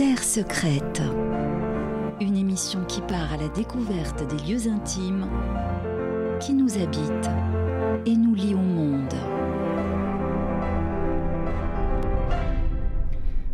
Terre 0.00 0.24
secrète. 0.24 1.02
Une 2.22 2.34
émission 2.34 2.86
qui 2.86 3.02
part 3.02 3.34
à 3.34 3.36
la 3.36 3.48
découverte 3.48 4.26
des 4.28 4.50
lieux 4.50 4.66
intimes 4.66 5.28
qui 6.40 6.54
nous 6.54 6.78
habitent 6.78 7.28
et 8.06 8.16
nous 8.16 8.34
lient 8.34 8.54
au 8.54 8.62
monde. 8.62 9.12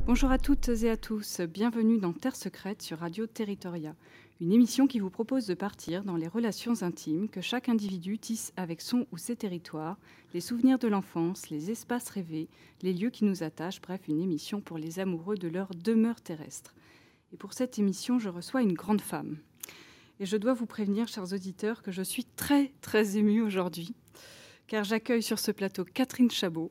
Bonjour 0.06 0.30
à 0.30 0.38
toutes 0.38 0.68
et 0.68 0.88
à 0.88 0.96
tous, 0.96 1.40
bienvenue 1.40 1.98
dans 1.98 2.12
Terre 2.12 2.36
secrète 2.36 2.80
sur 2.80 3.00
Radio 3.00 3.26
Territoria, 3.26 3.96
une 4.38 4.52
émission 4.52 4.86
qui 4.86 4.98
vous 4.98 5.08
propose 5.08 5.46
de 5.46 5.54
partir 5.54 6.04
dans 6.04 6.16
les 6.16 6.28
relations 6.28 6.82
intimes 6.82 7.28
que 7.28 7.40
chaque 7.40 7.70
individu 7.70 8.18
tisse 8.18 8.52
avec 8.58 8.82
son 8.82 9.06
ou 9.10 9.16
ses 9.16 9.34
territoires, 9.34 9.98
les 10.34 10.42
souvenirs 10.42 10.78
de 10.78 10.88
l'enfance, 10.88 11.48
les 11.48 11.70
espaces 11.70 12.10
rêvés, 12.10 12.48
les 12.82 12.92
lieux 12.92 13.08
qui 13.08 13.24
nous 13.24 13.42
attachent, 13.42 13.80
bref, 13.80 14.02
une 14.08 14.20
émission 14.20 14.60
pour 14.60 14.76
les 14.76 14.98
amoureux 14.98 15.36
de 15.36 15.48
leur 15.48 15.70
demeure 15.74 16.20
terrestre. 16.20 16.74
Et 17.32 17.38
pour 17.38 17.54
cette 17.54 17.78
émission, 17.78 18.18
je 18.18 18.28
reçois 18.28 18.60
une 18.60 18.74
grande 18.74 19.00
femme. 19.00 19.38
Et 20.20 20.26
je 20.26 20.36
dois 20.36 20.52
vous 20.52 20.66
prévenir, 20.66 21.08
chers 21.08 21.32
auditeurs, 21.32 21.82
que 21.82 21.92
je 21.92 22.02
suis 22.02 22.24
très, 22.24 22.72
très 22.82 23.16
émue 23.16 23.40
aujourd'hui, 23.40 23.94
car 24.66 24.84
j'accueille 24.84 25.22
sur 25.22 25.38
ce 25.38 25.50
plateau 25.50 25.84
Catherine 25.84 26.30
Chabot, 26.30 26.70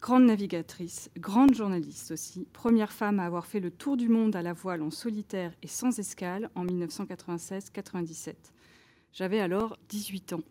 grande 0.00 0.26
navigatrice, 0.26 1.10
grande 1.16 1.54
journaliste 1.54 2.10
aussi, 2.10 2.46
première 2.52 2.92
femme 2.92 3.18
à 3.18 3.24
avoir 3.24 3.46
fait 3.46 3.60
le 3.60 3.70
tour 3.70 3.96
du 3.96 4.08
monde 4.08 4.36
à 4.36 4.42
la 4.42 4.52
voile 4.52 4.82
en 4.82 4.90
solitaire 4.90 5.52
et 5.62 5.68
sans 5.68 5.98
escale 5.98 6.50
en 6.54 6.64
1996-97. 6.64 8.34
J'avais 9.12 9.40
alors 9.40 9.78
18 9.88 10.34
ans. 10.34 10.42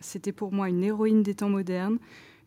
C'était 0.00 0.32
pour 0.32 0.52
moi 0.52 0.68
une 0.68 0.84
héroïne 0.84 1.22
des 1.22 1.34
temps 1.34 1.48
modernes, 1.48 1.98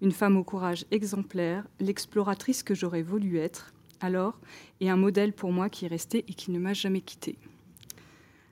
une 0.02 0.12
femme 0.12 0.38
au 0.38 0.44
courage 0.44 0.86
exemplaire, 0.92 1.66
l'exploratrice 1.80 2.64
que 2.64 2.76
j'aurais 2.76 3.02
voulu 3.02 3.40
être 3.40 3.74
alors, 4.00 4.40
et 4.80 4.92
un 4.92 4.98
modèle 4.98 5.34
pour 5.34 5.52
moi 5.52 5.70
qui 5.70 5.86
est 5.86 5.90
resté 5.90 6.24
et 6.28 6.34
qui 6.34 6.52
ne 6.52 6.60
m'a 6.60 6.74
jamais 6.74 7.02
quittée. 7.02 7.40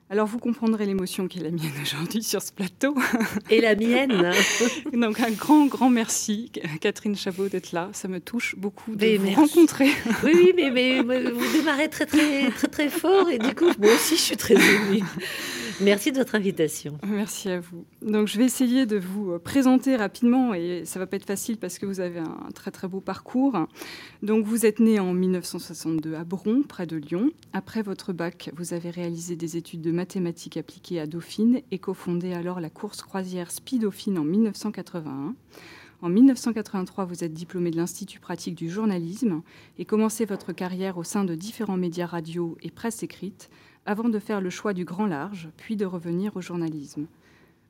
Alors 0.08 0.28
vous 0.28 0.38
comprendrez 0.38 0.86
l'émotion 0.86 1.26
qui 1.26 1.40
est 1.40 1.42
la 1.42 1.50
mienne 1.50 1.72
aujourd'hui 1.82 2.22
sur 2.22 2.40
ce 2.40 2.52
plateau. 2.52 2.94
Et 3.50 3.60
la 3.60 3.74
mienne. 3.74 4.30
Donc 4.92 5.18
un 5.18 5.32
grand, 5.32 5.66
grand 5.66 5.90
merci, 5.90 6.52
Catherine 6.80 7.16
Chabot, 7.16 7.48
d'être 7.48 7.72
là. 7.72 7.90
Ça 7.92 8.06
me 8.06 8.20
touche 8.20 8.54
beaucoup 8.56 8.94
de 8.94 9.16
vous 9.16 9.30
rencontrer. 9.32 9.88
Oui, 10.22 10.52
oui, 10.56 10.70
mais, 10.72 11.02
vous 11.02 11.52
démarrez 11.52 11.88
très, 11.88 12.06
très, 12.06 12.50
très, 12.50 12.68
très 12.68 12.88
fort 12.88 13.28
et 13.28 13.38
du 13.38 13.52
coup, 13.54 13.66
moi 13.78 13.92
aussi, 13.94 14.16
je 14.16 14.22
suis 14.22 14.36
très 14.36 14.54
émue. 14.54 15.02
Merci 15.80 16.10
de 16.10 16.16
votre 16.16 16.34
invitation. 16.34 16.98
Merci 17.06 17.50
à 17.50 17.60
vous. 17.60 17.84
Donc, 18.00 18.28
je 18.28 18.38
vais 18.38 18.44
essayer 18.44 18.86
de 18.86 18.96
vous 18.96 19.32
euh, 19.32 19.38
présenter 19.38 19.96
rapidement 19.96 20.54
et 20.54 20.84
ça 20.86 20.98
va 20.98 21.06
pas 21.06 21.16
être 21.16 21.26
facile 21.26 21.58
parce 21.58 21.78
que 21.78 21.84
vous 21.84 22.00
avez 22.00 22.18
un 22.18 22.48
très 22.54 22.70
très 22.70 22.88
beau 22.88 23.00
parcours. 23.00 23.66
Donc, 24.22 24.46
vous 24.46 24.64
êtes 24.64 24.80
né 24.80 24.98
en 24.98 25.12
1962 25.12 26.14
à 26.14 26.24
Bron, 26.24 26.62
près 26.62 26.86
de 26.86 26.96
Lyon. 26.96 27.30
Après 27.52 27.82
votre 27.82 28.14
bac, 28.14 28.50
vous 28.56 28.72
avez 28.72 28.88
réalisé 28.88 29.36
des 29.36 29.58
études 29.58 29.82
de 29.82 29.92
mathématiques 29.92 30.56
appliquées 30.56 30.98
à 30.98 31.06
Dauphine 31.06 31.60
et 31.70 31.78
cofondé 31.78 32.32
alors 32.32 32.60
la 32.60 32.70
course 32.70 33.02
croisière 33.02 33.50
Speed 33.50 33.82
Dauphine 33.82 34.18
en 34.18 34.24
1981. 34.24 35.34
En 36.02 36.08
1983, 36.08 37.04
vous 37.04 37.24
êtes 37.24 37.32
diplômé 37.32 37.70
de 37.70 37.76
l'Institut 37.76 38.20
pratique 38.20 38.54
du 38.54 38.70
journalisme 38.70 39.42
et 39.78 39.84
commencez 39.84 40.24
votre 40.24 40.52
carrière 40.52 40.98
au 40.98 41.04
sein 41.04 41.24
de 41.24 41.34
différents 41.34 41.76
médias 41.76 42.06
radio 42.06 42.56
et 42.62 42.70
presse 42.70 43.02
écrite 43.02 43.50
avant 43.86 44.08
de 44.08 44.18
faire 44.18 44.40
le 44.40 44.50
choix 44.50 44.74
du 44.74 44.84
grand 44.84 45.06
large, 45.06 45.48
puis 45.56 45.76
de 45.76 45.86
revenir 45.86 46.36
au 46.36 46.40
journalisme. 46.40 47.06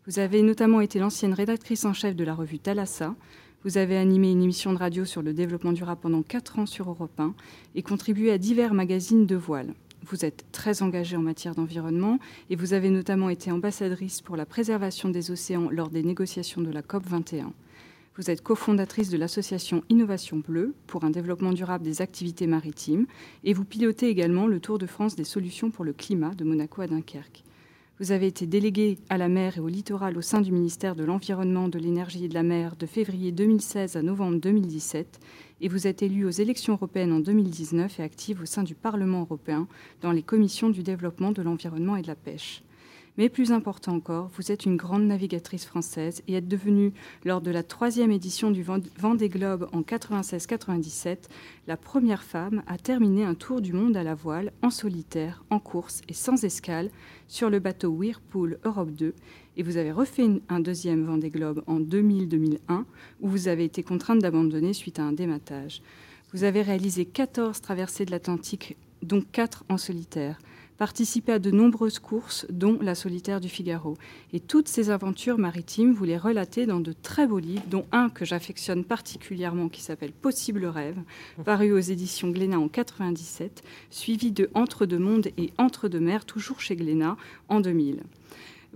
Vous 0.07 0.19
avez 0.19 0.43
notamment 0.43 0.81
été 0.81 0.99
l'ancienne 0.99 1.35
rédactrice 1.35 1.85
en 1.85 1.93
chef 1.93 2.17
de 2.17 2.25
la 2.25 2.35
revue 2.35 2.59
Thalassa. 2.59 3.15
Vous 3.65 3.79
avez 3.79 3.97
animé 3.97 4.31
une 4.31 4.43
émission 4.43 4.73
de 4.73 4.79
radio 4.79 5.05
sur 5.05 5.21
le 5.21 5.33
développement 5.33 5.73
durable 5.73 6.01
pendant 6.01 6.23
quatre 6.23 6.59
ans 6.59 6.67
sur 6.67 6.89
Europe 6.89 7.19
1 7.19 7.35
et 7.75 7.83
contribué 7.83 8.31
à 8.31 8.39
divers 8.39 8.75
magazines 8.75 9.27
de 9.27 9.37
voile. 9.37 9.75
Vous 10.05 10.25
êtes 10.25 10.45
très 10.53 10.83
engagée 10.83 11.17
en 11.17 11.23
matière 11.23 11.57
d'environnement 11.57 12.21
et 12.49 12.57
vous 12.57 12.73
avez 12.73 12.91
notamment 12.91 13.29
été 13.29 13.51
ambassadrice 13.51 14.21
pour 14.21 14.37
la 14.37 14.47
préservation 14.47 15.09
des 15.09 15.33
océans 15.33 15.69
lors 15.71 15.91
des 15.91 16.05
négociations 16.05 16.61
de 16.61 16.71
la 16.71 16.83
COP 16.83 17.05
21. 17.07 17.53
Vous 18.17 18.31
êtes 18.31 18.43
cofondatrice 18.43 19.11
de 19.11 19.19
l'association 19.19 19.83
Innovation 19.91 20.39
Bleue 20.39 20.75
pour 20.87 21.05
un 21.05 21.11
développement 21.11 21.53
durable 21.53 21.85
des 21.85 22.01
activités 22.01 22.47
maritimes 22.47 23.05
et 23.45 23.53
vous 23.53 23.67
pilotez 23.67 24.09
également 24.09 24.47
le 24.47 24.59
Tour 24.59 24.79
de 24.79 24.87
France 24.87 25.17
des 25.17 25.25
solutions 25.25 25.71
pour 25.71 25.85
le 25.85 25.93
climat 25.93 26.35
de 26.35 26.45
Monaco 26.45 26.81
à 26.81 26.87
Dunkerque. 26.87 27.45
Vous 27.99 28.13
avez 28.13 28.27
été 28.27 28.47
déléguée 28.47 28.97
à 29.11 29.19
la 29.19 29.29
mer 29.29 29.59
et 29.59 29.61
au 29.61 29.69
littoral 29.69 30.17
au 30.17 30.23
sein 30.23 30.41
du 30.41 30.51
ministère 30.51 30.97
de 30.97 31.05
l'Environnement, 31.05 31.69
de 31.69 31.79
l'Énergie 31.79 32.25
et 32.25 32.29
de 32.29 32.35
la 32.35 32.43
Mer 32.43 32.77
de 32.77 32.87
février 32.87 33.33
2016 33.33 33.97
à 33.97 34.03
novembre 34.03 34.41
2017 34.41 35.21
et 35.61 35.69
vous 35.69 35.87
êtes 35.87 36.03
élue 36.03 36.25
aux 36.25 36.31
élections 36.31 36.73
européennes 36.73 37.13
en 37.13 37.21
2019 37.21 38.01
et 38.01 38.03
active 38.03 38.41
au 38.41 38.47
sein 38.47 38.63
du 38.63 38.75
Parlement 38.75 39.21
européen 39.21 39.69
dans 40.01 40.13
les 40.13 40.23
commissions 40.23 40.71
du 40.71 40.83
développement, 40.83 41.33
de 41.33 41.43
l'environnement 41.43 41.97
et 41.97 42.03
de 42.03 42.07
la 42.07 42.15
pêche. 42.15 42.63
Mais 43.19 43.31
plus 43.31 43.51
important 43.51 43.95
encore, 43.95 44.31
vous 44.37 44.53
êtes 44.53 44.67
une 44.67 44.77
grande 44.77 45.05
navigatrice 45.05 45.65
française 45.65 46.23
et 46.29 46.35
êtes 46.35 46.49
devenue, 46.49 46.93
lors 47.25 47.41
de 47.41 47.51
la 47.51 47.63
troisième 47.63 48.11
édition 48.11 48.51
du 48.51 48.63
Vendée 48.63 49.31
Globe 49.31 49.69
en 49.73 49.81
96-97, 49.81 51.17
la 51.67 51.79
première 51.79 52.23
femme 52.23 52.63
à 52.67 52.77
terminer 52.77 53.25
un 53.25 53.35
tour 53.35 53.63
du 53.63 53.73
monde 53.73 53.97
à 53.97 54.03
la 54.03 54.15
voile, 54.15 54.53
en 54.61 54.69
solitaire, 54.69 55.45
en 55.49 55.59
course 55.59 56.03
et 56.09 56.13
sans 56.13 56.45
escale, 56.45 56.91
sur 57.27 57.49
le 57.49 57.59
bateau 57.59 57.89
Whirlpool 57.89 58.59
Europe 58.65 58.91
2. 58.91 59.15
Et 59.57 59.63
vous 59.63 59.79
avez 59.79 59.93
refait 59.93 60.29
un 60.51 60.61
deuxième 60.61 61.07
Vendée 61.07 61.31
Globe 61.31 61.65
en 61.67 61.81
2000-2001, 61.81 62.85
où 63.23 63.29
vous 63.29 63.49
avez 63.49 63.65
été 63.65 63.83
contrainte 63.83 64.19
d'abandonner 64.19 64.75
suite 64.75 64.99
à 64.99 65.05
un 65.05 65.13
dématage. 65.13 65.81
Vous 66.35 66.45
avez 66.45 66.61
réalisé 66.61 67.07
14 67.07 67.63
traversées 67.63 68.05
de 68.05 68.11
l'Atlantique, 68.11 68.77
dont 69.03 69.23
4 69.33 69.65
en 69.71 69.79
solitaire 69.79 70.39
participé 70.79 71.33
à 71.33 71.39
de 71.39 71.51
nombreuses 71.51 71.99
courses, 71.99 72.47
dont 72.51 72.79
la 72.81 72.95
solitaire 72.95 73.41
du 73.41 73.49
Figaro. 73.49 73.97
Et 74.33 74.41
toutes 74.41 74.69
ces 74.69 74.91
aventures 74.91 75.39
maritimes, 75.39 75.93
vous 75.93 76.05
les 76.05 76.19
relatez 76.19 76.67
dans 76.67 76.81
de 76.81 76.93
très 76.93 77.27
beaux 77.27 77.39
livres, 77.39 77.65
dont 77.69 77.87
un 77.93 78.09
que 78.09 78.25
j'affectionne 78.25 78.85
particulièrement 78.85 79.69
qui 79.69 79.83
s'appelle 79.83 80.13
Possible 80.13 80.67
rêve, 80.67 80.99
paru 81.45 81.73
aux 81.73 81.79
éditions 81.79 82.31
Glénat 82.31 82.59
en 82.59 82.69
97, 82.69 83.63
suivi 83.91 84.33
de 84.33 84.51
Entre 84.55 84.87
deux 84.87 84.99
mondes 84.99 85.29
et 85.37 85.53
Entre 85.59 85.89
deux 85.89 86.01
mers, 86.01 86.25
toujours 86.25 86.61
chez 86.61 86.77
Glénat, 86.77 87.17
en 87.49 87.61
2000. 87.61 88.03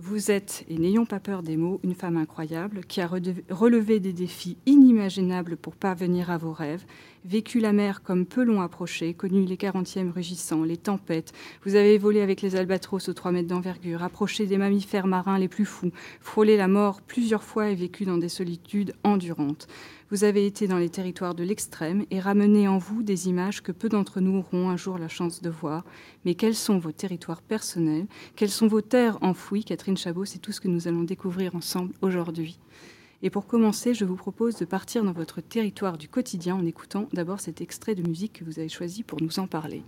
Vous 0.03 0.31
êtes, 0.31 0.65
et 0.67 0.79
n'ayons 0.79 1.05
pas 1.05 1.19
peur 1.19 1.43
des 1.43 1.57
mots, 1.57 1.79
une 1.83 1.93
femme 1.93 2.17
incroyable 2.17 2.81
qui 2.85 3.01
a 3.01 3.07
relevé 3.07 3.99
des 3.99 4.13
défis 4.13 4.57
inimaginables 4.65 5.57
pour 5.57 5.75
parvenir 5.75 6.31
à 6.31 6.39
vos 6.39 6.53
rêves, 6.53 6.83
vécu 7.23 7.59
la 7.59 7.71
mer 7.71 8.01
comme 8.01 8.25
peu 8.25 8.43
long 8.43 8.61
approché, 8.61 9.13
connu 9.13 9.45
les 9.45 9.57
quarantièmes 9.57 10.09
rugissants, 10.09 10.63
les 10.63 10.77
tempêtes. 10.77 11.33
Vous 11.65 11.75
avez 11.75 11.99
volé 11.99 12.21
avec 12.21 12.41
les 12.41 12.55
albatros 12.55 13.09
aux 13.09 13.13
trois 13.13 13.31
mètres 13.31 13.49
d'envergure, 13.49 14.01
approché 14.01 14.47
des 14.47 14.57
mammifères 14.57 15.05
marins 15.05 15.37
les 15.37 15.47
plus 15.47 15.65
fous, 15.65 15.91
frôlé 16.19 16.57
la 16.57 16.67
mort 16.67 17.01
plusieurs 17.03 17.43
fois 17.43 17.69
et 17.69 17.75
vécu 17.75 18.03
dans 18.03 18.17
des 18.17 18.27
solitudes 18.27 18.95
endurantes. 19.03 19.67
Vous 20.11 20.25
avez 20.25 20.45
été 20.45 20.67
dans 20.67 20.77
les 20.77 20.89
territoires 20.89 21.35
de 21.35 21.43
l'extrême 21.45 22.03
et 22.11 22.19
ramené 22.19 22.67
en 22.67 22.77
vous 22.77 23.01
des 23.01 23.29
images 23.29 23.63
que 23.63 23.71
peu 23.71 23.87
d'entre 23.87 24.19
nous 24.19 24.39
auront 24.39 24.69
un 24.69 24.75
jour 24.75 24.97
la 24.97 25.07
chance 25.07 25.41
de 25.41 25.49
voir. 25.49 25.85
Mais 26.25 26.35
quels 26.35 26.53
sont 26.53 26.79
vos 26.79 26.91
territoires 26.91 27.41
personnels? 27.41 28.07
Quelles 28.35 28.49
sont 28.49 28.67
vos 28.67 28.81
terres 28.81 29.17
enfouies? 29.21 29.63
Catherine 29.63 29.95
Chabot, 29.95 30.25
c'est 30.25 30.39
tout 30.39 30.51
ce 30.51 30.59
que 30.59 30.67
nous 30.67 30.89
allons 30.89 31.03
découvrir 31.03 31.55
ensemble 31.55 31.93
aujourd'hui. 32.01 32.59
Et 33.23 33.29
pour 33.29 33.47
commencer, 33.47 33.93
je 33.93 34.03
vous 34.03 34.17
propose 34.17 34.57
de 34.57 34.65
partir 34.65 35.05
dans 35.05 35.13
votre 35.13 35.39
territoire 35.39 35.97
du 35.97 36.09
quotidien 36.09 36.55
en 36.55 36.65
écoutant 36.65 37.07
d'abord 37.13 37.39
cet 37.39 37.61
extrait 37.61 37.95
de 37.95 38.05
musique 38.05 38.33
que 38.33 38.43
vous 38.43 38.59
avez 38.59 38.67
choisi 38.67 39.03
pour 39.03 39.21
nous 39.21 39.39
en 39.39 39.47
parler. 39.47 39.81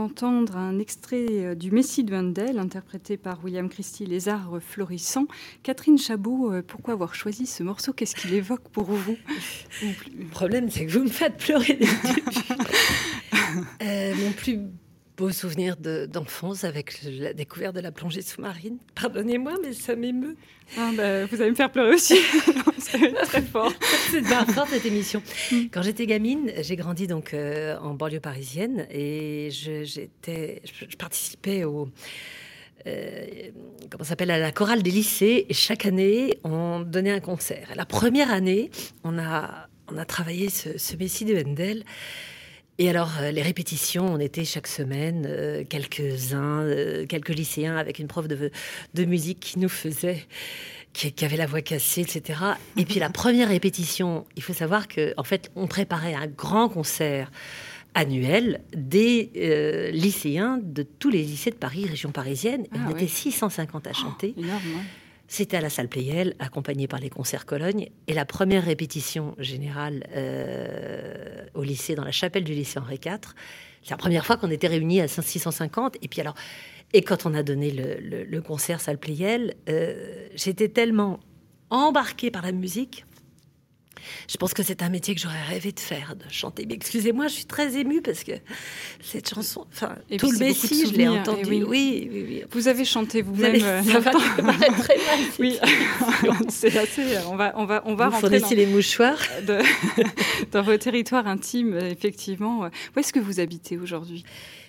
D'entendre 0.00 0.56
un 0.56 0.78
extrait 0.78 1.26
euh, 1.30 1.54
du 1.54 1.70
Messie 1.70 2.04
de 2.04 2.14
Handel, 2.14 2.58
interprété 2.58 3.18
par 3.18 3.44
William 3.44 3.68
Christie, 3.68 4.06
Les 4.06 4.28
Arts 4.28 4.58
Florissants. 4.60 5.26
Catherine 5.62 5.98
Chabot, 5.98 6.52
euh, 6.52 6.62
pourquoi 6.66 6.94
avoir 6.94 7.14
choisi 7.14 7.46
ce 7.46 7.62
morceau? 7.62 7.92
Qu'est-ce 7.92 8.16
qu'il 8.16 8.32
évoque 8.32 8.68
pour 8.70 8.84
vous? 8.84 9.16
Le 9.82 10.28
problème, 10.30 10.70
c'est 10.70 10.86
que 10.86 10.92
vous 10.92 11.04
me 11.04 11.08
faites 11.08 11.36
pleurer 11.36 11.78
euh, 13.82 14.14
mon 14.14 14.32
plus 14.32 14.60
beau 15.20 15.30
souvenir 15.30 15.76
d'enfance 15.76 16.64
avec 16.64 16.98
la 17.04 17.34
découverte 17.34 17.74
de 17.74 17.80
la 17.80 17.92
plongée 17.92 18.22
sous-marine. 18.22 18.78
Pardonnez-moi, 18.94 19.52
mais 19.62 19.74
ça 19.74 19.94
m'émeut. 19.94 20.34
Ah, 20.78 20.92
bah, 20.96 21.26
vous 21.26 21.42
allez 21.42 21.50
me 21.50 21.54
faire 21.54 21.70
pleurer 21.70 21.92
aussi. 21.92 22.16
c'est 22.78 23.12
très 23.24 23.42
fort. 23.42 23.70
c'est 24.10 24.22
fort 24.24 24.66
cette 24.66 24.86
émission. 24.86 25.22
Mm. 25.52 25.56
Quand 25.70 25.82
j'étais 25.82 26.06
gamine, 26.06 26.50
j'ai 26.62 26.74
grandi 26.74 27.06
donc 27.06 27.34
euh, 27.34 27.76
en 27.80 27.92
banlieue 27.92 28.20
parisienne 28.20 28.86
et 28.90 29.50
je, 29.50 29.84
je, 29.84 30.96
participais 30.96 31.64
au 31.64 31.90
euh, 32.86 33.26
comment 33.90 34.04
s'appelle 34.04 34.30
à 34.30 34.38
la 34.38 34.52
chorale 34.52 34.82
des 34.82 34.90
lycées 34.90 35.44
et 35.50 35.52
chaque 35.52 35.84
année 35.84 36.38
on 36.44 36.80
donnait 36.80 37.12
un 37.12 37.20
concert. 37.20 37.68
La 37.76 37.84
première 37.84 38.32
année, 38.32 38.70
on 39.04 39.18
a 39.18 39.68
on 39.92 39.98
a 39.98 40.06
travaillé 40.06 40.48
ce, 40.48 40.78
ce 40.78 40.96
Messie 40.96 41.26
de 41.26 41.36
Handel 41.36 41.84
et 42.80 42.88
alors, 42.88 43.18
euh, 43.20 43.30
les 43.30 43.42
répétitions, 43.42 44.06
on 44.10 44.18
était 44.18 44.46
chaque 44.46 44.66
semaine, 44.66 45.26
euh, 45.28 45.64
quelques-uns, 45.68 46.62
euh, 46.62 47.04
quelques 47.04 47.28
lycéens 47.28 47.76
avec 47.76 47.98
une 47.98 48.06
prof 48.06 48.26
de, 48.26 49.04
musique 49.04 49.38
qui 49.38 49.58
nous 49.58 49.68
faisait, 49.68 50.24
qui, 50.94 51.12
avait 51.22 51.36
la 51.36 51.44
voix 51.44 51.60
cassée, 51.60 52.00
etc. 52.00 52.40
Et 52.78 52.86
puis 52.86 52.98
la 52.98 53.10
première 53.10 53.50
répétition, 53.50 54.24
il 54.34 54.42
faut 54.42 54.54
savoir 54.54 54.88
que, 54.88 55.12
en 55.18 55.24
fait, 55.24 55.52
on 55.56 55.66
préparait 55.66 56.14
un 56.14 56.26
grand 56.26 56.70
concert 56.70 57.30
annuel 57.92 58.62
des 58.74 59.90
lycéens 59.92 60.58
de 60.62 60.82
tous 60.82 61.10
les 61.10 61.22
lycées 61.22 61.50
de 61.50 61.56
Paris, 61.56 61.84
région 61.84 62.12
parisienne. 62.12 62.66
Ah 62.72 62.78
on 62.86 62.90
était 62.92 63.08
650 63.08 63.88
à 63.88 63.92
chanter. 63.92 64.34
Oh, 64.38 64.42
c'était 65.30 65.58
à 65.58 65.60
la 65.60 65.70
salle 65.70 65.86
Playel, 65.86 66.34
accompagné 66.40 66.88
par 66.88 66.98
les 66.98 67.08
concerts 67.08 67.46
Cologne. 67.46 67.88
Et 68.08 68.14
la 68.14 68.24
première 68.24 68.64
répétition 68.64 69.36
générale 69.38 70.02
euh, 70.12 71.44
au 71.54 71.62
lycée, 71.62 71.94
dans 71.94 72.02
la 72.02 72.10
chapelle 72.10 72.42
du 72.42 72.52
lycée 72.52 72.80
Henri 72.80 72.96
IV, 72.96 73.20
c'est 73.80 73.90
la 73.92 73.96
première 73.96 74.26
fois 74.26 74.36
qu'on 74.36 74.50
était 74.50 74.66
réunis 74.66 75.00
à 75.00 75.06
650. 75.06 75.98
Et 76.02 76.08
puis 76.08 76.20
alors, 76.20 76.34
et 76.92 77.02
quand 77.02 77.26
on 77.26 77.34
a 77.34 77.44
donné 77.44 77.70
le, 77.70 78.40
concert 78.40 78.80
salle 78.80 78.98
Playel, 78.98 79.54
euh, 79.68 80.26
j'étais 80.34 80.66
tellement 80.66 81.20
embarquée 81.70 82.32
par 82.32 82.42
la 82.42 82.50
musique 82.50 83.04
je 84.28 84.36
pense 84.36 84.54
que 84.54 84.62
c'est 84.62 84.82
un 84.82 84.88
métier 84.88 85.14
que 85.14 85.20
j'aurais 85.20 85.42
rêvé 85.42 85.72
de 85.72 85.80
faire, 85.80 86.16
de 86.16 86.30
chanter. 86.30 86.66
Mais 86.66 86.74
excusez-moi, 86.74 87.28
je 87.28 87.34
suis 87.34 87.44
très 87.44 87.76
émue 87.76 88.02
parce 88.02 88.24
que 88.24 88.32
cette 89.02 89.28
chanson, 89.28 89.66
enfin, 89.72 89.96
tout 90.18 90.30
le 90.30 90.38
Messie, 90.38 90.86
je 90.86 90.96
l'ai 90.96 91.08
entendu. 91.08 91.64
Oui. 91.64 92.08
Oui, 92.12 92.24
oui, 92.28 92.42
Vous 92.50 92.68
avez 92.68 92.84
chanté 92.84 93.22
vous-même. 93.22 93.62
Euh, 93.62 93.82
ça 93.84 94.00
va 94.00 94.10
très 94.12 94.42
mal. 94.42 94.56
Oui, 95.38 95.58
c'est 96.48 96.76
assez. 96.76 97.18
On 97.28 97.36
va, 97.36 97.52
on 97.56 97.64
va, 97.64 97.82
on 97.86 97.94
va 97.94 98.08
vous 98.08 98.16
rentrer 98.16 98.40
dans, 98.40 98.50
les 98.50 98.66
mouchoirs 98.66 99.18
dans 100.52 100.62
vos 100.62 100.76
territoires 100.76 101.26
intimes, 101.26 101.78
effectivement. 101.78 102.68
Où 102.96 102.98
est-ce 102.98 103.12
que 103.12 103.20
vous 103.20 103.40
habitez 103.40 103.78
aujourd'hui? 103.78 104.24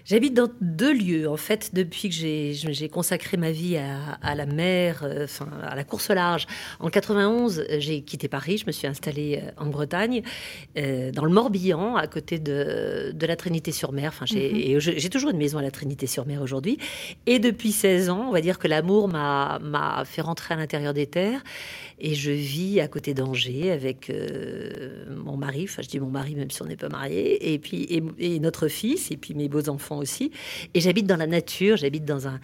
J'habite 0.05 0.33
dans 0.33 0.49
deux 0.61 0.93
lieux, 0.93 1.29
en 1.29 1.37
fait, 1.37 1.71
depuis 1.73 2.09
que 2.09 2.15
j'ai 2.15 2.89
consacré 2.89 3.37
ma 3.37 3.51
vie 3.51 3.77
à, 3.77 4.35
la 4.35 4.45
mer, 4.45 5.01
euh, 5.03 5.25
enfin, 5.25 5.47
à 5.63 5.75
la 5.75 5.83
course 5.83 6.09
large. 6.09 6.47
En 6.79 6.89
91, 6.89 7.65
j'ai 7.77 8.01
quitté 8.01 8.27
Paris, 8.27 8.57
je 8.57 8.65
me 8.65 8.71
suis 8.71 8.87
installée 8.87 9.41
euh, 9.43 9.51
en 9.57 9.67
Bretagne, 9.67 10.23
euh, 10.77 11.11
dans 11.11 11.25
le 11.25 11.31
Morbihan, 11.31 11.95
à 11.95 12.07
côté 12.07 12.39
de, 12.39 13.11
de 13.13 13.25
la 13.25 13.35
Trinité-sur-Mer. 13.35 14.09
Enfin, 14.13 14.25
j'ai 14.25 14.75
mhm. 14.75 15.09
toujours 15.09 15.29
une 15.31 15.37
maison 15.37 15.59
à 15.59 15.61
la 15.61 15.71
Trinité-sur-Mer 15.71 16.41
aujourd'hui. 16.41 16.77
Et 17.25 17.39
depuis 17.39 17.71
16 17.71 18.09
ans, 18.09 18.25
on 18.27 18.31
va 18.31 18.41
dire 18.41 18.59
que 18.59 18.67
l'amour 18.67 19.07
m'a 19.07 20.03
fait 20.05 20.21
rentrer 20.21 20.53
à 20.53 20.57
l'intérieur 20.57 20.93
des 20.93 21.07
terres. 21.07 21.43
Et 22.03 22.15
je 22.15 22.31
vis 22.31 22.79
à 22.79 22.87
côté 22.87 23.13
d'Angers 23.13 23.71
avec 23.71 24.11
mon 25.23 25.37
mari, 25.37 25.65
enfin 25.69 25.83
je 25.83 25.87
dis 25.87 25.99
mon 25.99 26.09
mari 26.09 26.33
même 26.33 26.49
si 26.49 26.61
on 26.63 26.65
n'est 26.65 26.75
pas 26.75 26.89
marié, 26.89 27.53
et 27.53 27.59
puis 27.59 27.87
et 28.17 28.39
notre 28.39 28.67
fils, 28.67 29.11
et 29.11 29.17
puis 29.17 29.35
mes 29.35 29.47
beaux 29.47 29.69
enfants 29.69 29.99
aussi. 29.99 30.31
Et 30.73 30.81
j'habite 30.81 31.05
dans 31.05 31.15
la 31.15 31.27
nature, 31.27 31.77
j'habite 31.77 32.03
dans 32.03 32.27
un, 32.27 32.39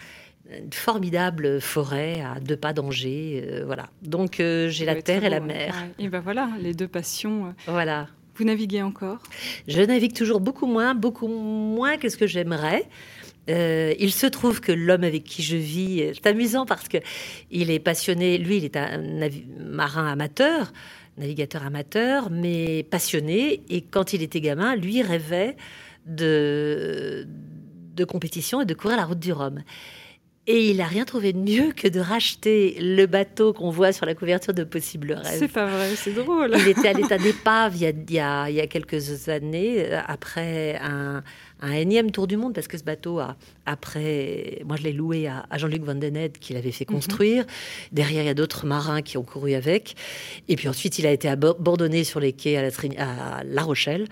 une 0.49 0.71
formidable 0.71 1.59
forêt 1.61 2.21
à 2.21 2.39
deux 2.39 2.57
pas 2.57 2.73
d'Angers. 2.73 3.43
Euh, 3.45 3.65
voilà. 3.65 3.89
Donc 4.01 4.39
euh, 4.39 4.69
j'ai 4.69 4.85
la 4.85 5.01
terre 5.01 5.23
et 5.23 5.29
la 5.29 5.39
mer. 5.39 5.75
Et 5.99 6.09
ben 6.09 6.19
voilà, 6.19 6.49
les 6.59 6.73
deux 6.73 6.87
passions. 6.87 7.47
Euh. 7.47 7.51
Voilà. 7.67 8.07
Vous 8.35 8.43
naviguez 8.43 8.83
encore? 8.83 9.17
Je 9.67 9.81
navigue 9.81 10.13
toujours 10.13 10.39
beaucoup 10.39 10.67
moins, 10.67 10.93
beaucoup 10.93 11.27
moins 11.27 11.97
que 11.97 12.07
ce 12.07 12.17
que 12.17 12.27
j'aimerais. 12.27 12.87
Il 13.47 14.11
se 14.11 14.27
trouve 14.27 14.61
que 14.61 14.71
l'homme 14.71 15.03
avec 15.03 15.23
qui 15.23 15.43
je 15.43 15.57
vis, 15.57 16.11
c'est 16.13 16.27
amusant 16.27 16.65
parce 16.65 16.87
que 16.87 16.97
il 17.51 17.71
est 17.71 17.79
passionné. 17.79 18.37
Lui, 18.37 18.57
il 18.57 18.65
est 18.65 18.77
un 18.77 19.01
marin 19.59 20.07
amateur, 20.07 20.71
navigateur 21.17 21.63
amateur, 21.63 22.29
mais 22.29 22.83
passionné. 22.83 23.61
Et 23.69 23.81
quand 23.81 24.13
il 24.13 24.21
était 24.21 24.41
gamin, 24.41 24.75
lui 24.75 25.01
rêvait 25.01 25.55
de, 26.05 27.27
de 27.95 28.03
compétition 28.05 28.61
et 28.61 28.65
de 28.65 28.73
courir 28.73 28.97
la 28.97 29.05
route 29.05 29.19
du 29.19 29.33
Rhum. 29.33 29.61
Et 30.49 30.69
il 30.69 30.77
n'a 30.77 30.85
rien 30.85 31.03
trouvé 31.03 31.33
de 31.33 31.39
mieux 31.39 31.73
que 31.73 31.89
de 31.89 31.99
racheter 31.99 32.77
le 32.79 33.05
bateau 33.05 33.51
qu'on 33.51 33.69
voit 33.69 33.91
sur 33.91 34.05
la 34.05 34.15
couverture 34.15 34.53
de 34.53 34.63
Possible 34.63 35.11
Rêve. 35.11 35.35
C'est 35.39 35.49
pas 35.49 35.65
vrai, 35.65 35.93
c'est 35.97 36.13
drôle. 36.13 36.55
Il 36.57 36.69
était 36.69 36.87
à 36.87 36.93
l'état 36.93 37.17
d'épave 37.17 37.75
il, 37.75 37.83
il, 37.83 38.15
y 38.15 38.19
a 38.21 38.67
quelques 38.67 39.27
années, 39.27 39.91
euh, 39.91 39.99
après 40.07 40.79
un, 40.81 41.21
un, 41.61 41.71
énième 41.71 42.11
tour 42.11 42.27
du 42.27 42.37
monde, 42.37 42.53
parce 42.53 42.67
que 42.67 42.77
ce 42.77 42.83
bateau, 42.83 43.19
a, 43.19 43.35
après, 43.65 44.61
moi 44.65 44.75
je 44.75 44.83
l'ai 44.83 44.93
loué 44.93 45.27
à, 45.27 45.45
Jean-Luc 45.57 45.83
Van 45.83 45.95
Den 45.95 46.29
qui 46.39 46.53
l'avait 46.53 46.71
fait 46.71 46.89
mhm. 46.89 46.95
construire. 46.95 47.45
Derrière, 47.91 48.23
il 48.23 48.27
y 48.27 48.29
a 48.29 48.33
d'autres 48.33 48.65
marins 48.65 49.01
qui 49.01 49.17
ont 49.17 49.23
couru 49.23 49.53
avec. 49.53 49.95
Et 50.47 50.55
puis 50.55 50.67
ensuite, 50.67 50.99
il 50.99 51.07
a 51.07 51.11
été 51.11 51.27
abandonné 51.27 52.03
sur 52.03 52.19
les 52.19 52.33
quais 52.33 52.57
à 52.57 52.61
La, 52.61 52.69
à 52.97 53.43
la 53.43 53.63
Rochelle. 53.63 54.07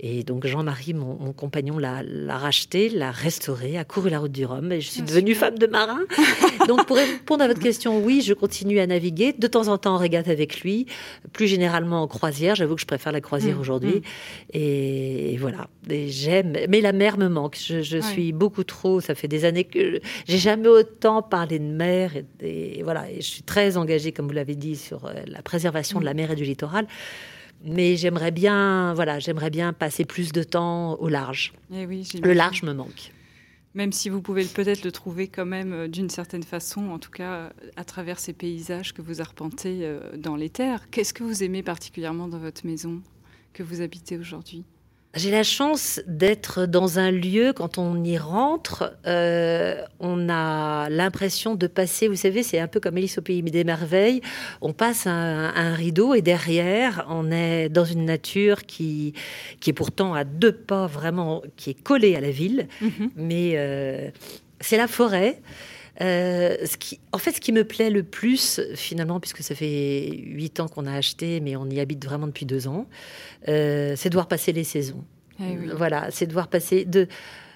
Et 0.00 0.22
donc 0.22 0.46
Jean-Marie, 0.46 0.94
mon, 0.94 1.32
compagnon, 1.32 1.76
l'a 1.76 2.02
racheté, 2.28 2.88
l'a 2.88 3.10
restauré, 3.10 3.76
a 3.76 3.84
couru 3.84 4.10
la 4.10 4.20
route 4.20 4.30
du 4.30 4.44
Rhum. 4.44 4.70
Et 4.70 4.80
je 4.80 4.88
suis 4.88 5.02
devenue 5.02 5.34
femme 5.34 5.58
de 5.58 5.66
marin. 5.66 5.98
donc 6.68 6.86
pour 6.86 6.96
répondre 6.96 7.42
à 7.42 7.48
votre 7.48 7.60
question, 7.60 7.98
oui, 7.98 8.22
je 8.22 8.32
continue 8.32 8.78
à 8.78 8.86
naviguer. 8.86 9.32
De 9.32 9.46
temps 9.48 9.66
en 9.66 9.76
temps 9.76 9.94
en 9.94 9.98
régate 9.98 10.28
avec 10.28 10.60
lui. 10.60 10.86
Plus 11.32 11.48
généralement 11.48 12.02
en 12.02 12.06
croisière. 12.06 12.54
J'avoue 12.54 12.76
que 12.76 12.80
je 12.80 12.86
préfère 12.86 13.10
la 13.10 13.20
croisière 13.20 13.56
mmh, 13.56 13.60
aujourd'hui. 13.60 13.96
Mmh. 13.96 14.02
Et, 14.54 15.36
voilà. 15.40 15.66
J'aime. 15.88 16.56
Mais 16.68 16.80
la 16.80 16.92
mer 16.92 17.18
me 17.18 17.28
manque. 17.28 17.58
Je, 17.58 17.98
suis 18.00 18.32
beaucoup 18.32 18.62
trop. 18.62 19.00
Ça 19.00 19.16
fait 19.16 19.28
des 19.28 19.44
années 19.44 19.64
que 19.64 20.00
j'ai 20.28 20.38
jamais 20.38 20.68
autant 20.68 21.22
parlé 21.22 21.58
de 21.58 21.64
mer. 21.64 22.12
Et, 22.40 22.82
voilà. 22.84 23.10
Et 23.10 23.20
je 23.20 23.26
suis 23.26 23.42
très 23.42 23.76
engagée, 23.76 24.12
comme 24.12 24.28
vous 24.28 24.34
l'avez 24.34 24.54
dit, 24.54 24.76
sur 24.76 25.06
euh, 25.06 25.12
la 25.26 25.42
préservation 25.42 25.98
de 25.98 26.04
la 26.04 26.14
mmh. 26.14 26.16
mer 26.16 26.30
et 26.30 26.36
du 26.36 26.44
littoral 26.44 26.86
mais 27.64 27.96
j'aimerais 27.96 28.30
bien, 28.30 28.94
voilà, 28.94 29.18
j'aimerais 29.18 29.50
bien 29.50 29.72
passer 29.72 30.04
plus 30.04 30.32
de 30.32 30.42
temps 30.42 30.94
au 30.96 31.08
large. 31.08 31.52
Eh 31.72 31.86
le 31.86 32.32
large 32.32 32.62
me 32.62 32.72
manque. 32.72 33.12
Même 33.74 33.92
si 33.92 34.08
vous 34.08 34.22
pouvez 34.22 34.44
peut-être 34.44 34.84
le 34.84 34.92
trouver 34.92 35.28
quand 35.28 35.46
même 35.46 35.72
euh, 35.72 35.88
d'une 35.88 36.10
certaine 36.10 36.42
façon, 36.42 36.88
en 36.88 36.98
tout 36.98 37.10
cas 37.10 37.52
à 37.76 37.84
travers 37.84 38.18
ces 38.18 38.32
paysages 38.32 38.94
que 38.94 39.02
vous 39.02 39.20
arpentez 39.20 39.80
euh, 39.82 40.16
dans 40.16 40.36
les 40.36 40.48
terres. 40.48 40.88
Qu'est-ce 40.90 41.14
que 41.14 41.22
vous 41.22 41.42
aimez 41.44 41.62
particulièrement 41.62 42.28
dans 42.28 42.38
votre 42.38 42.66
maison 42.66 43.02
que 43.52 43.62
vous 43.62 43.80
habitez 43.80 44.16
aujourd'hui? 44.16 44.64
J'ai 45.14 45.30
la 45.30 45.42
chance 45.42 46.00
d'être 46.06 46.66
dans 46.66 46.98
un 46.98 47.10
lieu, 47.10 47.52
quand 47.52 47.78
on 47.78 48.04
y 48.04 48.18
rentre, 48.18 48.94
euh, 49.06 49.82
on 50.00 50.28
a 50.28 50.90
l'impression 50.90 51.54
de 51.54 51.66
passer, 51.66 52.08
vous 52.08 52.16
savez, 52.16 52.42
c'est 52.42 52.58
un 52.58 52.68
peu 52.68 52.78
comme 52.78 52.96
Alice 52.96 53.18
au 53.18 53.22
pays 53.22 53.42
des 53.42 53.64
merveilles, 53.64 54.20
on 54.60 54.72
passe 54.72 55.06
un, 55.06 55.74
rideau 55.74 56.14
et 56.14 56.22
derrière, 56.22 57.06
on 57.08 57.30
est 57.30 57.68
dans 57.68 57.84
une 57.84 58.04
nature 58.04 58.66
qui, 58.66 59.14
qui 59.60 59.70
est 59.70 59.74
pourtant 59.74 60.14
à 60.14 60.24
deux 60.24 60.52
pas 60.52 60.86
vraiment, 60.86 61.42
qui 61.56 61.70
est 61.70 61.82
collée 61.82 62.14
à 62.14 62.20
la 62.20 62.30
ville, 62.30 62.68
mhm. 62.80 63.10
mais 63.16 63.52
euh, 63.56 64.10
c'est 64.60 64.76
la 64.76 64.88
forêt. 64.88 65.40
Euh, 66.00 66.56
ce 66.64 66.76
qui, 66.76 67.00
en 67.12 67.18
fait, 67.18 67.32
ce 67.32 67.40
qui 67.40 67.52
me 67.52 67.64
plaît 67.64 67.90
le 67.90 68.02
plus, 68.02 68.60
finalement, 68.74 69.20
puisque 69.20 69.42
ça 69.42 69.54
fait 69.54 70.10
huit 70.12 70.60
ans 70.60 70.68
qu'on 70.68 70.86
a 70.86 70.92
acheté, 70.92 71.40
mais 71.40 71.56
on 71.56 71.66
y 71.66 71.80
habite 71.80 72.04
vraiment 72.04 72.26
depuis 72.26 72.46
deux 72.46 72.68
ans, 72.68 72.86
euh, 73.48 73.94
c'est 73.96 74.08
de 74.08 74.14
voir 74.14 74.28
passer 74.28 74.52
les 74.52 74.64
saisons. 74.64 75.04
Eh 75.40 75.56
voilà, 75.74 76.10
c'est 76.10 76.26
de 76.26 76.32
voir 76.32 76.48
passer, 76.48 76.84
de, 76.84 77.06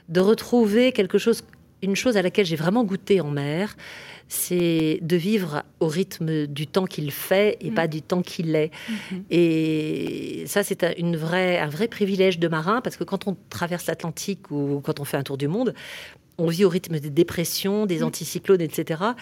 de 0.08 0.20
retrouver 0.20 0.92
quelque 0.92 1.18
chose, 1.18 1.42
une 1.82 1.96
chose 1.96 2.16
à 2.16 2.22
laquelle 2.22 2.46
j'ai 2.46 2.56
vraiment 2.56 2.84
goûté 2.84 3.20
en 3.20 3.30
mer, 3.30 3.76
c'est 4.28 4.98
de 5.02 5.16
vivre 5.16 5.62
au 5.80 5.88
rythme 5.88 6.46
du 6.46 6.66
temps 6.66 6.86
qu'il 6.86 7.10
fait 7.10 7.58
et 7.60 7.70
mm. 7.70 7.74
pas 7.74 7.86
du 7.88 8.02
temps 8.02 8.22
qu'il 8.22 8.54
est. 8.54 8.70
Mm-hmm. 8.70 9.22
Et 9.30 10.44
ça, 10.46 10.62
c'est 10.62 10.84
une 10.96 11.16
vraie, 11.16 11.58
un 11.58 11.68
vrai 11.68 11.88
privilège 11.88 12.38
de 12.38 12.48
marin 12.48 12.80
parce 12.80 12.96
que 12.96 13.04
quand 13.04 13.26
on 13.26 13.36
traverse 13.50 13.86
l'Atlantique 13.86 14.50
ou 14.50 14.80
quand 14.82 15.00
on 15.00 15.04
fait 15.04 15.16
un 15.16 15.22
tour 15.22 15.36
du 15.36 15.48
monde, 15.48 15.74
on 16.38 16.46
vit 16.46 16.64
au 16.64 16.68
rythme 16.68 16.98
des 16.98 17.10
dépressions, 17.10 17.86
des 17.86 18.02
anticyclones, 18.02 18.60
etc 18.60 19.14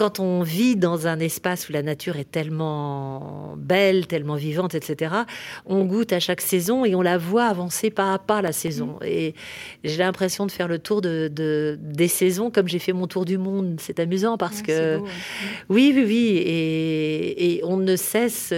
quand 0.00 0.18
on 0.18 0.42
vit 0.42 0.76
dans 0.76 1.06
un 1.06 1.20
espace 1.20 1.68
où 1.68 1.74
la 1.74 1.82
nature 1.82 2.16
est 2.16 2.30
tellement 2.30 3.54
belle, 3.58 4.06
tellement 4.06 4.36
vivante, 4.36 4.74
etc., 4.74 5.14
on 5.66 5.84
goûte 5.84 6.14
à 6.14 6.20
chaque 6.20 6.40
saison 6.40 6.86
et 6.86 6.94
on 6.94 7.02
la 7.02 7.18
voit 7.18 7.44
avancer 7.44 7.90
pas 7.90 8.14
à 8.14 8.18
pas 8.18 8.40
la 8.40 8.52
saison. 8.52 8.96
Mm. 9.02 9.04
Et 9.04 9.34
j'ai 9.84 9.98
l'impression 9.98 10.46
de 10.46 10.52
faire 10.52 10.68
le 10.68 10.78
tour 10.78 11.02
de, 11.02 11.30
des 11.78 12.08
saisons 12.08 12.50
comme 12.50 12.66
j'ai 12.66 12.78
fait 12.78 12.94
mon 12.94 13.08
tour 13.08 13.26
du 13.26 13.36
monde. 13.36 13.76
C'est 13.78 14.00
amusant 14.00 14.38
parce 14.38 14.62
que 14.62 15.00
oui, 15.68 15.92
oui, 15.94 16.04
oui, 16.06 16.42
et, 16.46 17.60
on 17.64 17.76
ne 17.76 17.94
cesse. 17.96 18.54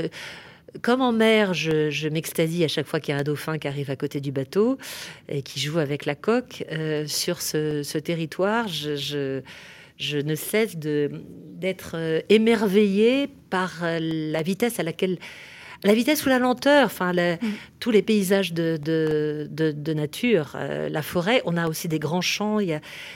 Comme 0.80 1.02
en 1.02 1.12
mer, 1.12 1.52
je, 1.52 2.08
m'extasie 2.08 2.64
à 2.64 2.68
chaque 2.68 2.86
fois 2.86 2.98
qu'il 2.98 3.14
y 3.14 3.16
a 3.16 3.20
un 3.20 3.24
dauphin 3.24 3.58
qui 3.58 3.68
arrive 3.68 3.90
à 3.90 3.96
côté 3.96 4.20
du 4.20 4.32
bateau 4.32 4.78
et 5.28 5.42
qui 5.42 5.60
joue 5.60 5.78
avec 5.78 6.06
la 6.06 6.14
coque. 6.14 6.64
Euh, 6.72 7.06
sur 7.06 7.42
ce, 7.42 7.98
territoire, 7.98 8.68
je 8.68 9.42
je 10.02 10.18
ne 10.18 10.34
cesse 10.34 10.76
d'être 10.76 11.92
euh, 11.94 12.20
émerveillée 12.28 13.28
par 13.50 13.84
euh, 13.84 13.98
la 14.00 14.42
vitesse 14.42 14.80
à 14.80 14.82
laquelle 14.82 15.18
la 15.84 15.94
vitesse 15.94 16.24
ou 16.24 16.28
la 16.28 16.38
lenteur, 16.38 16.86
enfin, 16.86 17.12
mm. 17.12 17.38
tous 17.80 17.90
les 17.90 18.02
paysages 18.02 18.52
de, 18.52 18.78
de, 18.82 19.92
nature, 19.92 20.52
euh, 20.54 20.88
la 20.88 21.02
forêt, 21.02 21.42
on 21.44 21.56
a 21.56 21.68
aussi 21.68 21.88
des 21.88 21.98
grands 21.98 22.20
champs. 22.20 22.58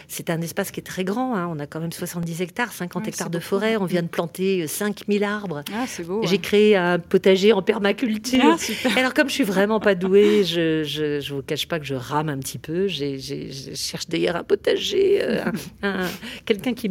C'est 0.09 0.31
un 0.31 0.41
espace 0.41 0.71
qui 0.71 0.81
est 0.81 0.85
très 0.85 1.05
grand. 1.05 1.37
Hein. 1.37 1.49
on 1.51 1.59
a 1.59 1.67
quand 1.67 1.81
même 1.81 1.93
70 1.93 2.43
hectares, 2.43 2.73
50 2.73 3.09
hectares 3.09 3.31
de 3.31 3.39
forêt. 3.39 3.77
On 3.77 3.85
vient 3.85 4.03
de 4.03 4.09
planter 4.09 4.67
5000 4.67 5.25
arbres. 5.25 5.63
Ah, 5.73 5.85
J'ai 6.25 6.39
créé 6.39 6.77
un 6.77 6.99
potager 6.99 7.53
en 7.53 7.63
permaculture. 7.63 8.57
Ah, 8.85 8.99
Alors, 8.99 9.15
comme 9.15 9.29
je 9.29 9.35
suis 9.35 9.45
vraiment 9.45 9.81
pas 9.81 9.95
douée, 9.95 10.45
je, 10.45 10.83
je, 10.85 11.33
vous 11.33 11.43
cache 11.43 11.69
pas 11.69 11.79
que 11.79 11.87
je 11.87 11.95
rame 11.95 12.29
un 12.29 12.39
petit 12.39 12.59
peu. 12.59 12.89
je 12.89 13.73
cherche 13.75 14.09
d'ailleurs 14.09 14.37
un 14.37 14.45
potager, 14.45 15.21
euh, 15.23 15.45
quelqu'un 16.45 16.75
qui 16.75 16.89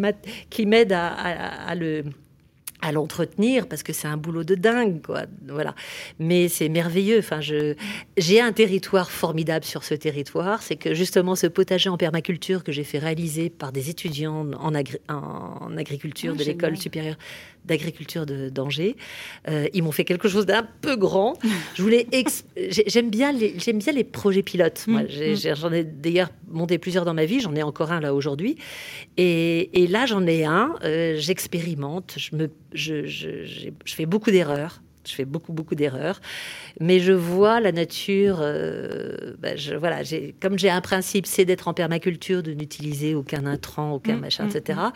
m'aide 0.65 0.94
à 0.94 1.75
le 1.75 2.03
à 2.86 2.92
l'entretenir 2.92 3.68
parce 3.68 3.84
que 3.84 3.94
c'est 3.94 4.08
un 4.08 4.18
boulot 4.18 4.44
de 4.44 4.56
dingue 4.56 5.01
quoi. 5.01 5.24
Voilà. 5.48 5.75
Mais 6.20 6.48
c'est 6.48 6.70
merveilleux. 6.70 7.20
Enfin 7.20 7.42
je 7.42 7.75
j'ai 8.18 8.39
un 8.39 8.51
territoire 8.51 9.12
formidable 9.12 9.65
sur 9.65 9.84
ce 9.84 9.96
territoire. 9.96 10.62
C'est 10.62 10.75
que 10.75 10.94
justement 10.94 11.36
ce 11.36 11.48
potager 11.48 11.89
en 11.89 11.98
permaculture 11.98 12.63
que 12.63 12.72
j'ai 12.72 12.84
fait 12.84 13.00
réaliser 13.00 13.50
par 13.50 13.72
des 13.72 13.89
étudiants 13.89 14.46
en, 14.60 14.74
en 15.10 15.77
agriculture 15.77 16.34
ah, 16.36 16.39
de 16.39 16.44
l'école 16.44 16.77
supérieure 16.77 17.18
d'agriculture 17.65 18.25
d'Angers. 18.25 18.95
Euh, 19.48 19.67
ils 19.74 19.84
m'ont 19.84 19.91
fait 19.91 20.05
quelque 20.05 20.27
chose 20.27 20.45
d'un 20.45 20.67
peu 20.81 20.95
grand. 20.95 21.38
Je 21.75 21.81
voulais, 21.81 22.07
j'aime 22.88 23.10
bien 23.10 23.31
les, 23.31 23.55
j'aime 23.57 23.79
bien 23.79 23.93
les 23.93 24.03
projets 24.03 24.43
pilotes. 24.43 24.86
Mm, 24.88 25.01
mm. 25.01 25.55
j'en 25.55 25.72
ai, 25.72 25.84
d'ailleurs 25.84 26.29
monté 26.48 26.77
plusieurs 26.77 27.05
dans 27.05 27.13
ma 27.13 27.25
vie. 27.25 27.39
J'en 27.39 27.55
ai 27.55 27.63
encore 27.63 27.91
un 27.91 28.00
là 28.00 28.13
aujourd'hui. 28.13 28.57
Et, 29.17 29.84
et 29.84 29.88
là, 29.88 30.05
j'en 30.05 30.25
ai 30.25 30.45
un. 30.45 30.75
Euh, 30.84 31.15
j'expérimente. 31.17 32.15
Je 32.17 32.36
me, 32.36 32.50
je, 32.74 33.05
je, 33.05 33.29
je 33.84 33.95
fais 33.95 34.05
beaucoup 34.05 34.31
d'erreurs 34.31 34.81
je 35.07 35.15
fais 35.15 35.25
beaucoup, 35.25 35.53
beaucoup 35.53 35.75
d'erreurs. 35.75 36.21
Mais 36.79 37.00
je 37.00 37.13
vois 37.13 37.59
la 37.59 37.71
nature. 37.71 38.38
Euh, 38.41 39.33
je, 39.55 39.75
voilà, 39.75 40.01
comme 40.41 40.57
j'ai 40.57 40.69
un 40.69 40.81
principe, 40.81 41.25
c'est 41.25 41.45
d'être 41.45 41.67
en 41.67 41.74
permaculture, 41.74 42.43
de 42.43 42.53
n'utiliser 42.53 43.15
aucun 43.15 43.45
intrant, 43.45 43.93
aucun 43.93 44.17
mm, 44.17 44.19
machin, 44.19 44.45
mm, 44.45 44.50
etc. 44.50 44.79
Mm. 44.79 44.91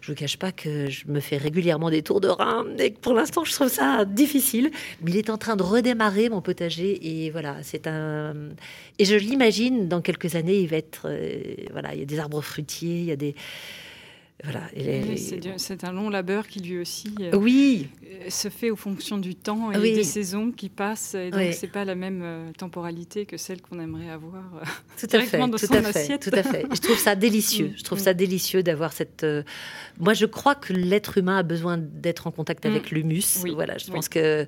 Je 0.00 0.12
ne 0.12 0.16
cache 0.16 0.36
pas 0.36 0.52
que 0.52 0.88
je 0.88 1.06
me 1.08 1.20
fais 1.20 1.36
régulièrement 1.36 1.90
des 1.90 2.02
tours 2.02 2.20
de 2.20 2.28
rein. 2.28 2.64
Et 2.78 2.90
pour 2.90 3.14
l'instant, 3.14 3.44
je 3.44 3.52
trouve 3.52 3.68
ça 3.68 4.04
difficile. 4.04 4.70
Mais 5.02 5.10
il 5.12 5.16
est 5.16 5.30
en 5.30 5.38
train 5.38 5.56
de 5.56 5.62
redémarrer 5.62 6.28
mon 6.28 6.40
potager. 6.40 7.24
Et 7.24 7.30
voilà, 7.30 7.56
c'est 7.62 7.86
un. 7.86 8.34
Et 8.98 9.04
je 9.04 9.16
l'imagine, 9.16 9.88
dans 9.88 10.00
quelques 10.00 10.34
années, 10.34 10.58
il 10.58 10.68
va 10.68 10.76
être. 10.76 11.02
Euh, 11.06 11.38
voilà, 11.72 11.94
il 11.94 12.00
y 12.00 12.02
a 12.02 12.06
des 12.06 12.18
arbres 12.18 12.40
fruitiers, 12.40 12.98
il 12.98 13.04
y 13.06 13.12
a 13.12 13.16
des 13.16 13.34
voilà, 14.44 14.68
c'est 15.56 15.84
un 15.84 15.92
long 15.92 16.10
labeur 16.10 16.46
qui 16.46 16.60
lui 16.60 16.78
aussi 16.78 17.08
euh, 17.20 17.34
oui. 17.36 17.88
Euh, 18.04 18.28
se 18.28 18.50
fait 18.50 18.70
aux 18.70 18.76
fonctions 18.76 19.16
du 19.16 19.34
temps 19.34 19.72
et 19.72 19.80
des 19.80 20.04
saisons 20.04 20.52
qui 20.52 20.68
passent. 20.68 21.14
Et 21.14 21.30
donc, 21.30 21.54
c'est 21.54 21.72
pas 21.72 21.86
la 21.86 21.94
même 21.94 22.20
euh, 22.22 22.52
temporalité 22.52 23.24
que 23.24 23.38
celle 23.38 23.62
qu'on 23.62 23.80
aimerait 23.80 24.10
avoir 24.10 24.44
tout 24.98 25.06
à 25.10 25.20
fait, 25.20 25.38
tout 25.38 25.56
à 25.72 25.92
fait, 25.92 26.18
Tout 26.18 26.30
à 26.34 26.42
fait. 26.42 26.66
Je 26.70 26.80
trouve 26.80 26.98
ça 26.98 27.14
délicieux. 27.16 27.72
Je 27.76 27.82
trouve 27.82 27.98
mm. 27.98 28.04
ça 28.04 28.14
délicieux 28.14 28.62
d'avoir 28.62 28.92
cette. 28.92 29.26
Moi, 29.98 30.12
je 30.12 30.26
crois 30.26 30.54
que 30.54 30.74
l'être 30.74 31.16
humain 31.16 31.38
a 31.38 31.42
besoin 31.42 31.78
d'être 31.78 32.26
en 32.26 32.30
contact 32.30 32.66
avec 32.66 32.92
mm. 32.92 32.94
l'humus. 32.94 33.38
Voilà, 33.54 33.78
je 33.78 33.90
pense 33.90 34.10
que. 34.10 34.46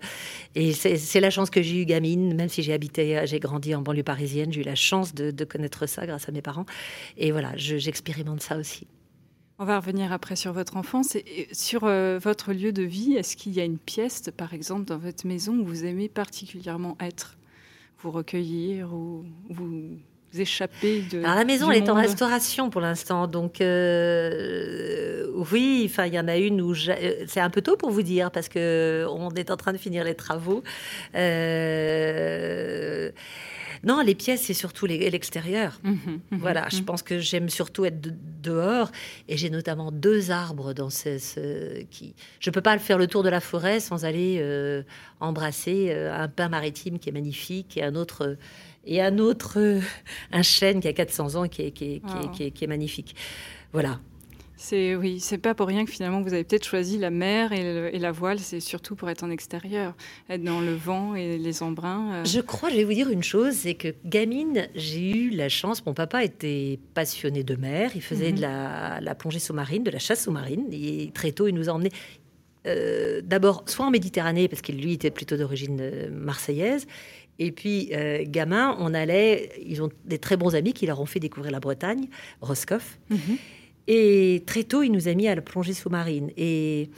Et 0.54 0.72
c'est 0.74 1.20
la 1.20 1.30
chance 1.30 1.48
que 1.48 1.62
j'ai 1.62 1.80
eu 1.80 1.84
gamine, 1.86 2.34
même 2.34 2.50
si 2.50 2.62
j'ai 2.62 2.74
habité, 2.74 3.22
j'ai 3.24 3.40
grandi 3.40 3.74
en 3.74 3.80
banlieue 3.80 4.02
parisienne, 4.02 4.52
j'ai 4.52 4.60
eu 4.60 4.64
la 4.64 4.74
chance 4.74 5.14
de, 5.14 5.30
de, 5.30 5.44
connaître 5.44 5.86
ça 5.86 6.06
grâce 6.06 6.28
à 6.28 6.32
mes 6.32 6.42
parents. 6.42 6.66
Et 7.16 7.32
voilà, 7.32 7.52
j'expérimente 7.56 8.42
ça 8.42 8.58
aussi. 8.58 8.86
On 9.60 9.64
va 9.64 9.80
revenir 9.80 10.12
après 10.12 10.36
sur 10.36 10.52
votre 10.52 10.76
enfance 10.76 11.16
et 11.16 11.48
sur 11.52 11.84
euh, 11.84 12.18
votre 12.22 12.52
lieu 12.52 12.70
de 12.72 12.82
vie. 12.84 13.14
Est-ce 13.14 13.36
qu'il 13.36 13.52
y 13.52 13.60
a 13.60 13.64
une 13.64 13.78
pièce, 13.78 14.30
par 14.36 14.54
exemple, 14.54 14.84
dans 14.84 14.98
votre 14.98 15.26
maison 15.26 15.54
où 15.54 15.64
vous 15.64 15.84
aimez 15.84 16.08
particulièrement 16.08 16.96
être, 17.00 17.36
vous 17.98 18.12
recueillir 18.12 18.94
ou 18.94 19.24
vous 19.50 19.98
échapper 20.36 21.02
de 21.10 21.18
Alors 21.24 21.36
la 21.36 21.44
maison 21.44 21.70
elle 21.70 21.82
est 21.82 21.88
en 21.88 21.94
restauration 21.94 22.70
pour 22.70 22.80
l'instant, 22.80 23.26
donc 23.26 23.60
euh, 23.60 25.26
oui, 25.50 25.86
enfin 25.88 26.06
il 26.06 26.14
y 26.14 26.20
en 26.20 26.28
a 26.28 26.36
une 26.36 26.60
où 26.60 26.72
euh, 26.72 27.24
c'est 27.26 27.40
un 27.40 27.50
peu 27.50 27.62
tôt 27.62 27.76
pour 27.76 27.90
vous 27.90 28.02
dire 28.02 28.30
parce 28.30 28.48
que 28.48 29.06
on 29.10 29.30
est 29.30 29.50
en 29.50 29.56
train 29.56 29.72
de 29.72 29.78
finir 29.78 30.04
les 30.04 30.14
travaux. 30.14 30.62
Euh, 31.14 33.10
non, 33.84 34.00
les 34.00 34.14
pièces, 34.14 34.42
c'est 34.42 34.54
surtout 34.54 34.86
l'extérieur. 34.86 35.80
Mhm, 35.82 35.98
mhm, 36.30 36.38
voilà, 36.38 36.68
je 36.70 36.78
mhm. 36.78 36.84
pense 36.84 37.02
que 37.02 37.18
j'aime 37.18 37.48
surtout 37.48 37.84
être 37.84 38.00
dehors. 38.42 38.90
Et 39.28 39.36
j'ai 39.36 39.50
notamment 39.50 39.92
deux 39.92 40.30
arbres 40.30 40.72
dans 40.72 40.90
ce, 40.90 41.82
qui. 41.84 42.14
Je 42.40 42.50
peux 42.50 42.60
pas 42.60 42.78
faire 42.78 42.98
le 42.98 43.06
tour 43.06 43.22
de 43.22 43.28
la 43.28 43.40
forêt 43.40 43.80
sans 43.80 44.04
aller 44.04 44.38
euh, 44.40 44.82
embrasser 45.20 45.88
euh, 45.90 46.12
un 46.14 46.28
pain 46.28 46.48
maritime 46.48 46.98
qui 46.98 47.08
est 47.08 47.12
magnifique 47.12 47.76
et 47.76 47.82
un 47.82 47.94
autre. 47.94 48.36
et 48.86 49.02
un 49.02 49.18
autre, 49.18 49.80
un 50.32 50.42
chêne 50.42 50.80
qui 50.80 50.88
a 50.88 50.92
400 50.92 51.34
ans 51.36 51.48
qui 51.48 51.72
qui 51.72 52.00
est 52.00 52.66
magnifique. 52.66 53.14
Voilà. 53.72 54.00
C'est 54.60 54.96
oui, 54.96 55.20
c'est 55.20 55.38
pas 55.38 55.54
pour 55.54 55.68
rien 55.68 55.84
que 55.84 55.90
finalement 55.92 56.20
vous 56.20 56.34
avez 56.34 56.42
peut-être 56.42 56.64
choisi 56.64 56.98
la 56.98 57.10
mer 57.10 57.52
et, 57.52 57.96
la 57.96 58.10
voile. 58.10 58.40
C'est 58.40 58.58
surtout 58.58 58.96
pour 58.96 59.08
être 59.08 59.22
en 59.22 59.30
extérieur, 59.30 59.94
être 60.28 60.42
dans 60.42 60.60
le 60.60 60.74
vent 60.74 61.14
et 61.14 61.38
les 61.38 61.62
embruns. 61.62 62.12
Euh. 62.12 62.24
Je 62.24 62.40
crois, 62.40 62.68
je 62.68 62.74
vais 62.74 62.82
vous 62.82 62.92
dire 62.92 63.08
une 63.08 63.22
chose, 63.22 63.54
c'est 63.54 63.74
que 63.74 63.94
gamine, 64.04 64.66
j'ai 64.74 65.16
eu 65.16 65.30
la 65.30 65.48
chance. 65.48 65.86
Mon 65.86 65.94
papa 65.94 66.24
était 66.24 66.80
passionné 66.92 67.44
de 67.44 67.54
mer. 67.54 67.92
Il 67.94 68.02
faisait 68.02 68.32
de 68.32 68.44
mhm. 68.44 69.00
la, 69.00 69.14
plongée 69.14 69.38
sous-marine, 69.38 69.84
de 69.84 69.92
la 69.92 70.00
chasse 70.00 70.24
sous-marine. 70.24 70.66
Et 70.72 71.12
très 71.14 71.30
tôt, 71.30 71.46
il 71.46 71.54
nous 71.54 71.68
a 71.68 71.72
emmenés. 71.72 71.92
Euh, 72.66 73.20
d'abord, 73.22 73.62
soit 73.66 73.86
en 73.86 73.92
Méditerranée, 73.92 74.48
parce 74.48 74.60
qu'il 74.60 74.82
lui 74.82 74.92
était 74.92 75.12
plutôt 75.12 75.36
d'origine 75.36 75.78
euh, 75.80 76.10
marseillaise, 76.10 76.88
et 77.38 77.52
puis, 77.52 77.92
gamin, 78.22 78.76
on 78.80 78.92
allait. 78.92 79.52
Ils 79.64 79.80
ont 79.80 79.90
des 80.04 80.18
très 80.18 80.36
bons 80.36 80.56
amis 80.56 80.72
qui 80.72 80.86
leur 80.86 81.00
ont 81.00 81.06
fait 81.06 81.20
découvrir 81.20 81.52
la 81.52 81.60
Bretagne, 81.60 82.08
Roscoff. 82.40 82.98
Mhm. 83.10 83.38
Et 83.88 84.42
très 84.46 84.64
tôt, 84.64 84.82
il 84.82 84.92
nous 84.92 85.08
a 85.08 85.14
mis 85.14 85.28
à 85.28 85.34
la 85.34 85.40
plongée 85.40 85.72
sous-marine. 85.72 86.30
Et, 86.36 86.90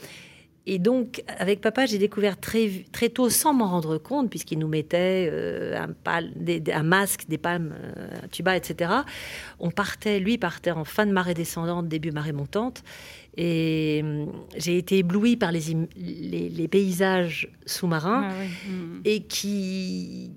et 0.67 0.77
donc, 0.77 1.23
avec 1.39 1.61
papa, 1.61 1.85
j'ai 1.85 1.97
découvert 1.97 2.37
très, 2.37 2.69
très 2.91 3.07
tôt, 3.07 3.29
sans 3.29 3.53
m'en 3.53 3.67
rendre 3.67 3.97
compte, 3.97 4.29
puisqu'il 4.29 4.59
nous 4.59 4.67
mettait 4.67 5.29
euh, 5.31 5.79
un, 5.79 5.89
un, 6.05 6.83
masque, 6.83 7.27
des 7.29 7.37
palmes, 7.37 7.73
euh, 7.73 8.25
un 8.25 8.27
tuba, 8.27 8.57
etc. 8.57 8.91
On 9.59 9.71
partait, 9.71 10.19
lui 10.19 10.37
partait 10.37 10.71
en 10.71 10.83
fin 10.83 11.05
de 11.05 11.13
marée 11.13 11.33
descendante, 11.33 11.87
début 11.87 12.11
marée 12.11 12.33
montante. 12.33 12.83
Et 13.37 14.01
hum, 14.03 14.29
j'ai 14.57 14.77
été 14.77 14.97
éblouie 14.97 15.37
par 15.37 15.53
les, 15.53 15.61
les, 15.95 16.67
paysages 16.67 17.47
sous-marins 17.65 18.27
ah 18.29 18.69
mmh. 18.69 19.01
et 19.05 19.21
qui 19.21 20.31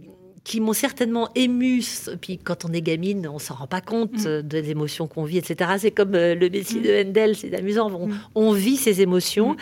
qui 0.45 0.61
m'ont 0.61 0.75
certainement 0.75 1.31
ému. 1.35 1.83
Puis 2.21 2.39
quand 2.39 2.67
on 2.67 2.73
est 2.73 2.83
gamine, 2.83 3.27
on 3.27 3.39
s'en 3.39 3.55
rend 3.55 3.67
pas 3.67 3.81
compte 3.81 4.13
mm. 4.13 4.27
euh, 4.27 4.43
des 4.43 4.71
émotions 4.71 5.09
qu'on 5.09 5.25
vit, 5.25 5.39
etc. 5.39 5.73
C'est 5.79 5.91
comme 5.91 6.15
euh, 6.15 6.35
le 6.35 6.51
Messie 6.51 6.81
de 6.81 6.93
mm. 6.93 7.09
Handel, 7.09 7.35
c'est 7.35 7.55
amusant. 7.55 7.91
On, 8.35 8.53
mm. 8.53 8.57
vit 8.57 8.77
ces 8.77 9.01
émotions 9.01 9.57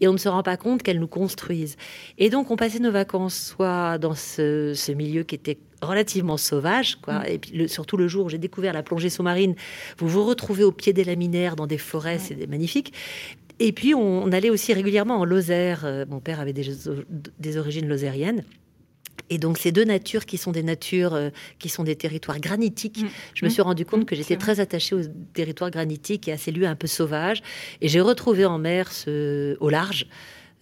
et 0.00 0.08
on 0.08 0.12
ne 0.12 0.18
se 0.18 0.28
rend 0.28 0.42
pas 0.42 0.58
compte 0.58 0.82
qu'elles 0.82 1.00
nous 1.00 1.08
construisent. 1.08 1.76
Et 2.18 2.28
donc 2.28 2.50
on 2.50 2.56
passait 2.56 2.78
nos 2.78 2.92
vacances 2.92 3.34
soit 3.56 3.96
dans 3.96 4.14
ce, 4.14 4.92
milieu 4.92 5.22
qui 5.22 5.34
était 5.34 5.58
relativement 5.80 6.36
sauvage, 6.36 6.96
quoi. 6.96 7.28
Et 7.28 7.38
puis 7.38 7.68
surtout 7.68 7.96
le 7.96 8.08
jour 8.08 8.26
où 8.26 8.28
j'ai 8.28 8.38
découvert 8.38 8.72
la 8.72 8.82
plongée 8.82 9.10
sous-marine, 9.10 9.54
vous 9.98 10.08
vous 10.08 10.24
retrouvez 10.24 10.64
au 10.64 10.72
pied 10.72 10.92
des 10.92 11.04
laminaires 11.04 11.56
dans 11.56 11.66
des 11.66 11.78
forêts, 11.78 12.18
c'est 12.18 12.46
magnifique. 12.46 12.92
Et 13.58 13.72
puis 13.72 13.94
on, 13.94 14.30
allait 14.32 14.50
aussi 14.50 14.74
régulièrement 14.74 15.16
en 15.16 15.24
Lozère. 15.24 15.84
Euh, 15.84 16.04
mon 16.08 16.20
père 16.20 16.40
avait 16.40 16.52
des, 16.52 16.66
des 17.38 17.56
origines 17.56 17.88
lozériennes. 17.88 18.44
Et 19.30 19.38
donc 19.38 19.58
ces 19.58 19.72
deux 19.72 19.84
natures 19.84 20.26
qui 20.26 20.38
sont 20.38 20.52
des 20.52 20.62
natures, 20.62 21.14
euh, 21.14 21.30
qui 21.58 21.68
sont 21.68 21.84
des 21.84 21.96
territoires 21.96 22.40
granitiques, 22.40 23.02
mm. 23.02 23.08
je 23.34 23.44
me 23.44 23.50
suis 23.50 23.62
rendu 23.62 23.84
compte 23.84 24.02
mm. 24.02 24.06
que 24.06 24.16
j'étais 24.16 24.36
très 24.36 24.60
attachée 24.60 24.94
aux 24.94 25.02
territoires 25.34 25.70
granitiques 25.70 26.28
et 26.28 26.32
à 26.32 26.38
ces 26.38 26.52
lieux 26.52 26.66
un 26.66 26.76
peu 26.76 26.86
sauvages. 26.86 27.42
Et 27.80 27.88
j'ai 27.88 28.00
retrouvé 28.00 28.44
en 28.46 28.58
mer, 28.58 28.92
ce, 28.92 29.56
au 29.60 29.68
large, 29.68 30.06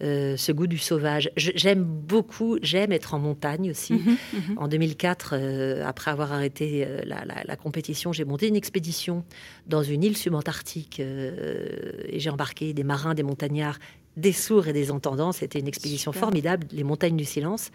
euh, 0.03 0.35
ce 0.35 0.51
goût 0.51 0.67
du 0.67 0.77
sauvage. 0.77 1.31
J'aime 1.37 1.85
beaucoup, 1.85 2.57
j'aime 2.61 2.91
être 2.91 3.13
en 3.13 3.19
montagne 3.19 3.71
aussi. 3.71 3.93
Mhm, 3.93 4.17
mhm. 4.33 4.57
En 4.57 4.67
2004, 4.67 5.29
euh, 5.33 5.85
après 5.85 6.11
avoir 6.11 6.33
arrêté 6.33 6.83
euh, 6.85 7.01
la, 7.05 7.55
compétition, 7.55 8.11
j'ai 8.11 8.25
monté 8.25 8.49
une 8.49 8.57
expédition 8.57 9.23
dans 9.67 9.83
une 9.83 10.03
île 10.03 10.17
subantarctique 10.17 10.99
et 10.99 12.19
j'ai 12.19 12.29
embarqué 12.29 12.73
des 12.73 12.83
marins, 12.83 13.13
des 13.13 13.23
montagnards 13.23 13.79
des 14.17 14.31
sourds 14.31 14.67
et 14.67 14.73
des 14.73 14.91
entendants. 14.91 15.31
C'était 15.31 15.59
une 15.59 15.67
expédition 15.67 16.11
formidable, 16.11 16.67
les 16.71 16.83
montagnes 16.83 17.17
du 17.17 17.25
silence. 17.25 17.71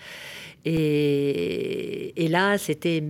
Et, 0.64 2.28
là, 2.28 2.58
c'était 2.58 3.02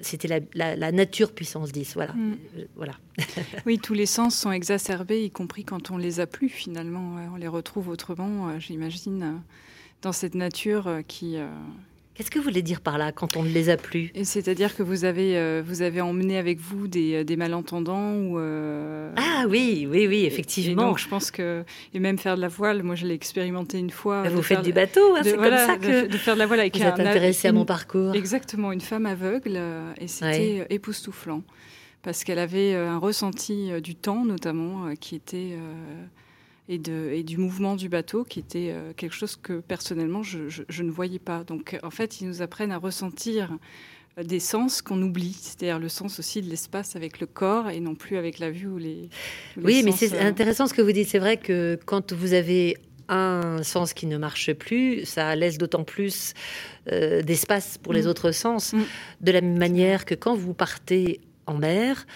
c'était 0.00 0.42
la, 0.54 0.92
nature 0.92 1.32
puissance 1.32 1.72
10. 1.72 1.94
Voilà. 1.94 2.12
Mm. 2.12 2.36
voilà. 2.76 2.94
oui, 3.66 3.78
tous 3.78 3.94
les 3.94 4.06
sens 4.06 4.36
sont 4.36 4.52
exacerbés, 4.52 5.24
y 5.24 5.30
compris 5.30 5.64
quand 5.64 5.90
on 5.90 5.96
les 5.96 6.20
a 6.20 6.26
plus 6.26 6.48
finalement. 6.48 7.16
On 7.32 7.36
les 7.36 7.48
retrouve 7.48 7.88
autrement, 7.88 8.48
euh, 8.48 8.58
j'imagine, 8.58 9.22
euh, 9.22 9.32
dans 10.02 10.12
cette 10.12 10.34
nature 10.34 10.86
euh, 10.88 11.02
qui, 11.02 11.36
Qu'est-ce 12.14 12.30
que 12.30 12.38
vous 12.38 12.44
voulez 12.44 12.62
dire 12.62 12.80
par 12.80 12.96
là 12.96 13.10
quand 13.10 13.36
on 13.36 13.42
ne 13.42 13.48
les 13.48 13.70
a 13.70 13.76
plus? 13.76 14.12
C'est-à-dire 14.22 14.76
que 14.76 14.84
vous 14.84 15.04
avez, 15.04 15.36
euh, 15.36 15.64
vous 15.66 15.82
avez 15.82 16.00
emmené 16.00 16.38
avec 16.38 16.60
vous 16.60 16.86
des, 16.86 17.14
euh, 17.14 17.24
des 17.24 17.36
malentendants 17.36 18.14
ou 18.14 18.38
euh, 18.38 19.12
Ah 19.16 19.46
oui, 19.48 19.88
oui, 19.90 20.06
oui, 20.06 20.24
effectivement. 20.24 20.82
Et 20.82 20.86
donc 20.86 20.98
je 20.98 21.08
pense 21.08 21.32
que 21.32 21.64
et 21.92 21.98
même 21.98 22.16
faire 22.16 22.36
de 22.36 22.40
la 22.40 22.46
voile, 22.46 22.84
moi 22.84 22.94
je 22.94 23.04
l'ai 23.04 23.14
expérimenté 23.14 23.80
une 23.80 23.90
fois. 23.90 24.28
Vous 24.28 24.42
faites 24.42 24.62
du 24.62 24.72
bateau, 24.72 25.16
hein, 25.16 25.22
c'est 25.24 25.34
comme 25.34 25.56
ça 25.56 25.76
que 25.76 26.06
de, 26.06 26.16
faire 26.16 26.34
de 26.34 26.38
la 26.38 26.46
voile 26.46 26.60
avec 26.60 26.76
vous 26.76 26.82
êtes 26.84 27.00
intéressé 27.00 27.48
à 27.48 27.52
mon 27.52 27.64
parcours. 27.64 28.14
Exactement, 28.14 28.70
une 28.70 28.80
femme 28.80 29.06
aveugle 29.06 29.60
et 30.00 30.06
c'était 30.06 30.66
époustouflant 30.70 31.42
parce 32.02 32.22
qu'elle 32.22 32.38
avait 32.38 32.74
un 32.74 32.98
ressenti 32.98 33.70
du 33.82 33.96
temps 33.96 34.24
notamment 34.24 34.94
qui 35.00 35.16
était 35.16 35.56
et, 36.68 36.78
de, 36.78 37.10
et, 37.12 37.22
du 37.22 37.38
mouvement 37.38 37.76
du 37.76 37.88
bateau, 37.88 38.24
qui 38.24 38.38
était 38.38 38.70
euh, 38.70 38.92
quelque 38.96 39.14
chose 39.14 39.36
que 39.36 39.60
personnellement 39.60 40.22
je, 40.22 40.48
je, 40.48 40.82
ne 40.82 40.90
voyais 40.90 41.18
pas. 41.18 41.44
Donc 41.44 41.78
en 41.82 41.90
fait, 41.90 42.20
ils 42.20 42.26
nous 42.26 42.42
apprennent 42.42 42.72
à 42.72 42.78
ressentir 42.78 43.56
euh, 44.18 44.22
des 44.22 44.40
sens 44.40 44.80
qu'on 44.80 45.00
oublie, 45.02 45.36
c'est-à-dire 45.38 45.78
le 45.78 45.88
sens 45.88 46.18
aussi 46.18 46.40
de 46.40 46.48
l'espace 46.48 46.96
avec 46.96 47.20
le 47.20 47.26
corps 47.26 47.68
et 47.68 47.80
non 47.80 47.94
plus 47.94 48.16
avec 48.16 48.38
la 48.38 48.50
vue 48.50 48.68
ou 48.68 48.78
les. 48.78 49.08
oui, 49.62 49.82
mais 49.84 49.92
c'est 49.92 50.14
euh, 50.14 50.26
intéressant 50.26 50.66
ce 50.66 50.74
que 50.74 50.82
vous 50.82 50.92
dites. 50.92 51.08
C'est 51.08 51.18
vrai 51.18 51.36
que 51.36 51.78
quand 51.84 52.12
vous 52.12 52.32
avez 52.32 52.76
un 53.08 53.62
sens 53.62 53.92
qui 53.92 54.06
ne 54.06 54.16
marche 54.16 54.54
plus, 54.54 55.04
ça 55.04 55.36
laisse 55.36 55.58
d'autant 55.58 55.84
plus 55.84 56.32
d'espace 56.86 57.76
pour 57.76 57.92
les 57.92 58.04
mm. 58.04 58.08
autres 58.08 58.32
sens. 58.32 58.72
Mm. 58.72 58.82
De 59.20 59.32
la 59.32 59.40
même 59.42 59.58
manière 59.58 60.06
que 60.06 60.14
quand 60.14 60.34
vous 60.34 60.54
partez 60.54 61.20
en 61.46 61.58
mer, 61.58 62.06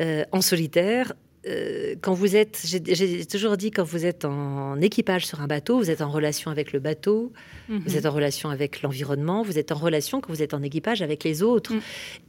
en 0.00 0.40
solitaire, 0.40 1.12
euh, 1.44 1.96
quand 2.00 2.14
vous 2.14 2.36
êtes, 2.36 2.64
j'ai 2.64 3.26
toujours 3.26 3.56
dit, 3.56 3.72
quand 3.72 3.82
vous 3.82 4.06
êtes 4.06 4.24
en 4.24 4.80
équipage 4.80 5.26
sur 5.26 5.40
un 5.40 5.48
bateau, 5.48 5.78
vous 5.78 5.90
êtes 5.90 6.00
en 6.00 6.08
relation 6.08 6.52
avec 6.52 6.72
le 6.72 6.78
bateau, 6.78 7.32
mhm. 7.68 7.82
vous 7.84 7.96
êtes 7.96 8.06
en 8.06 8.12
relation 8.12 8.48
avec 8.48 8.82
l'environnement, 8.82 9.42
vous 9.42 9.58
êtes 9.58 9.72
en 9.72 9.76
relation 9.76 10.20
quand 10.20 10.32
vous 10.32 10.42
êtes 10.42 10.54
en 10.54 10.62
équipage 10.62 11.02
avec 11.02 11.24
les 11.24 11.42
autres 11.42 11.74
mm. 11.74 11.80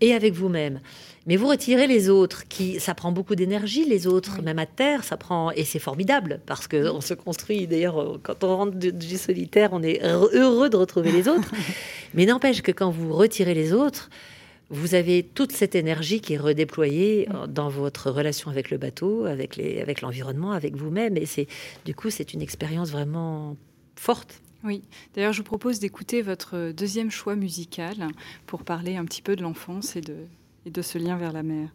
et 0.01 0.13
avec 0.13 0.33
vous-même. 0.33 0.79
Mais 1.27 1.35
vous 1.35 1.47
retirez 1.47 1.85
les 1.85 2.09
autres, 2.09 2.47
qui 2.47 2.79
ça 2.79 2.95
prend 2.95 3.11
beaucoup 3.11 3.35
d'énergie, 3.35 3.85
les 3.85 4.07
autres, 4.07 4.41
même 4.41 4.59
à 4.59 4.65
terre, 4.65 5.03
ça 5.03 5.15
prend 5.15 5.51
et 5.51 5.63
c'est 5.63 5.79
formidable 5.79 6.41
parce 6.47 6.67
que 6.67 6.89
on 6.89 7.01
se 7.01 7.13
construit. 7.13 7.67
D'ailleurs, 7.67 8.19
quand 8.23 8.43
on 8.43 8.57
rentre 8.57 8.77
du 8.77 9.17
solitaire, 9.17 9.69
on 9.73 9.83
est 9.83 10.03
heureux 10.03 10.69
de 10.69 10.75
retrouver 10.75 11.11
les 11.11 11.27
autres. 11.27 11.51
Mais 12.13 12.25
n'empêche 12.25 12.61
que 12.61 12.71
quand 12.71 12.89
vous 12.89 13.13
retirez 13.13 13.53
les 13.53 13.73
autres, 13.73 14.09
vous 14.69 14.95
avez 14.95 15.23
toute 15.23 15.51
cette 15.51 15.75
énergie 15.75 16.21
qui 16.21 16.33
est 16.33 16.37
redéployée 16.37 17.27
mm. 17.27 17.47
dans 17.47 17.69
votre 17.69 18.09
relation 18.09 18.49
avec 18.49 18.69
le 18.71 18.77
bateau, 18.77 19.25
avec 19.25 19.55
les, 19.55 19.81
avec 19.81 20.01
l'environnement, 20.01 20.51
avec 20.51 20.75
vous-même, 20.75 21.17
et 21.17 21.25
c'est 21.25 21.47
du 21.85 21.93
coup 21.93 22.09
c'est 22.09 22.33
une 22.33 22.41
expérience 22.41 22.91
vraiment 22.91 23.55
forte. 23.95 24.41
Oui, 24.63 24.81
d'ailleurs 25.13 25.33
je 25.33 25.39
vous 25.39 25.43
propose 25.43 25.79
d'écouter 25.79 26.21
votre 26.21 26.71
deuxième 26.71 27.11
choix 27.11 27.35
musical 27.35 28.07
pour 28.45 28.63
parler 28.63 28.95
un 28.95 29.05
petit 29.05 29.21
peu 29.21 29.35
de 29.35 29.41
l'enfance 29.41 29.95
et 29.95 30.01
de, 30.01 30.15
et 30.65 30.69
de 30.69 30.81
ce 30.81 30.97
lien 30.97 31.17
vers 31.17 31.33
la 31.33 31.43
mer. 31.43 31.69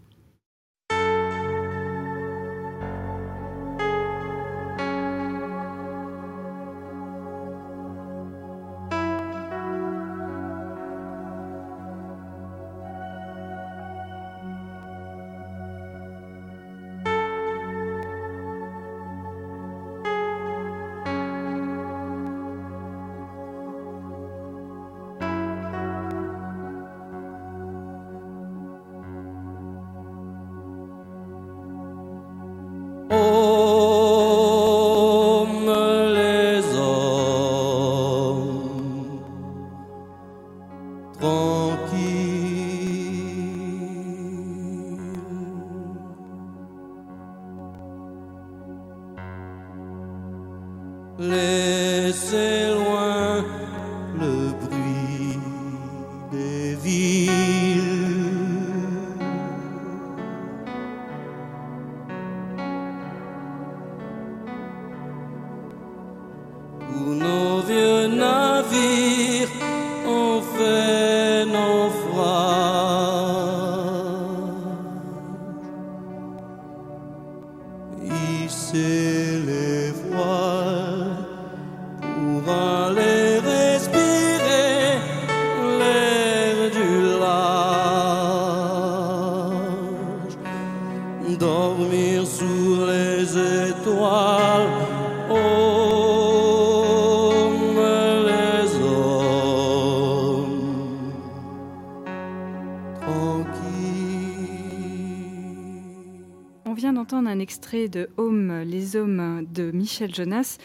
De 107.48 108.10
Home, 108.18 108.60
les 108.60 108.94
hommes 108.94 109.46
de 109.50 109.70
Michel 109.70 110.14
Jonas. 110.14 110.58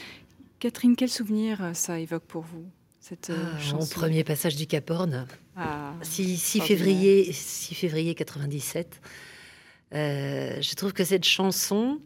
Catherine, 0.59 0.97
quel 0.97 1.07
souvenir 1.07 1.71
ça 1.73 1.97
évoque 1.97 2.23
pour 2.23 2.41
vous 2.41 2.65
cette 2.99 3.29
euh, 3.29 3.37
ah, 3.37 3.73
Mon 3.73 3.85
premier 3.85 4.25
passage 4.25 4.57
du 4.57 4.67
Cap 4.67 4.89
Horn, 4.89 5.25
6, 6.01 6.59
ah, 6.59 6.65
février, 6.65 7.31
6 7.31 7.75
février 7.75 8.15
97. 8.15 8.99
Euh, 9.93 10.61
je 10.61 10.75
trouve 10.75 10.91
que 10.91 11.05
cette 11.05 11.23
chanson, 11.23 11.99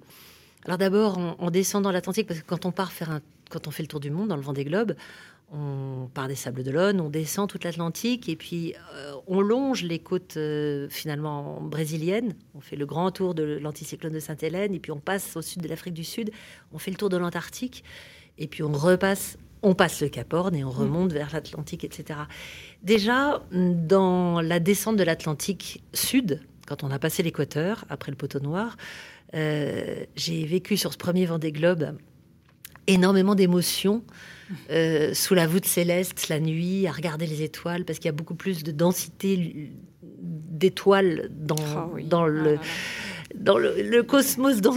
alors 0.63 0.77
d'abord 0.77 1.17
en, 1.17 1.49
descendant 1.49 1.91
l'Atlantique, 1.91 2.27
parce 2.27 2.41
que 2.41 2.45
quand 2.45 2.65
on 2.65 2.71
part 2.71 2.91
faire 2.91 3.09
un, 3.09 3.21
quand 3.49 3.67
on 3.67 3.71
fait 3.71 3.81
le 3.81 3.87
tour 3.87 3.99
du 3.99 4.11
monde 4.11 4.27
dans 4.27 4.35
le 4.35 4.43
Vendée 4.43 4.63
Globe, 4.63 4.93
on 5.51 6.09
part 6.13 6.27
des 6.27 6.35
Sables 6.35 6.63
d'Olonne, 6.63 6.99
on 6.99 7.09
descend 7.09 7.49
toute 7.49 7.63
l'Atlantique 7.63 8.27
et 8.27 8.35
puis 8.35 8.73
euh, 8.95 9.13
on 9.27 9.39
longe 9.39 9.83
les 9.83 9.99
côtes 9.99 10.35
euh, 10.35 10.89
finalement 10.89 11.61
brésiliennes. 11.61 12.35
On 12.53 12.59
fait 12.59 12.75
le 12.75 12.85
grand 12.85 13.11
tour 13.11 13.33
de 13.33 13.43
l'anticyclone 13.43 14.13
de 14.13 14.19
Sainte-Hélène 14.19 14.73
et 14.73 14.79
puis 14.79 14.91
on 14.91 14.99
passe 14.99 15.37
au 15.37 15.41
sud 15.41 15.61
de 15.61 15.69
l'Afrique 15.69 15.93
du 15.93 16.03
Sud. 16.03 16.31
On 16.73 16.79
fait 16.79 16.91
le 16.91 16.97
tour 16.97 17.09
de 17.09 17.15
l'Antarctique 17.15 17.85
et 18.37 18.47
puis 18.47 18.61
on 18.61 18.73
repasse, 18.73 19.37
on 19.61 19.73
passe 19.73 20.01
le 20.01 20.09
Cap 20.09 20.33
Horn 20.33 20.53
et 20.53 20.65
on 20.65 20.73
mm. 20.73 20.77
remonte 20.77 21.13
vers 21.13 21.29
l'Atlantique, 21.31 21.85
etc. 21.85 22.19
Déjà 22.83 23.41
dans 23.51 24.41
la 24.41 24.59
descente 24.59 24.97
de 24.97 25.03
l'Atlantique 25.03 25.81
Sud, 25.93 26.41
quand 26.67 26.83
on 26.83 26.91
a 26.91 26.99
passé 26.99 27.23
l'équateur 27.23 27.85
après 27.89 28.11
le 28.11 28.17
poteau 28.17 28.41
noir, 28.41 28.75
euh, 29.33 30.05
j'ai 30.15 30.45
vécu 30.45 30.75
sur 30.75 30.91
ce 30.91 30.97
premier 30.97 31.25
Vendée 31.25 31.51
Globe 31.53 31.97
énormément 32.87 33.35
d'émotions. 33.35 34.03
Euh, 34.69 35.13
sous 35.13 35.33
la 35.33 35.45
voûte 35.45 35.65
céleste 35.65 36.29
la 36.29 36.39
nuit, 36.39 36.87
à 36.87 36.91
regarder 36.91 37.27
les 37.27 37.41
étoiles, 37.41 37.83
parce 37.83 37.99
qu'il 37.99 38.05
y 38.05 38.09
a 38.09 38.13
beaucoup 38.13 38.35
plus 38.35 38.63
de 38.63 38.71
densité 38.71 39.71
d'étoiles 40.01 41.29
dans, 41.31 41.55
ah 41.75 41.89
dans 42.03 42.25
le, 42.25 42.57
dans 43.35 43.57
le, 43.57 44.01
cosmos, 44.03 44.61
dans, 44.61 44.75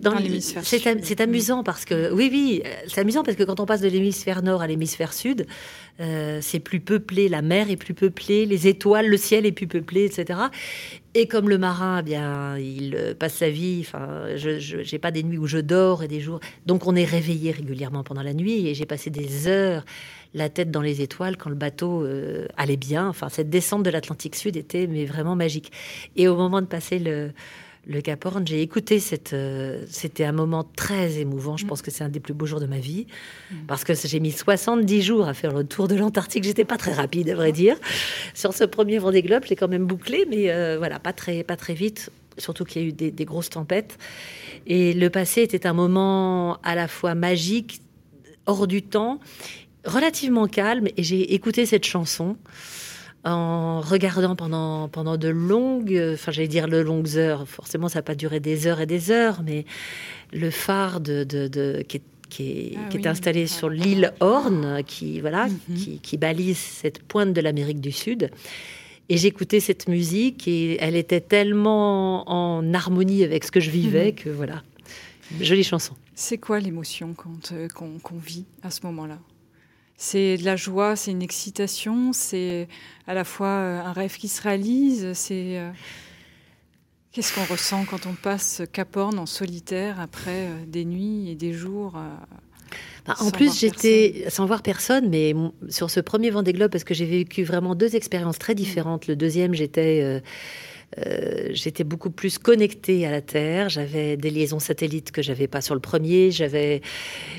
dans, 0.00 0.18
l'hémisphère 0.18 0.62
C'est 0.64 1.20
amusant 1.20 1.62
parce 1.62 1.84
que, 1.84 2.12
oui, 2.12 2.28
oui, 2.32 2.62
c'est 2.88 3.00
amusant 3.00 3.22
parce 3.22 3.36
que 3.36 3.44
quand 3.44 3.60
on 3.60 3.66
passe 3.66 3.80
de 3.80 3.88
l'hémisphère 3.88 4.42
nord 4.42 4.62
à 4.62 4.66
l'hémisphère 4.66 5.12
sud, 5.12 5.46
euh, 6.00 6.40
c'est 6.42 6.60
plus 6.60 6.80
peuplé, 6.80 7.28
la 7.28 7.42
mer 7.42 7.70
est 7.70 7.76
plus 7.76 7.94
peuplée, 7.94 8.46
les 8.46 8.66
étoiles, 8.66 9.08
le 9.08 9.16
ciel 9.16 9.46
est 9.46 9.52
plus 9.52 9.68
peuplé, 9.68 10.04
etc. 10.04 10.40
Et 11.16 11.28
comme 11.28 11.48
le 11.48 11.58
marin, 11.58 11.98
eh 12.00 12.02
bien, 12.02 12.58
il 12.58 12.96
euh, 12.96 13.14
passe 13.14 13.34
sa 13.34 13.48
vie. 13.48 13.84
Enfin, 13.86 14.36
je 14.36 14.92
n'ai 14.92 14.98
pas 14.98 15.12
des 15.12 15.22
nuits 15.22 15.38
où 15.38 15.46
je 15.46 15.58
dors 15.58 16.02
et 16.02 16.08
des 16.08 16.20
jours. 16.20 16.40
Donc, 16.66 16.88
on 16.88 16.96
est 16.96 17.04
réveillé 17.04 17.52
régulièrement 17.52 18.02
pendant 18.02 18.22
la 18.22 18.34
nuit. 18.34 18.66
Et 18.66 18.74
j'ai 18.74 18.86
passé 18.86 19.10
des 19.10 19.46
heures 19.46 19.84
la 20.34 20.48
tête 20.48 20.72
dans 20.72 20.82
les 20.82 21.00
étoiles 21.00 21.36
quand 21.36 21.50
le 21.50 21.56
bateau 21.56 22.02
euh, 22.02 22.48
allait 22.56 22.76
bien. 22.76 23.08
Enfin, 23.08 23.28
cette 23.28 23.48
descente 23.48 23.84
de 23.84 23.90
l'Atlantique 23.90 24.34
Sud 24.34 24.56
était 24.56 24.88
mais 24.88 25.04
vraiment 25.04 25.36
magique. 25.36 25.70
Et 26.16 26.26
au 26.26 26.36
moment 26.36 26.60
de 26.60 26.66
passer 26.66 26.98
le, 26.98 27.30
le 27.86 28.00
Cap 28.00 28.24
Horn, 28.24 28.46
j'ai 28.46 28.62
écouté 28.62 28.98
cette. 28.98 29.32
Euh, 29.32 29.84
c'était 29.88 30.24
un 30.24 30.32
moment 30.32 30.64
très 30.64 31.18
émouvant. 31.18 31.56
Je 31.56 31.64
mm. 31.64 31.68
pense 31.68 31.82
que 31.82 31.90
c'est 31.90 32.04
un 32.04 32.08
des 32.08 32.20
plus 32.20 32.34
beaux 32.34 32.46
jours 32.46 32.60
de 32.60 32.66
ma 32.66 32.78
vie. 32.78 33.06
Mm. 33.50 33.54
Parce 33.66 33.84
que 33.84 33.92
j'ai 33.94 34.20
mis 34.20 34.32
70 34.32 35.02
jours 35.02 35.28
à 35.28 35.34
faire 35.34 35.52
le 35.52 35.64
tour 35.64 35.88
de 35.88 35.94
l'Antarctique. 35.94 36.44
J'étais 36.44 36.64
pas 36.64 36.78
très 36.78 36.92
rapide, 36.92 37.28
à 37.30 37.34
vrai 37.34 37.52
dire. 37.52 37.76
Sur 38.32 38.54
ce 38.54 38.64
premier 38.64 38.98
Vendée 38.98 39.22
Globe, 39.22 39.44
j'ai 39.46 39.56
quand 39.56 39.68
même 39.68 39.86
bouclé, 39.86 40.26
mais 40.30 40.50
euh, 40.50 40.76
voilà, 40.78 40.98
pas 40.98 41.12
très, 41.12 41.42
pas 41.42 41.56
très 41.56 41.74
vite. 41.74 42.10
Surtout 42.38 42.64
qu'il 42.64 42.82
y 42.82 42.84
a 42.84 42.88
eu 42.88 42.92
des, 42.92 43.10
des, 43.10 43.24
grosses 43.24 43.50
tempêtes. 43.50 43.98
Et 44.66 44.92
le 44.92 45.10
passé 45.10 45.42
était 45.42 45.66
un 45.66 45.72
moment 45.72 46.58
à 46.62 46.74
la 46.74 46.88
fois 46.88 47.14
magique, 47.14 47.80
hors 48.46 48.66
du 48.66 48.82
temps, 48.82 49.20
relativement 49.84 50.46
calme. 50.46 50.88
Et 50.96 51.02
j'ai 51.02 51.34
écouté 51.34 51.66
cette 51.66 51.84
chanson 51.84 52.36
en 53.24 53.80
regardant 53.80 54.36
pendant, 54.36 54.88
pendant 54.88 55.16
de 55.16 55.28
longues, 55.28 55.98
enfin 56.12 56.30
j'allais 56.30 56.48
dire 56.48 56.68
de 56.68 56.78
longues 56.78 57.16
heures, 57.16 57.48
forcément 57.48 57.88
ça 57.88 58.00
n'a 58.00 58.02
pas 58.02 58.14
duré 58.14 58.40
des 58.40 58.66
heures 58.66 58.80
et 58.80 58.86
des 58.86 59.10
heures, 59.10 59.42
mais 59.44 59.64
le 60.32 60.50
phare 60.50 61.00
de, 61.00 61.24
de, 61.24 61.82
qui 61.88 61.98
est 61.98 62.02
qui 62.34 62.74
est, 62.74 63.06
ah 63.06 63.10
installé 63.10 63.46
sur 63.46 63.68
l'île 63.68 64.12
Horn, 64.20 64.82
qui 64.84 65.20
voilà, 65.20 65.46
mhm. 65.46 65.76
qui, 65.76 65.98
qui, 66.00 66.16
balise 66.16 66.58
cette 66.58 67.02
pointe 67.02 67.32
de 67.32 67.40
l'Amérique 67.40 67.80
du 67.80 67.92
Sud. 67.92 68.30
Et 69.08 69.18
j'écoutais 69.18 69.60
cette 69.60 69.88
musique 69.88 70.48
et 70.48 70.78
elle 70.80 70.96
était 70.96 71.20
tellement 71.20 72.28
en 72.28 72.72
harmonie 72.72 73.22
avec 73.22 73.44
ce 73.44 73.52
que 73.52 73.60
je 73.60 73.70
vivais 73.70 74.06
mhm. 74.06 74.14
que 74.14 74.30
voilà, 74.30 74.62
jolie 75.40 75.64
chanson. 75.64 75.94
C'est 76.14 76.38
quoi 76.38 76.58
l'émotion 76.60 77.14
euh, 77.52 77.68
qu'on 77.68 78.18
vit 78.18 78.46
à 78.62 78.70
ce 78.70 78.84
moment-là? 78.86 79.18
C'est 79.96 80.36
de 80.36 80.44
la 80.44 80.56
joie, 80.56 80.96
c'est 80.96 81.10
une 81.10 81.22
excitation, 81.22 82.12
c'est 82.12 82.68
à 83.06 83.14
la 83.14 83.24
fois 83.24 83.46
euh, 83.46 83.80
un 83.80 83.92
rêve 83.92 84.16
qui 84.16 84.28
se 84.28 84.42
réalise. 84.42 85.12
C'est 85.14 85.58
euh, 85.58 85.70
qu'est-ce 87.12 87.34
qu'on 87.34 87.44
ressent 87.44 87.84
quand 87.84 88.06
on 88.06 88.14
passe 88.14 88.62
Cap 88.72 88.96
Horn 88.96 89.18
en 89.18 89.26
solitaire 89.26 90.00
après 90.00 90.48
euh, 90.48 90.64
des 90.66 90.84
nuits 90.84 91.30
et 91.30 91.34
des 91.34 91.52
jours. 91.52 91.94
Bah, 93.06 93.14
en 93.20 93.30
plus, 93.30 93.58
j'étais 93.58 94.24
sans 94.28 94.46
voir 94.46 94.62
personne, 94.62 95.10
mais 95.10 95.34
sur 95.68 95.90
ce 95.90 96.00
premier 96.00 96.30
Vendée 96.30 96.54
Globe, 96.54 96.70
parce 96.70 96.84
que 96.84 96.94
j'ai 96.94 97.04
vécu 97.04 97.44
vraiment 97.44 97.74
deux 97.74 97.96
expériences 97.96 98.38
très 98.38 98.54
différentes. 98.54 99.06
Le 99.06 99.16
deuxième, 99.16 99.54
j'étais 99.54 100.00
euh, 100.02 100.20
j'étais 101.50 101.84
beaucoup 101.84 102.10
plus 102.10 102.38
connectée 102.38 103.06
à 103.06 103.10
la 103.10 103.20
Terre. 103.20 103.68
J'avais 103.68 104.16
des 104.16 104.30
liaisons 104.30 104.58
satellites 104.58 105.10
que 105.10 105.22
j'avais 105.22 105.46
pas 105.46 105.60
sur 105.60 105.74
le 105.74 105.80
premier. 105.80 106.30
J'avais, 106.30 106.82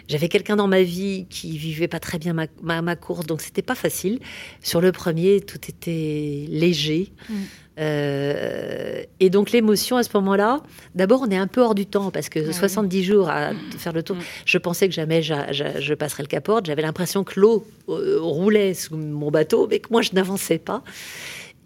j'avais 0.08 0.28
quelqu'un 0.28 0.56
dans 0.56 0.68
ma 0.68 0.84
vie 0.84 1.26
qui 1.30 1.58
vivait 1.58 1.88
pas 1.88 2.00
très 2.00 2.20
bien 2.20 2.34
ma, 2.34 2.82
ma, 2.82 2.96
course, 2.96 3.26
donc 3.26 3.42
c'était 3.42 3.62
pas 3.62 3.76
facile. 3.76 4.20
Sur 4.62 4.82
le 4.82 4.92
premier, 4.92 5.42
tout 5.42 5.60
était 5.70 6.46
léger. 6.50 7.12
Mm. 7.30 7.34
Euh, 7.78 9.04
et 9.20 9.30
donc 9.30 9.52
l'émotion 9.52 9.98
à 9.98 10.04
ce 10.04 10.10
moment-là, 10.14 10.62
d'abord 10.94 11.24
on 11.28 11.30
est 11.30 11.38
un 11.38 11.48
peu 11.48 11.60
hors 11.60 11.76
du 11.76 11.86
temps 11.86 12.10
parce 12.10 12.30
que 12.30 12.54
70 12.54 13.04
jours 13.04 13.30
à 13.30 13.52
faire 13.78 13.92
le 13.92 14.02
tour, 14.02 14.16
mm. 14.16 14.22
je 14.46 14.58
pensais 14.58 14.88
que 14.88 14.94
jamais 14.94 15.22
je 15.22 15.94
passerais 15.94 16.24
le 16.24 16.28
Cap 16.28 16.50
J'avais 16.64 16.82
l'impression 16.82 17.24
que 17.24 17.40
l'eau 17.40 17.68
euh, 17.90 18.18
roulait 18.22 18.74
sous 18.74 18.96
mon 18.96 19.30
bateau, 19.30 19.68
mais 19.70 19.80
que 19.80 19.90
moi 19.92 20.02
je 20.02 20.12
n'avançais 20.14 20.60
pas. 20.60 20.84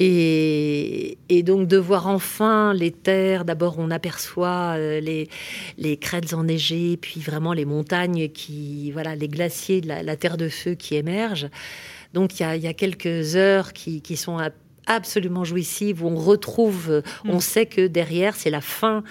Et, 0.02 1.18
donc 1.44 1.68
de 1.68 1.78
voir 1.78 2.08
enfin 2.08 2.74
les 2.74 2.92
terres, 2.92 3.44
d'abord 3.44 3.76
on 3.80 3.92
aperçoit 3.92 4.76
euh, 4.78 5.00
les, 5.00 5.28
les 5.78 5.98
crêtes 5.98 6.34
enneigées, 6.34 6.98
puis 6.98 7.20
vraiment 7.20 7.54
les 7.54 7.66
montagnes 7.66 8.30
qui, 8.30 8.92
voilà, 8.92 9.16
les 9.16 9.28
glaciers, 9.28 9.82
la, 9.82 10.04
la 10.04 10.16
terre 10.16 10.38
de 10.38 10.48
feu 10.48 10.76
qui 10.76 10.96
émergent. 10.96 11.50
Donc 12.14 12.40
il 12.40 12.44
y 12.44 12.68
a, 12.68 12.74
quelques 12.74 13.36
heures 13.36 13.74
qui, 13.74 14.02
sont 14.16 14.38
absolument 14.86 15.44
jouissives, 15.44 16.04
où 16.04 16.08
on 16.08 16.16
retrouve, 16.16 17.04
mm. 17.24 17.30
on 17.30 17.40
sait 17.40 17.66
que 17.66 17.88
derrière 17.88 18.36
c'est 18.36 18.50
la 18.50 18.62
fin 18.62 19.04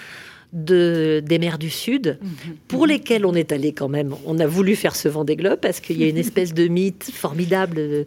de, 0.53 1.21
des 1.23 1.37
mers 1.37 1.59
du 1.59 1.69
Sud, 1.69 2.17
mm-hmm. 2.21 2.53
pour 2.67 2.87
lesquelles 2.87 3.25
on 3.25 3.35
est 3.35 3.51
allé 3.51 3.71
quand 3.73 3.87
même. 3.87 4.15
On 4.25 4.39
a 4.39 4.47
voulu 4.47 4.75
faire 4.75 4.95
ce 4.95 5.07
vent 5.07 5.23
des 5.23 5.35
globes 5.35 5.59
parce 5.59 5.79
qu'il 5.79 5.99
y 5.99 6.03
a 6.03 6.07
une 6.07 6.17
espèce 6.17 6.53
de 6.53 6.67
mythe 6.67 7.09
formidable 7.13 8.05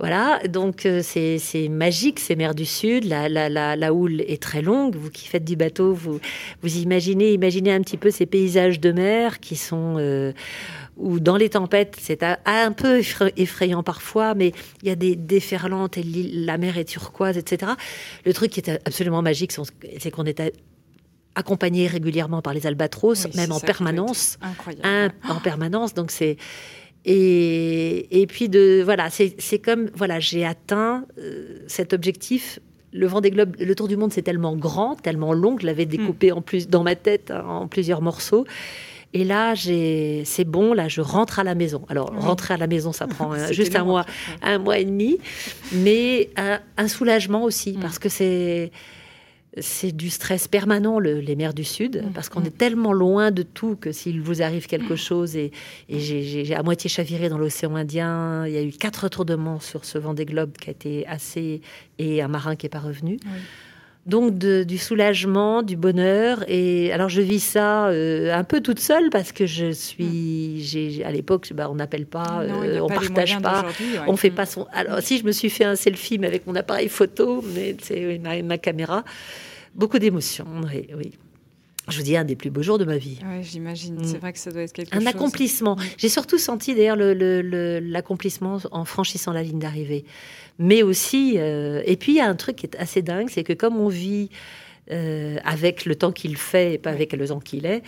voilà, 0.00 0.40
donc 0.48 0.86
euh, 0.86 1.02
c'est 1.02 1.68
magique 1.68 2.20
ces 2.20 2.34
mers 2.34 2.54
du 2.54 2.64
Sud. 2.64 3.04
La, 3.04 3.28
la, 3.28 3.76
la, 3.76 3.92
houle 3.92 4.22
est 4.22 4.42
très 4.42 4.62
longue. 4.62 4.96
Vous 4.96 5.10
qui 5.10 5.28
faites 5.28 5.44
du 5.44 5.56
bateau, 5.56 5.92
vous, 5.92 6.20
vous 6.62 6.76
imaginez, 6.78 7.34
imaginez 7.34 7.70
un 7.70 7.82
petit 7.82 7.98
peu 7.98 8.10
ces 8.10 8.24
paysages 8.24 8.80
de 8.80 8.92
mer 8.92 9.40
qui 9.40 9.56
sont 9.56 9.96
euh, 9.98 10.32
où 10.96 11.20
dans 11.20 11.36
les 11.36 11.50
tempêtes, 11.50 11.96
c'est 12.00 12.22
un 12.22 12.72
peu 12.72 13.02
effrayant 13.36 13.82
parfois, 13.82 14.34
mais 14.34 14.52
il 14.82 14.88
y 14.88 14.90
a 14.90 14.96
des 14.96 15.16
déferlantes 15.16 15.98
et 15.98 16.02
la 16.02 16.56
mer 16.56 16.78
est 16.78 16.86
turquoise, 16.86 17.36
etc. 17.36 17.72
Le 18.24 18.32
truc 18.32 18.52
qui 18.52 18.60
est 18.60 18.70
absolument 18.70 19.20
magique, 19.20 19.52
c'est 19.98 20.10
qu'on 20.10 20.24
est 20.24 20.40
accompagné 21.34 21.86
régulièrement 21.86 22.40
par 22.40 22.54
les 22.54 22.66
albatros, 22.66 23.28
même 23.34 23.52
en 23.52 23.60
permanence, 23.60 24.38
en 25.28 25.40
permanence. 25.40 25.92
Donc 25.92 26.10
c'est 26.10 26.38
et, 27.04 28.22
et 28.22 28.26
puis 28.26 28.48
de 28.48 28.82
voilà, 28.84 29.08
c'est 29.10 29.58
comme 29.58 29.90
voilà, 29.94 30.20
j'ai 30.20 30.44
atteint 30.44 31.04
euh, 31.18 31.58
cet 31.66 31.92
objectif. 31.92 32.58
Le 32.92 33.06
Vendée 33.06 33.30
Globe, 33.30 33.54
le 33.58 33.74
Tour 33.74 33.86
du 33.86 33.96
Monde, 33.96 34.12
c'est 34.12 34.22
tellement 34.22 34.56
grand, 34.56 34.96
tellement 34.96 35.32
long 35.32 35.54
que 35.54 35.62
je 35.62 35.66
l'avais 35.66 35.86
découpé 35.86 36.32
hmm. 36.32 36.38
en 36.38 36.42
plus 36.42 36.68
dans 36.68 36.82
ma 36.82 36.96
tête 36.96 37.30
hein, 37.30 37.44
en 37.46 37.68
plusieurs 37.68 38.02
morceaux. 38.02 38.44
Et 39.12 39.24
là, 39.24 39.54
c'est 39.56 40.44
bon. 40.44 40.72
Là, 40.72 40.88
je 40.88 41.00
rentre 41.00 41.38
à 41.38 41.44
la 41.44 41.54
maison. 41.54 41.82
Alors, 41.88 42.12
rentrer 42.16 42.54
à 42.54 42.56
la 42.56 42.66
maison, 42.66 42.92
ça 42.92 43.06
prend 43.06 43.32
euh, 43.34 43.52
juste 43.52 43.74
un 43.76 43.84
mois, 43.84 44.04
un 44.42 44.58
mois 44.58 44.78
et 44.78 44.84
demi, 44.84 45.18
mais 45.72 46.30
un, 46.36 46.60
un 46.76 46.88
soulagement 46.88 47.44
aussi 47.44 47.76
hmm. 47.76 47.80
parce 47.80 47.98
que 47.98 48.08
c'est 48.08 48.72
c'est 49.58 49.90
du 49.90 50.10
stress 50.10 50.46
permanent, 50.46 50.98
les 50.98 51.36
mers 51.36 51.54
du 51.54 51.64
Sud, 51.64 52.04
mm. 52.04 52.12
parce 52.12 52.28
qu'on 52.28 52.44
est 52.44 52.56
tellement 52.56 52.92
loin 52.92 53.30
de 53.30 53.42
tout 53.42 53.76
que 53.76 53.90
s'il 53.90 54.20
vous 54.20 54.42
arrive 54.42 54.66
quelque 54.66 54.94
mm. 54.94 54.98
chose, 54.98 55.36
et, 55.36 55.50
j'ai 55.88 56.54
à 56.54 56.62
moitié 56.62 56.88
chaviré 56.88 57.28
dans 57.28 57.38
l'océan 57.38 57.74
Indien, 57.74 58.46
il 58.46 58.52
y 58.52 58.58
a 58.58 58.62
eu 58.62 58.70
quatre 58.70 59.04
retournements 59.04 59.60
sur 59.60 59.84
ce 59.84 59.98
vent 59.98 60.14
des 60.14 60.24
globes 60.24 60.52
qui 60.52 60.68
a 60.68 60.72
été 60.72 61.06
assez, 61.06 61.62
et 61.98 62.22
un 62.22 62.28
marin 62.28 62.54
qui 62.54 62.66
n'est 62.66 62.70
pas 62.70 62.78
revenu. 62.78 63.18
Donc 64.10 64.36
du 64.38 64.76
soulagement, 64.76 65.62
du 65.62 65.76
bonheur. 65.76 66.44
Et 66.48 66.92
alors 66.92 67.08
je 67.08 67.20
vis 67.20 67.38
ça 67.38 67.86
euh, 67.86 68.34
un 68.34 68.42
peu 68.42 68.60
toute 68.60 68.80
seule 68.80 69.08
parce 69.08 69.30
que 69.30 69.46
je 69.46 69.70
suis, 69.70 70.60
j'ai 70.64 71.04
à 71.04 71.12
l'époque, 71.12 71.52
bah, 71.54 71.68
on 71.70 71.76
n'appelle 71.76 72.06
pas, 72.06 72.40
euh, 72.42 72.80
on 72.80 72.88
partage 72.88 73.38
pas, 73.40 73.66
on 74.08 74.16
fait 74.16 74.32
pas 74.32 74.46
son. 74.46 74.66
Alors 74.72 74.98
si 75.00 75.18
je 75.18 75.24
me 75.24 75.30
suis 75.30 75.48
fait 75.48 75.62
un 75.62 75.76
selfie 75.76 76.18
mais 76.18 76.26
avec 76.26 76.44
mon 76.48 76.56
appareil 76.56 76.88
photo, 76.88 77.44
mais 77.54 77.76
c'est 77.80 78.18
ma, 78.18 78.42
ma, 78.42 78.58
caméra, 78.58 79.04
beaucoup 79.76 80.00
d'émotions. 80.00 80.46
Oui, 80.64 80.88
oui. 80.96 81.12
Je 81.90 81.98
vous 81.98 82.02
dis 82.02 82.16
un 82.16 82.24
des 82.24 82.36
plus 82.36 82.50
beaux 82.50 82.62
jours 82.62 82.78
de 82.78 82.84
ma 82.84 82.96
vie. 82.96 83.18
Oui, 83.24 83.42
j'imagine. 83.42 83.96
Mm. 83.96 84.04
C'est 84.04 84.18
vrai 84.18 84.32
que 84.32 84.38
ça 84.38 84.50
doit 84.50 84.62
être 84.62 84.72
quelque 84.72 84.94
un 84.94 84.98
chose. 84.98 85.06
Un 85.06 85.10
accomplissement. 85.10 85.76
J'ai 85.96 86.08
surtout 86.08 86.38
senti 86.38 86.74
d'ailleurs 86.74 86.96
l'accomplissement 86.96 88.58
en 88.70 88.84
franchissant 88.84 89.32
la 89.32 89.42
ligne 89.42 89.58
d'arrivée 89.58 90.04
mais 90.60 90.82
aussi. 90.84 91.34
Euh, 91.38 91.82
et 91.84 91.96
puis 91.96 92.12
il 92.12 92.16
y 92.16 92.20
a 92.20 92.28
un 92.28 92.36
truc 92.36 92.56
qui 92.56 92.66
est 92.66 92.76
assez 92.76 93.02
dingue, 93.02 93.28
c'est 93.30 93.42
que 93.42 93.54
comme 93.54 93.78
on 93.78 93.88
vit 93.88 94.28
euh, 94.92 95.38
avec 95.44 95.86
le 95.86 95.96
temps 95.96 96.12
qu'il 96.12 96.36
fait 96.36 96.74
et 96.74 96.78
pas 96.78 96.90
avec 96.90 97.12
le 97.12 97.26
temps 97.26 97.40
qu'il 97.40 97.66
est, 97.66 97.82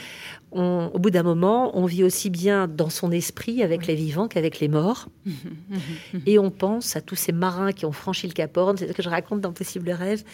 au 0.50 0.98
bout 0.98 1.10
d'un 1.10 1.22
moment, 1.22 1.76
on 1.78 1.86
vit 1.86 2.04
aussi 2.04 2.28
bien 2.28 2.68
dans 2.68 2.90
son 2.90 3.10
esprit 3.10 3.62
avec 3.62 3.86
les 3.86 3.94
vivants 3.94 4.28
qu'avec 4.28 4.60
les 4.60 4.68
morts. 4.68 5.08
et 6.26 6.38
on 6.38 6.50
pense 6.50 6.96
à 6.96 7.00
tous 7.00 7.16
ces 7.16 7.32
marins 7.32 7.72
qui 7.72 7.86
ont 7.86 7.92
franchi 7.92 8.26
le 8.26 8.32
Cap 8.32 8.56
Horn, 8.56 8.76
c'est 8.76 8.88
ce 8.88 8.92
que 8.92 9.02
je 9.02 9.08
raconte 9.08 9.40
dans 9.40 9.52
Possible 9.52 9.90
Rêve, 9.90 10.24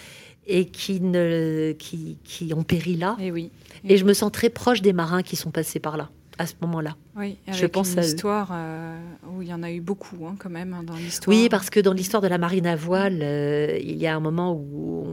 et 0.49 0.65
qui, 0.65 1.01
ne, 1.01 1.73
qui, 1.79 2.19
qui 2.25 2.53
ont 2.55 2.65
péri 2.65 2.97
là. 2.97 3.17
Et, 3.21 3.31
oui. 3.31 3.51
et 3.85 3.97
je 3.97 4.05
me 4.05 4.15
sens 4.15 4.33
très 4.33 4.49
proche 4.49 4.83
des 4.83 4.93
marins 4.93 5.23
qui 5.23 5.37
sont 5.37 5.51
passés 5.51 5.79
par 5.79 5.97
là 5.97 6.11
à 6.39 6.47
ce 6.47 6.55
moment-là. 6.63 6.97
Oui, 7.17 7.37
avec 7.47 7.61
je 7.61 7.67
pense 7.67 7.95
une 7.95 8.03
histoire 8.05 8.51
euh, 8.53 8.97
où 9.33 9.43
il 9.43 9.49
y 9.49 9.53
en 9.53 9.63
a 9.65 9.73
eu 9.73 9.81
beaucoup 9.81 10.25
hein, 10.27 10.37
quand 10.39 10.51
même 10.51 10.73
hein, 10.73 10.85
dans 10.85 10.95
l'histoire. 10.95 11.37
Oui, 11.37 11.49
parce 11.49 11.69
que 11.69 11.81
dans 11.81 11.93
l'histoire 11.93 12.23
de 12.23 12.29
la 12.29 12.39
marine 12.39 12.67
à 12.67 12.77
voile, 12.77 13.19
euh, 13.23 13.77
il 13.81 13.97
y 13.97 14.07
a 14.07 14.15
un 14.15 14.21
moment 14.21 14.53
où 14.53 15.05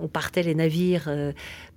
on 0.00 0.08
partait 0.08 0.42
les 0.42 0.54
navires 0.54 1.10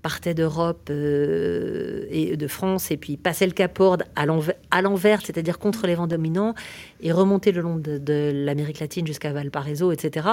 partait 0.03 0.33
d'Europe 0.33 0.89
euh, 0.91 2.05
et 2.11 2.37
de 2.37 2.47
France 2.47 2.91
et 2.91 2.97
puis 2.97 3.17
passait 3.17 3.47
le 3.47 3.53
Cap 3.53 3.79
Horn 3.79 4.03
à 4.15 4.81
l'envers, 4.81 5.21
c'est-à-dire 5.25 5.57
contre 5.57 5.87
les 5.87 5.95
vents 5.95 6.07
dominants, 6.07 6.53
et 7.01 7.11
remontait 7.11 7.53
le 7.53 7.61
long 7.61 7.77
de, 7.77 8.31
l'Amérique 8.33 8.79
latine 8.79 9.07
jusqu'à 9.07 9.31
Valparaiso, 9.31 9.91
etc. 9.91 10.27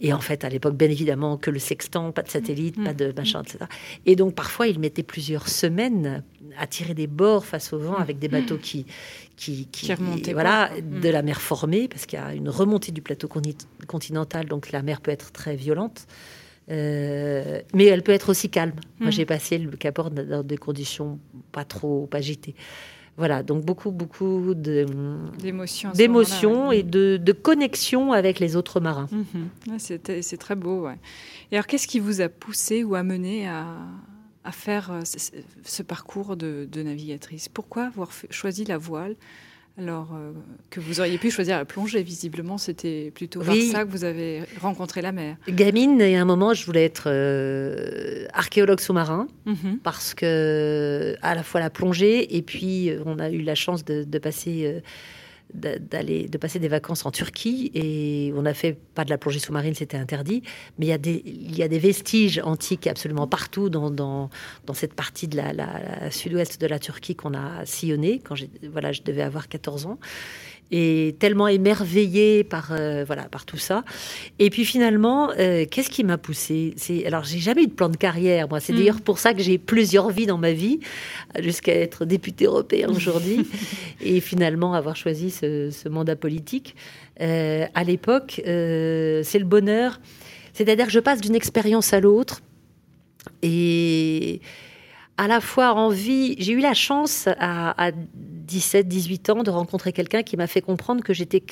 Et 0.00 0.12
en 0.12 0.20
fait, 0.20 0.44
à 0.44 0.50
l'époque, 0.50 0.76
bien 0.76 0.90
évidemment, 0.90 1.38
que 1.38 1.50
le 1.50 1.58
sextant, 1.58 2.12
pas 2.12 2.22
de 2.22 2.28
satellite, 2.28 2.82
pas 2.84 2.92
de 2.92 3.12
machin, 3.16 3.42
etc. 3.42 3.64
Et 4.04 4.14
donc, 4.14 4.34
parfois, 4.34 4.68
il 4.68 4.78
mettait 4.78 5.02
plusieurs 5.02 5.48
semaines 5.48 6.22
à 6.58 6.66
tirer 6.66 6.94
des 6.94 7.06
bords 7.06 7.46
face 7.46 7.72
au 7.72 7.78
vent 7.78 7.96
avec 7.96 8.18
des 8.18 8.28
bateaux 8.28 8.58
qui, 8.58 8.84
qui, 9.36 9.66
qui, 9.72 9.92
remontaient 9.92 10.34
voilà, 10.34 10.70
de 10.82 11.08
la 11.08 11.22
mer 11.22 11.40
formée, 11.40 11.88
parce 11.88 12.04
qu'il 12.04 12.18
y 12.18 12.22
a 12.22 12.34
une 12.34 12.50
remontée 12.50 12.92
du 12.92 13.00
plateau 13.00 13.28
continental, 13.86 14.46
donc 14.46 14.70
la 14.70 14.82
mer 14.82 15.00
peut 15.00 15.10
être 15.10 15.32
très 15.32 15.56
violente. 15.56 16.06
Euh, 16.70 17.60
mais 17.74 17.84
elle 17.86 18.02
peut 18.02 18.12
être 18.12 18.28
aussi 18.30 18.50
calme. 18.50 18.74
Moi, 19.00 19.08
hmm. 19.08 19.12
j'ai 19.12 19.24
passé 19.24 19.58
le 19.58 19.70
Cap 19.76 19.98
Horn 19.98 20.14
dans 20.14 20.42
des 20.42 20.58
conditions 20.58 21.18
pas 21.52 21.64
trop 21.64 22.08
agitées. 22.12 22.54
Voilà, 23.18 23.42
donc 23.42 23.64
beaucoup, 23.64 23.90
beaucoup 23.90 24.54
d'émotions, 24.54 25.90
d'émotions 25.90 26.70
et 26.70 26.84
de, 26.84 27.16
de, 27.20 27.32
connexion 27.32 28.12
avec 28.12 28.38
les 28.38 28.54
autres 28.54 28.78
marins. 28.78 29.08
Mhm. 29.10 29.78
c'est 29.78 30.36
très 30.36 30.54
beau. 30.54 30.88
Et 31.50 31.56
alors, 31.56 31.66
qu'est-ce 31.66 31.88
qui 31.88 31.98
vous 31.98 32.20
a 32.20 32.28
poussé 32.28 32.84
ou 32.84 32.94
amené 32.94 33.48
à, 33.48 33.66
à 34.44 34.52
faire 34.52 34.92
euh, 34.92 35.00
ce, 35.04 35.82
parcours 35.82 36.36
de, 36.36 36.68
de, 36.70 36.82
navigatrice? 36.84 37.48
Pourquoi 37.48 37.86
avoir 37.86 38.12
choisi 38.30 38.64
la 38.64 38.78
voile? 38.78 39.16
Alors 39.78 40.08
euh, 40.12 40.32
que 40.70 40.80
vous 40.80 41.00
auriez 41.00 41.18
pu 41.18 41.30
choisir 41.30 41.56
la 41.56 41.64
plongée, 41.64 42.02
visiblement, 42.02 42.58
c'était 42.58 43.12
plutôt 43.14 43.40
par 43.40 43.54
ça 43.54 43.84
que 43.84 43.90
vous 43.90 44.04
avez 44.04 44.42
rencontré 44.60 45.02
la 45.02 45.12
mer. 45.12 45.36
Gamine, 45.48 46.00
et 46.00 46.16
à 46.16 46.22
un 46.22 46.24
moment, 46.24 46.52
je 46.52 46.66
voulais 46.66 46.84
être 46.84 47.04
euh, 47.06 48.26
archéologue 48.32 48.80
sous-marin 48.80 49.28
mhm. 49.46 49.78
parce 49.82 50.14
que 50.14 51.14
à 51.22 51.34
la 51.34 51.42
fois 51.42 51.60
la 51.60 51.70
plongée 51.70 52.36
et 52.36 52.42
puis 52.42 52.90
euh, 52.90 53.02
on 53.06 53.18
a 53.18 53.30
eu 53.30 53.42
la 53.42 53.54
chance 53.54 53.84
de, 53.84 54.18
passer 54.18 54.82
d'aller 55.54 56.28
de 56.28 56.38
passer 56.38 56.58
des 56.58 56.68
vacances 56.68 57.06
en 57.06 57.10
Turquie 57.10 57.70
et 57.74 58.32
on 58.36 58.44
a 58.44 58.54
fait 58.54 58.76
pas 58.94 59.04
de 59.04 59.10
la 59.10 59.18
plongée 59.18 59.38
sous-marine 59.38 59.74
c'était 59.74 59.96
interdit. 59.96 60.42
Mais 60.78 60.86
il 60.86 60.88
y 60.88 60.92
a 60.92 60.98
des 60.98 61.22
il 61.24 61.56
y 61.56 61.62
a 61.62 61.68
des 61.68 61.78
vestiges 61.78 62.40
antiques 62.44 62.86
absolument 62.86 63.26
partout 63.26 63.70
dans, 63.70 63.90
dans, 63.90 64.30
cette 64.74 64.94
partie 64.94 65.28
de 65.28 65.36
la, 65.36 66.10
sud-ouest 66.10 66.60
de 66.60 66.66
la 66.66 66.78
Turquie 66.78 67.16
qu'on 67.16 67.34
a 67.34 67.64
sillonné 67.64 68.20
quand 68.22 68.34
voilà 68.70 68.92
je 68.92 69.02
devais 69.02 69.22
avoir 69.22 69.48
14 69.48 69.86
ans 69.86 69.98
et 70.70 71.16
tellement 71.18 71.48
émerveillée 71.48 72.44
par 72.44 72.72
euh, 72.72 73.04
voilà 73.06 73.24
par 73.24 73.44
tout 73.44 73.56
ça. 73.56 73.84
Et 74.38 74.50
puis 74.50 74.64
finalement, 74.64 75.30
euh, 75.38 75.64
qu'est-ce 75.70 75.90
qui 75.90 76.04
m'a 76.04 76.18
poussée 76.18 76.74
C'est 76.76 77.06
alors 77.06 77.24
j'ai 77.24 77.38
jamais 77.38 77.62
eu 77.62 77.66
de 77.66 77.72
plan 77.72 77.88
de 77.88 77.96
carrière. 77.96 78.48
Moi, 78.48 78.60
c'est 78.60 78.72
mm. 78.72 78.76
d'ailleurs 78.76 79.00
pour 79.00 79.18
ça 79.18 79.34
que 79.34 79.42
j'ai 79.42 79.58
plusieurs 79.58 80.10
vies 80.10 80.26
dans 80.26 80.38
ma 80.38 80.52
vie, 80.52 80.80
jusqu'à 81.38 81.74
être 81.74 82.04
députée 82.04 82.44
européenne 82.44 82.90
aujourd'hui, 82.90 83.48
et 84.02 84.20
finalement 84.20 84.74
avoir 84.74 84.96
choisi 84.96 85.30
ce, 85.30 85.88
mandat 85.88 86.16
politique. 86.16 86.76
Euh, 87.20 87.66
à 87.74 87.84
l'époque, 87.84 88.40
c'est 88.44 89.38
le 89.38 89.44
bonheur. 89.44 90.00
C'est-à-dire 90.52 90.86
que 90.86 90.92
je 90.92 91.00
passe 91.00 91.20
d'une 91.20 91.34
expérience 91.34 91.92
à 91.92 92.00
l'autre 92.00 92.40
et 93.42 94.40
à 95.16 95.26
la 95.26 95.40
fois 95.40 95.74
envie. 95.74 96.36
J'ai 96.38 96.52
eu 96.52 96.60
la 96.60 96.74
chance 96.74 97.28
à, 97.38 97.90
17, 98.48 98.88
18 98.88 99.30
ans 99.30 99.42
de 99.42 99.50
rencontrer 99.50 99.92
quelqu'un 99.92 100.22
qui 100.22 100.36
m'a 100.36 100.46
fait 100.46 100.62
comprendre 100.62 101.04
que 101.04 101.12
j'étais 101.12 101.42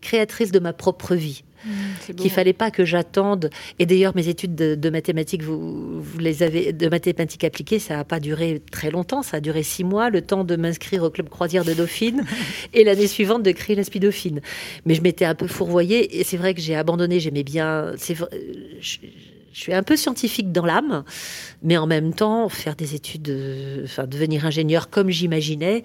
créatrice 0.00 0.52
de 0.52 0.58
ma 0.60 0.72
propre 0.72 1.14
vie. 1.14 1.42
Mmh, 1.66 2.14
qu'il 2.14 2.30
fallait 2.30 2.52
pas 2.52 2.70
que 2.70 2.84
j'attende. 2.84 3.50
Et 3.78 3.86
d'ailleurs, 3.86 4.14
mes 4.14 4.28
études 4.28 4.54
de, 4.54 4.90
mathématiques, 4.90 5.42
vous, 5.42 6.02
vous, 6.02 6.18
les 6.18 6.42
avez 6.42 6.72
de 6.72 6.88
mathématiques 6.88 7.42
appliquées, 7.42 7.78
ça 7.78 7.96
n'a 7.96 8.04
pas 8.04 8.20
duré 8.20 8.62
très 8.70 8.90
longtemps. 8.90 9.22
Ça 9.22 9.38
a 9.38 9.40
duré 9.40 9.62
six 9.62 9.82
mois, 9.82 10.10
le 10.10 10.20
temps 10.20 10.44
de 10.44 10.56
m'inscrire 10.56 11.02
au 11.02 11.10
club 11.10 11.28
croisière 11.28 11.64
de 11.64 11.72
Dauphine 11.72 12.24
et 12.74 12.84
l'année 12.84 13.06
suivante 13.06 13.42
de 13.42 13.50
créer 13.50 13.76
la 13.76 13.82
Dauphine. 13.82 14.40
Mais 14.84 14.94
je 14.94 15.02
m'étais 15.02 15.24
un 15.24 15.34
peu 15.34 15.46
fourvoyée 15.46 16.20
et 16.20 16.24
c'est 16.24 16.36
vrai 16.36 16.54
que 16.54 16.60
j'ai 16.60 16.76
abandonné. 16.76 17.18
J'aimais 17.18 17.44
bien. 17.44 17.92
C'est 17.96 18.14
je 19.54 19.60
suis 19.60 19.72
un 19.72 19.84
peu 19.84 19.96
scientifique 19.96 20.50
dans 20.50 20.66
l'âme, 20.66 21.04
mais 21.62 21.76
en 21.76 21.86
même 21.86 22.12
temps, 22.12 22.48
faire 22.48 22.74
des 22.74 22.96
études, 22.96 23.28
euh, 23.28 23.84
enfin, 23.84 24.04
devenir 24.04 24.44
ingénieur 24.44 24.90
comme 24.90 25.10
j'imaginais, 25.10 25.84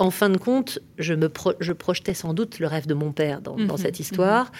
en 0.00 0.10
fin 0.10 0.30
de 0.30 0.38
compte, 0.38 0.78
je 0.98 1.14
me 1.14 1.30
je 1.60 1.72
projetais 1.72 2.14
sans 2.14 2.34
doute 2.34 2.58
le 2.58 2.66
rêve 2.66 2.86
de 2.86 2.94
mon 2.94 3.12
père 3.12 3.40
dans, 3.40 3.56
mhm, 3.56 3.76
cette 3.76 4.00
histoire. 4.00 4.46
Mhm. 4.46 4.50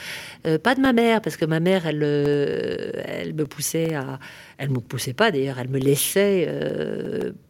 Euh, 0.53 0.59
pas 0.59 0.75
de 0.75 0.81
ma 0.81 0.93
mère, 0.93 1.21
parce 1.21 1.37
que 1.37 1.45
ma 1.45 1.61
mère, 1.61 1.87
elle, 1.87 2.03
euh, 2.03 2.93
elle 3.05 3.35
me 3.35 3.47
poussait 3.47 3.95
à. 3.95 4.19
Elle 4.59 4.71
me 4.71 4.81
poussait 4.81 5.15
pas 5.15 5.31
d'ailleurs, 5.31 5.59
elle 5.59 5.71
me 5.71 5.79
laissait 5.79 6.47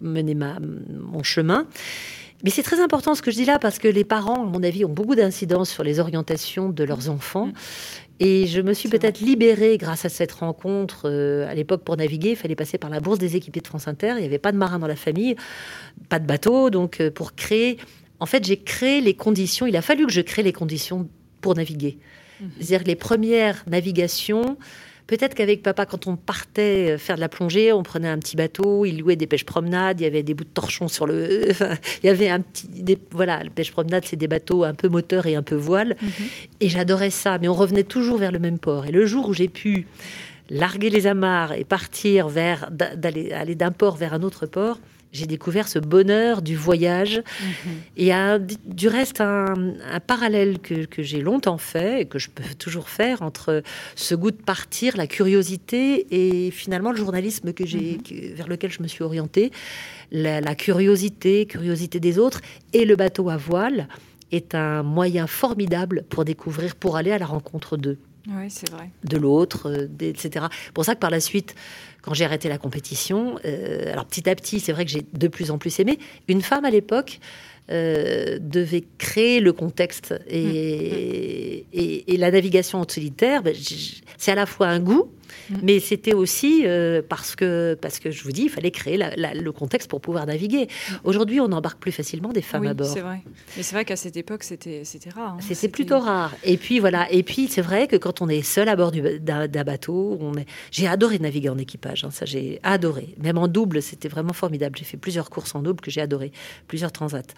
mener 0.01 0.35
ma, 0.35 0.59
mon 0.61 1.25
chemin. 1.25 1.67
Mais 2.43 2.51
c'est 2.51 2.63
très 2.63 2.81
important 2.81 3.15
ce 3.15 3.23
que 3.23 3.31
je 3.31 3.37
dis 3.37 3.45
là 3.45 3.59
parce 3.59 3.79
que 3.79 3.89
les 3.89 4.05
parents, 4.05 4.43
à 4.43 4.47
mon 4.47 4.63
avis, 4.63 4.85
ont 4.85 4.93
beaucoup 4.93 5.15
d'incidence 5.15 5.71
sur 5.71 5.83
les 5.83 6.01
orientations 6.01 6.69
de 6.69 6.85
leurs 6.85 7.11
enfants. 7.11 7.51
Mhm. 8.21 8.27
Et 8.27 8.47
je 8.47 8.61
me 8.61 8.73
suis 8.75 8.89
peut-être 8.89 9.21
libérée 9.21 9.79
grâce 9.79 10.05
à 10.05 10.09
cette 10.09 10.33
rencontre. 10.33 11.03
Euh, 11.07 11.49
à 11.49 11.55
l'époque, 11.55 11.83
pour 11.83 11.97
naviguer, 11.97 12.31
il 12.31 12.37
fallait 12.37 12.55
passer 12.55 12.79
par 12.79 12.91
la 12.91 13.01
bourse 13.01 13.19
des 13.19 13.37
équipiers 13.37 13.63
de 13.63 13.67
France 13.67 13.89
Inter. 13.89 14.15
Il 14.17 14.21
n'y 14.21 14.27
avait 14.27 14.39
pas 14.39 14.53
de 14.53 14.57
marins 14.57 14.79
dans 14.79 14.87
la 14.87 14.97
famille, 14.97 15.37
pas 16.09 16.19
de 16.19 16.27
bateau. 16.27 16.71
Donc, 16.71 17.01
euh, 17.01 17.11
pour 17.11 17.35
créer, 17.35 17.79
en 18.21 18.27
fait, 18.27 18.45
j'ai 18.45 18.59
créé 18.59 19.01
les 19.01 19.15
conditions. 19.15 19.67
Il 19.67 19.77
a 19.77 19.83
fallu 19.83 20.07
que 20.07 20.13
je 20.13 20.21
crée 20.21 20.43
les 20.43 20.53
conditions 20.53 21.09
pour 21.41 21.55
naviguer. 21.55 21.99
Mmh. 22.41 22.45
C'est-à-dire 22.59 22.83
que 22.83 22.89
les 22.89 22.97
premières 22.97 23.65
navigations, 23.67 24.57
Peut-être 25.11 25.35
qu'avec 25.35 25.65
papa, 25.65 25.87
quand 25.87 26.07
on 26.07 26.15
partait 26.15 26.93
euh, 26.93 26.97
faire 26.97 27.17
de 27.17 27.21
la 27.21 27.29
plongée, 27.29 27.73
on 27.73 27.83
prenait 27.83 28.07
un 28.07 28.19
petit 28.21 28.37
bateau, 28.37 28.85
il 28.85 29.01
louait 29.01 29.17
des 29.17 29.27
pêches 29.27 29.45
promenades, 29.45 30.01
il 30.01 30.05
y 30.05 30.07
avait 30.07 30.23
des 30.23 30.35
bouts 30.35 30.45
de 30.45 30.51
torchon 30.51 30.87
sur 30.87 31.05
le. 31.05 31.49
il 32.03 32.07
y 32.07 32.09
avait 32.09 32.29
un 32.29 32.41
petit. 32.41 32.69
Voilà, 33.11 33.43
la 33.43 33.51
pêche 33.51 33.73
promenade, 33.73 34.05
c'est 34.07 34.15
des 34.15 34.29
bateaux 34.29 34.63
un 34.63 34.73
peu 34.73 34.89
moteur 34.89 35.27
et 35.27 35.35
un 35.35 35.43
peu 35.43 35.57
voile. 35.57 35.97
Mhm. 36.01 36.11
Et 36.61 36.69
j'adorais 36.69 37.11
ça, 37.11 37.39
mais 37.39 37.49
on 37.49 37.55
revenait 37.55 37.83
toujours 37.83 38.19
vers 38.19 38.31
le 38.31 38.39
même 38.39 38.61
port. 38.61 38.87
Et 38.87 38.93
le 38.93 39.05
jour 39.05 39.29
où 39.29 39.35
j'ai 39.35 39.49
pu 39.49 39.89
larguer 40.49 40.91
les 40.91 41.09
amarres 41.09 41.55
et 41.55 41.65
partir 41.65 42.29
vers 42.29 42.71
d'aller 42.71 43.33
aller 43.33 43.57
d'un 43.57 43.73
port 43.73 43.97
vers 43.97 44.15
un 44.15 44.23
autre 44.23 44.47
port, 44.47 44.79
j'ai 45.13 45.27
découvert 45.27 45.69
ce 45.69 45.79
bonheur 45.79 46.43
du 46.43 46.57
voyage. 46.57 47.19
Mhm. 47.19 47.73
Et 47.97 48.13
un, 48.13 48.39
du 48.39 48.89
reste, 48.89 49.21
un, 49.21 49.55
parallèle 50.07 50.59
que, 50.59 50.85
que 50.85 51.03
j'ai 51.03 51.21
longtemps 51.21 51.59
fait 51.59 52.03
et 52.03 52.05
que 52.07 52.19
je 52.19 52.31
peux 52.31 52.43
toujours 52.59 52.89
faire 52.89 53.23
entre 53.23 53.63
ce 53.97 54.15
goût 54.15 54.31
de 54.31 54.37
partir, 54.37 54.97
la 54.97 55.07
curiosité 55.07 56.07
et 56.11 56.51
finalement 56.51 56.91
le 56.91 56.97
journalisme 56.97 57.53
que 57.53 57.67
j'ai, 57.67 57.99
mhm. 58.11 58.35
vers 58.35 58.49
lequel 58.49 58.71
je 58.71 58.83
me 58.83 58.89
suis 58.89 59.03
orientée. 59.03 59.51
La, 60.13 60.41
la, 60.41 60.55
curiosité, 60.55 61.47
curiosité 61.47 62.01
des 62.01 62.19
autres 62.19 62.41
et 62.73 62.85
le 62.85 62.97
bateau 62.97 63.31
à 63.31 63.37
voile 63.37 63.87
est 64.33 64.55
un 64.55 64.83
moyen 64.83 65.27
formidable 65.27 66.05
pour 66.09 66.25
découvrir, 66.25 66.77
pour 66.77 66.97
aller 66.97 67.13
à 67.13 67.19
la 67.19 67.27
rencontre 67.27 67.77
d'eux. 67.77 67.99
Oui, 68.29 68.51
c'est 68.51 68.71
vrai. 68.71 68.91
De 69.05 69.17
l'autre, 69.17 69.71
euh, 69.71 69.89
etc. 70.01 70.47
Pour 70.75 70.85
ça 70.85 70.95
que 70.95 71.01
par 71.01 71.11
la 71.11 71.21
suite, 71.21 71.55
quand 72.03 72.15
j'ai 72.15 72.25
arrêté 72.25 72.49
la 72.49 72.59
compétition, 72.59 73.39
euh, 73.45 73.93
alors 73.93 74.05
petit 74.07 74.29
à 74.29 74.35
petit, 74.35 74.61
c'est 74.61 74.73
vrai 74.73 74.85
que 74.85 74.91
j'ai 74.91 75.05
de 75.13 75.29
plus 75.29 75.51
en 75.51 75.59
plus 75.59 75.81
aimé. 75.81 75.99
Une 76.29 76.43
femme 76.43 76.65
à 76.65 76.71
l'époque 76.71 77.21
euh, 77.71 78.39
devait 78.41 78.85
créer 78.99 79.41
le 79.41 79.53
contexte 79.53 80.15
et, 80.29 81.67
mmh. 81.73 82.11
et, 82.13 82.17
la 82.17 82.31
navigation 82.31 82.81
en 82.81 82.89
solitaire, 82.89 83.43
ben, 83.43 83.55
c'est 84.19 84.33
à 84.33 84.35
la 84.35 84.47
fois 84.47 84.69
un 84.69 84.81
goût, 84.81 85.11
Mm. 85.51 85.55
Mais 85.63 85.81
c'était 85.81 86.15
aussi 86.15 86.63
euh, 86.65 87.03
parce, 87.07 87.37
que, 87.37 87.77
parce 87.81 87.99
que, 87.99 88.11
je 88.11 88.23
vous 88.25 88.33
dis, 88.33 88.43
il 88.43 88.51
fallait 88.51 88.71
créer 88.71 88.99
le 88.99 89.53
contexte 89.53 89.89
pour 89.89 90.01
pouvoir 90.01 90.27
naviguer. 90.27 90.67
Mm. 90.67 90.95
Aujourd'hui, 91.05 91.41
on 91.41 91.53
embarque 91.53 91.79
plus 91.79 91.93
facilement 91.93 92.33
des 92.33 92.43
femmes 92.43 92.67
à 92.67 92.75
bord. 92.75 92.87
c'est 92.87 93.01
vrai. 93.01 93.23
Mais 93.57 93.63
c'est 93.63 93.75
vrai 93.75 93.85
qu'à 93.85 93.97
cette 93.97 94.17
époque, 94.17 94.43
c'était 94.43 94.83
rare. 95.15 95.35
Hein. 95.35 95.39
C'était 95.41 95.69
plutôt 95.69 95.99
rare. 95.99 96.35
Et 96.45 96.57
puis, 96.57 96.79
voilà. 96.79 97.11
Et 97.13 97.23
puis, 97.23 97.49
c'est 97.49 97.63
vrai 97.63 97.87
que 97.87 97.97
quand 97.97 98.23
on 98.23 98.29
est 98.29 98.43
seul 98.43 98.69
à 98.69 98.77
bord 98.77 98.93
d'un 98.93 99.65
bateau, 99.65 100.19
on 100.21 100.35
est... 100.35 100.47
j'ai 100.71 100.87
adoré 100.87 101.19
naviguer 101.19 101.49
en 101.49 101.59
équipage. 101.59 102.05
Hein. 102.05 102.11
ça, 102.11 102.25
j'ai 102.25 102.61
adoré. 102.63 103.15
Même 103.19 103.39
en 103.39 103.49
double, 103.49 103.83
c'était 103.83 104.09
vraiment 104.09 104.33
formidable. 104.33 104.77
J'ai 104.79 104.85
fait 104.85 104.97
plusieurs 104.97 105.31
courses 105.31 105.55
en 105.55 105.63
double 105.63 105.81
que 105.81 105.91
j'ai 105.91 106.01
adoré, 106.01 106.33
plusieurs 106.67 106.93
transats. 106.93 107.35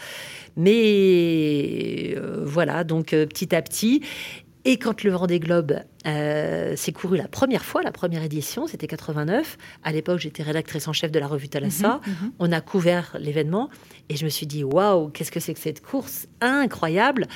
Mais 0.57 2.15
euh, 2.17 2.43
voilà, 2.45 2.85
donc 2.85 3.13
euh, 3.13 3.27
petit 3.27 3.55
à 3.55 3.63
petit. 3.63 4.03
Et 4.65 4.79
quand 4.79 5.03
le 5.03 5.11
Vendée 5.11 5.41
Globe 5.41 5.81
euh, 6.07 6.77
s'est 6.77 6.93
couru 6.93 7.17
la 7.17 7.27
première 7.27 7.65
fois, 7.65 7.83
la 7.83 7.91
première 7.91 8.23
édition, 8.23 8.67
c'était 8.67 8.87
89. 8.87 9.59
À 9.83 9.93
l'époque, 9.93 10.21
j'étais 10.21 10.43
rédactrice 10.43 10.87
en 10.87 10.93
chef 10.93 11.11
de 11.11 11.19
la 11.19 11.27
revue 11.27 11.49
Thalassa. 11.49 12.01
Mhm, 12.07 12.13
mhm. 12.13 12.33
On 12.39 12.53
a 12.53 12.61
couvert 12.61 13.17
l'événement 13.19 13.71
et 14.09 14.17
je 14.17 14.25
me 14.25 14.31
suis 14.31 14.47
dit 14.47 14.63
waouh, 14.63 15.09
qu'est-ce 15.09 15.33
que 15.33 15.41
c'est 15.41 15.55
que 15.55 15.61
cette 15.61 15.81
course 15.81 16.29
incroyable 16.41 17.27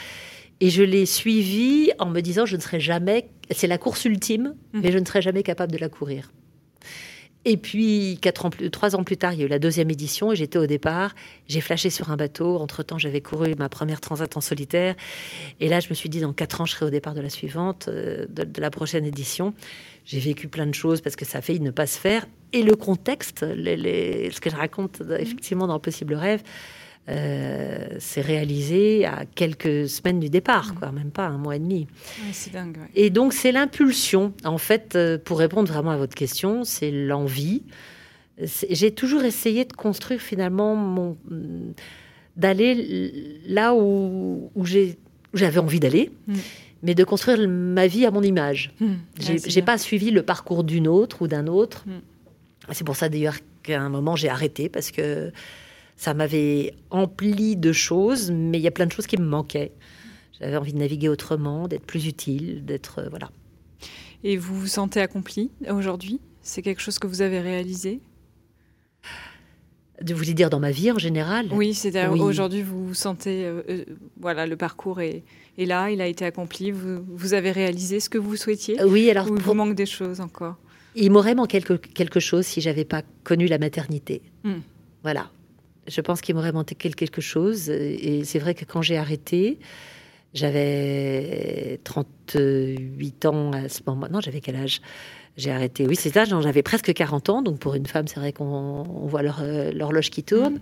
Et 0.60 0.70
je 0.70 0.82
l'ai 0.82 1.04
suivie 1.04 1.90
en 1.98 2.06
me 2.06 2.20
disant 2.20 2.46
je 2.46 2.56
ne 2.56 2.60
serai 2.60 2.78
jamais, 2.78 3.28
c'est 3.50 3.66
la 3.66 3.78
course 3.78 4.04
ultime, 4.04 4.54
mhm. 4.72 4.82
mais 4.82 4.92
je 4.92 4.98
ne 4.98 5.04
serai 5.04 5.20
jamais 5.20 5.42
capable 5.42 5.72
de 5.72 5.78
la 5.78 5.88
courir. 5.88 6.30
Et 7.48 7.56
puis, 7.56 8.18
quatre 8.20 8.44
ans 8.44 8.50
trois 8.72 8.96
ans 8.96 9.04
plus 9.04 9.16
tard, 9.16 9.32
il 9.32 9.38
y 9.38 9.42
a 9.44 9.46
eu 9.46 9.48
la 9.48 9.60
deuxième 9.60 9.88
édition 9.88 10.32
et 10.32 10.36
j'étais 10.36 10.58
au 10.58 10.66
départ. 10.66 11.14
J'ai 11.46 11.60
flashé 11.60 11.90
sur 11.90 12.10
un 12.10 12.16
bateau. 12.16 12.56
Entre-temps, 12.56 12.98
j'avais 12.98 13.20
couru 13.20 13.54
ma 13.56 13.68
première 13.68 14.00
transat 14.00 14.36
en 14.36 14.40
solitaire. 14.40 14.96
Et 15.60 15.68
là, 15.68 15.78
je 15.78 15.88
me 15.88 15.94
suis 15.94 16.08
dit, 16.08 16.20
dans 16.20 16.32
quatre 16.32 16.60
ans, 16.60 16.66
je 16.66 16.72
serai 16.72 16.86
au 16.86 16.90
départ 16.90 17.14
de 17.14 17.20
la 17.20 17.30
suivante, 17.30 17.86
euh, 17.86 18.26
de, 18.28 18.60
la 18.60 18.70
prochaine 18.70 19.04
édition. 19.04 19.54
J'ai 20.04 20.18
vécu 20.18 20.48
plein 20.48 20.66
de 20.66 20.74
choses 20.74 21.00
parce 21.00 21.14
que 21.14 21.24
ça 21.24 21.38
a 21.38 21.40
failli 21.40 21.60
ne 21.60 21.70
pas 21.70 21.86
se 21.86 22.00
faire. 22.00 22.26
Et 22.52 22.64
le 22.64 22.74
contexte, 22.74 23.42
ce 23.42 24.40
que 24.40 24.50
je 24.50 24.56
raconte 24.56 25.00
effectivement 25.16 25.68
dans 25.68 25.78
Possible 25.78 26.14
Rêve, 26.14 26.42
euh, 27.08 27.86
s'est 28.00 28.20
réalisé 28.20 29.06
à 29.06 29.26
quelques 29.36 29.88
semaines 29.88 30.18
du 30.18 30.28
départ, 30.28 30.74
quoi, 30.74 30.90
même 30.90 31.12
pas 31.12 31.26
un 31.26 31.38
mois 31.38 31.54
et 31.54 31.60
demi. 31.60 31.86
c'est 32.32 32.52
dingue. 32.52 32.78
Et 32.96 33.10
donc 33.10 33.32
c'est 33.32 33.52
l'impulsion. 33.52 34.32
En 34.44 34.58
fait, 34.58 34.96
euh, 34.96 35.16
pour 35.16 35.38
répondre 35.38 35.72
vraiment 35.72 35.92
à 35.92 35.96
votre 35.96 36.16
question, 36.16 36.64
c'est 36.64 36.90
l'envie. 36.90 37.62
J'ai 38.42 38.90
toujours 38.90 39.22
essayé 39.22 39.64
de 39.64 39.72
construire 39.72 40.20
finalement 40.20 40.74
mon 40.74 41.16
d'aller 42.36 43.40
là 43.46 43.72
où, 43.74 44.50
où 44.56 44.64
j'avais 45.32 45.58
envie 45.58 45.80
d'aller. 45.80 46.10
Mm. 46.26 46.34
mais 46.82 46.94
de 46.94 47.04
construire 47.04 47.48
ma 47.48 47.86
vie 47.86 48.04
à 48.04 48.10
mon 48.10 48.22
image. 48.22 48.72
Mm. 48.80 48.94
j'ai 49.46 49.62
pas 49.62 49.78
suivi 49.78 50.10
le 50.10 50.22
parcours 50.24 50.64
d'une 50.64 50.88
autre 50.88 51.22
ou 51.22 51.28
d'un 51.28 51.46
autre. 51.46 51.84
Mm. 51.86 52.72
C'est 52.72 52.84
pour 52.84 52.96
ça 52.96 53.08
d'ailleurs 53.08 53.36
qu'à 53.62 53.80
un 53.80 53.90
moment 53.90 54.16
j'ai 54.16 54.28
arrêté 54.28 54.68
parce 54.68 54.90
que 54.90 55.30
ça 55.96 56.14
m'avait 56.14 56.74
empli 56.90 57.56
de 57.56 57.72
choses, 57.72 58.30
mais 58.30 58.58
il 58.58 58.62
y 58.62 58.68
a 58.68 58.70
plein 58.70 58.86
de 58.86 58.92
choses 58.92 59.06
qui 59.06 59.16
me 59.16 59.26
manquaient. 59.26 59.72
J'avais 60.38 60.56
envie 60.56 60.72
de 60.72 60.78
naviguer 60.78 61.08
autrement, 61.08 61.66
d'être 61.68 61.86
plus 61.86 62.06
utile, 62.06 62.64
d'être 62.64 63.00
euh, 63.00 63.08
voilà. 63.08 63.30
Et 64.22 64.36
vous 64.36 64.58
vous 64.58 64.66
sentez 64.66 65.00
accompli 65.00 65.50
aujourd'hui? 65.70 66.20
C'est 66.42 66.62
quelque 66.62 66.80
chose 66.80 66.98
que 66.98 67.06
vous 67.06 67.22
avez 67.22 67.40
réalisé? 67.40 68.00
De 70.02 70.12
vous 70.12 70.24
dire 70.24 70.50
dans 70.50 70.60
ma 70.60 70.70
vie 70.70 70.92
en 70.92 70.98
général? 70.98 71.48
Oui, 71.52 71.72
c'est-à-dire 71.72 72.22
aujourd'hui 72.22 72.60
vous 72.60 72.86
vous 72.88 72.94
sentez, 72.94 73.46
euh, 73.46 73.62
euh, 73.70 73.84
voilà, 74.20 74.46
le 74.46 74.56
parcours 74.56 75.00
est, 75.00 75.22
là, 75.56 75.90
il 75.90 76.02
a 76.02 76.06
été 76.06 76.26
accompli, 76.26 76.70
vous, 76.70 77.02
vous, 77.08 77.32
avez 77.32 77.50
réalisé 77.50 77.98
ce 77.98 78.10
que 78.10 78.18
vous 78.18 78.36
souhaitiez? 78.36 78.82
Oui, 78.84 79.08
alors 79.10 79.26
il 79.28 79.40
vous 79.40 79.54
manque 79.54 79.74
des 79.74 79.86
choses 79.86 80.20
encore? 80.20 80.56
Il 80.96 81.10
m'aurait 81.12 81.34
manqué 81.34 81.62
quelque, 81.62 81.74
quelque 81.74 82.20
chose 82.20 82.44
si 82.44 82.60
j'avais 82.60 82.84
pas 82.84 83.02
connu 83.24 83.46
la 83.46 83.58
maternité. 83.58 84.20
Hmm. 84.44 84.60
Voilà, 85.02 85.30
je 85.88 86.00
pense 86.00 86.20
qu'il 86.20 86.34
m'aurait 86.34 86.52
manqué 86.52 86.74
quelque 86.74 87.20
chose. 87.20 87.70
Et 87.70 88.24
c'est 88.24 88.38
vrai 88.38 88.54
que 88.54 88.64
quand 88.64 88.82
j'ai 88.82 88.96
arrêté, 88.96 89.58
j'avais 90.34 91.80
38 91.84 93.26
ans 93.26 93.52
à 93.52 93.68
ce 93.68 93.80
moment. 93.86 94.06
Non, 94.10 94.20
j'avais 94.20 94.40
quel 94.40 94.56
âge? 94.56 94.80
J'ai 95.36 95.50
arrêté. 95.50 95.86
Oui, 95.86 95.96
c'est 95.96 96.10
ça, 96.10 96.24
j'avais 96.24 96.62
presque 96.62 96.92
40 96.92 97.28
ans. 97.28 97.42
Donc 97.42 97.58
pour 97.58 97.74
une 97.74 97.86
femme, 97.86 98.08
c'est 98.08 98.18
vrai 98.18 98.32
qu'on 98.32 98.82
voit 98.82 99.22
l'horloge 99.22 100.10
qui 100.10 100.22
tourne. 100.22 100.60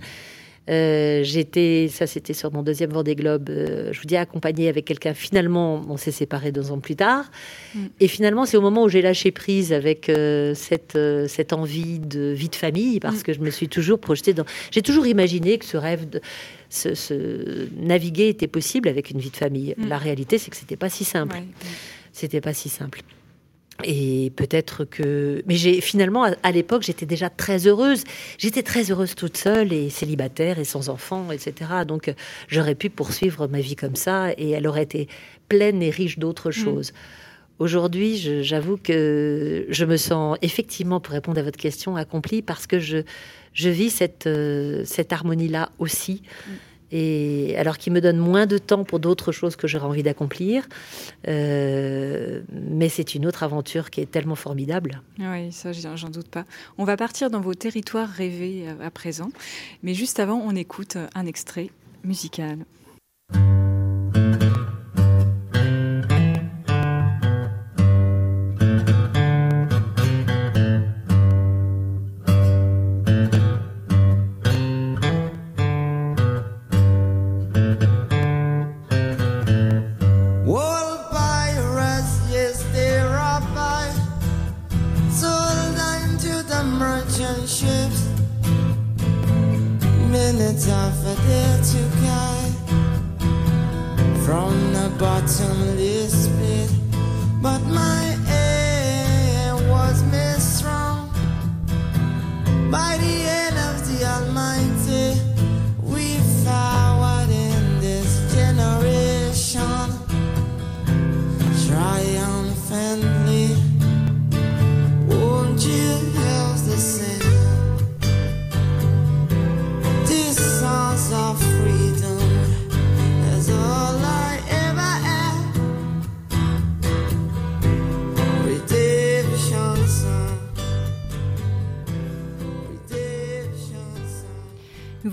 Euh, 0.70 1.22
j'étais, 1.22 1.88
ça 1.92 2.06
c'était 2.06 2.32
sur 2.32 2.50
mon 2.52 2.62
deuxième 2.62 2.90
Vendée 2.90 3.14
Globe, 3.14 3.50
euh, 3.50 3.92
je 3.92 4.00
vous 4.00 4.06
dis 4.06 4.16
accompagnée 4.16 4.68
avec 4.68 4.86
quelqu'un. 4.86 5.12
Finalement, 5.12 5.84
on 5.88 5.96
s'est 5.96 6.10
séparés 6.10 6.52
deux 6.52 6.70
ans 6.70 6.78
plus 6.78 6.96
tard. 6.96 7.30
Mm. 7.74 7.78
Et 8.00 8.08
finalement, 8.08 8.46
c'est 8.46 8.56
au 8.56 8.62
moment 8.62 8.84
où 8.84 8.88
j'ai 8.88 9.02
lâché 9.02 9.30
prise 9.30 9.72
avec 9.72 10.08
euh, 10.08 10.54
cette, 10.54 10.98
cette 11.28 11.52
envie 11.52 11.98
de 11.98 12.32
vie 12.32 12.48
de 12.48 12.56
famille, 12.56 12.98
parce 13.00 13.20
mm. 13.20 13.22
que 13.22 13.32
je 13.34 13.40
me 13.40 13.50
suis 13.50 13.68
toujours 13.68 13.98
projetée 13.98 14.32
dans. 14.32 14.44
J'ai 14.70 14.82
toujours 14.82 15.06
imaginé 15.06 15.58
que 15.58 15.66
ce 15.66 15.76
rêve 15.76 16.08
de 16.08 16.20
ce, 16.70 17.68
naviguer 17.76 18.28
était 18.28 18.48
possible 18.48 18.88
avec 18.88 19.10
une 19.10 19.18
vie 19.18 19.30
de 19.30 19.36
famille. 19.36 19.74
Mm. 19.76 19.88
La 19.88 19.98
réalité, 19.98 20.38
c'est 20.38 20.50
que 20.50 20.56
c'était 20.56 20.76
pas 20.76 20.88
si 20.88 21.04
simple. 21.04 21.36
C'était 22.12 22.40
pas 22.40 22.54
si 22.54 22.68
simple. 22.68 23.02
Et 23.82 24.32
peut-être 24.36 24.84
que. 24.84 25.42
Mais 25.46 25.56
j'ai 25.56 25.80
finalement, 25.80 26.24
à, 26.42 26.52
l'époque, 26.52 26.82
j'étais 26.82 27.06
déjà 27.06 27.28
très 27.28 27.66
heureuse. 27.66 28.04
J'étais 28.38 28.62
très 28.62 28.90
heureuse 28.90 29.14
toute 29.14 29.36
seule 29.36 29.72
et 29.72 29.90
célibataire 29.90 30.58
et 30.58 30.64
sans 30.64 30.88
enfants, 30.88 31.32
etc. 31.32 31.70
Donc 31.86 32.12
j'aurais 32.48 32.76
pu 32.76 32.88
poursuivre 32.88 33.48
ma 33.48 33.60
vie 33.60 33.74
comme 33.74 33.96
ça 33.96 34.32
et 34.38 34.50
elle 34.50 34.68
aurait 34.68 34.84
été 34.84 35.08
pleine 35.48 35.82
et 35.82 35.90
riche 35.90 36.18
d'autres 36.18 36.50
mm. 36.50 36.52
choses. 36.52 36.92
Aujourd'hui, 37.58 38.42
j'avoue 38.42 38.76
que 38.76 39.66
je 39.68 39.84
me 39.84 39.96
sens 39.96 40.36
effectivement, 40.42 41.00
pour 41.00 41.12
répondre 41.12 41.38
à 41.38 41.42
votre 41.42 41.58
question, 41.58 41.96
accomplie 41.96 42.42
parce 42.42 42.66
que 42.66 42.78
je, 42.80 42.98
je 43.52 43.68
vis 43.68 43.90
cette, 43.90 44.26
euh, 44.26 44.82
cette 44.84 45.12
harmonie-là 45.12 45.70
aussi. 45.78 46.22
Mm 46.46 46.52
et 46.92 47.56
alors 47.56 47.78
qu'il 47.78 47.92
me 47.92 48.00
donne 48.00 48.18
moins 48.18 48.46
de 48.46 48.58
temps 48.58 48.84
pour 48.84 49.00
d'autres 49.00 49.32
choses 49.32 49.56
que 49.56 49.66
j'aurais 49.66 49.86
envie 49.86 50.02
d'accomplir. 50.02 50.66
Euh, 51.28 52.42
mais 52.52 52.88
c'est 52.88 53.14
une 53.14 53.26
autre 53.26 53.42
aventure 53.42 53.90
qui 53.90 54.00
est 54.00 54.10
tellement 54.10 54.34
formidable. 54.34 55.02
Oui, 55.18 55.52
ça, 55.52 55.72
j'en 55.72 56.10
doute 56.10 56.28
pas. 56.28 56.44
On 56.78 56.84
va 56.84 56.96
partir 56.96 57.30
dans 57.30 57.40
vos 57.40 57.54
territoires 57.54 58.08
rêvés 58.08 58.66
euh, 58.68 58.86
à 58.86 58.90
présent. 58.90 59.30
Mais 59.82 59.94
juste 59.94 60.20
avant, 60.20 60.40
on 60.44 60.54
écoute 60.54 60.96
un 61.14 61.26
extrait 61.26 61.70
musical. 62.04 62.58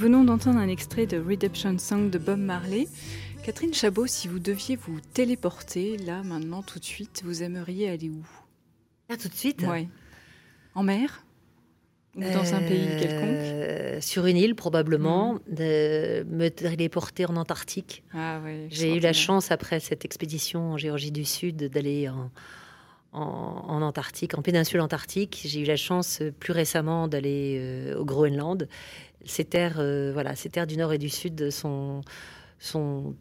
Un 0.04 0.68
extrait 0.68 1.06
de 1.06 1.20
Redemption 1.20 1.78
Song 1.78 2.10
de 2.10 2.18
Bob 2.18 2.40
Marley. 2.40 2.88
Catherine 3.44 3.74
Chabot, 3.74 4.08
si 4.08 4.28
vous 4.28 4.40
deviez 4.40 4.76
vous 4.76 5.00
téléporter 5.14 5.98
là, 5.98 6.24
maintenant, 6.24 6.64
tout 6.64 6.80
de 6.80 6.84
suite, 6.84 7.22
vous 7.24 7.44
aimeriez 7.44 7.90
aller 7.90 8.10
où? 8.10 8.26
Là, 9.10 9.18
tout 9.18 9.28
de 9.28 9.34
suite? 9.36 9.64
Oui. 9.68 9.88
En 10.74 10.82
mer? 10.84 11.24
Ou 12.16 12.22
dans 12.22 12.54
un 12.56 12.60
pays 12.62 12.88
quelconque? 13.00 13.30
euh, 13.30 14.02
Sur 14.02 14.26
une 14.26 14.38
île, 14.38 14.56
probablement. 14.56 15.38
De 15.48 16.26
me 16.30 16.50
téléporter 16.50 17.26
en 17.28 17.36
Antarctique. 17.36 18.04
Ah, 18.14 18.40
oui, 18.44 18.68
J'ai 18.70 18.96
eu 18.96 19.00
la 19.00 19.14
chance, 19.14 19.52
après 19.52 19.80
cette 19.80 20.04
expédition 20.04 20.72
en 20.72 20.78
Géorgie 20.78 21.12
du 21.12 21.26
Sud, 21.26 21.70
d'aller 21.70 22.10
en, 22.10 22.32
en, 23.14 23.82
Antarctique, 23.84 24.36
en 24.38 24.42
péninsule 24.42 24.82
antarctique. 24.82 25.42
J'ai 25.46 25.62
eu 25.62 25.66
la 25.66 25.78
chance 25.78 26.20
euh, 26.22 26.32
plus 26.32 26.54
récemment 26.54 27.08
d'aller 27.08 27.58
euh, 27.60 28.00
au 28.00 28.06
Groenland 28.06 28.68
ces 29.26 29.46
terres, 29.46 29.78
euh, 29.80 30.12
voilà, 30.14 30.36
ces 30.36 30.50
terres 30.50 30.68
du 30.68 30.78
nord 30.78 30.94
et 30.94 30.98
du 30.98 31.10
sud 31.10 31.50
sont 31.52 32.02
sont 32.60 33.16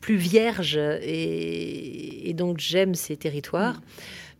plus 0.00 0.16
vierges 0.16 0.78
et, 1.02 2.32
donc 2.34 2.58
j'aime 2.58 2.94
ces 2.94 3.16
territoires. 3.16 3.74
Mm. 3.74 3.80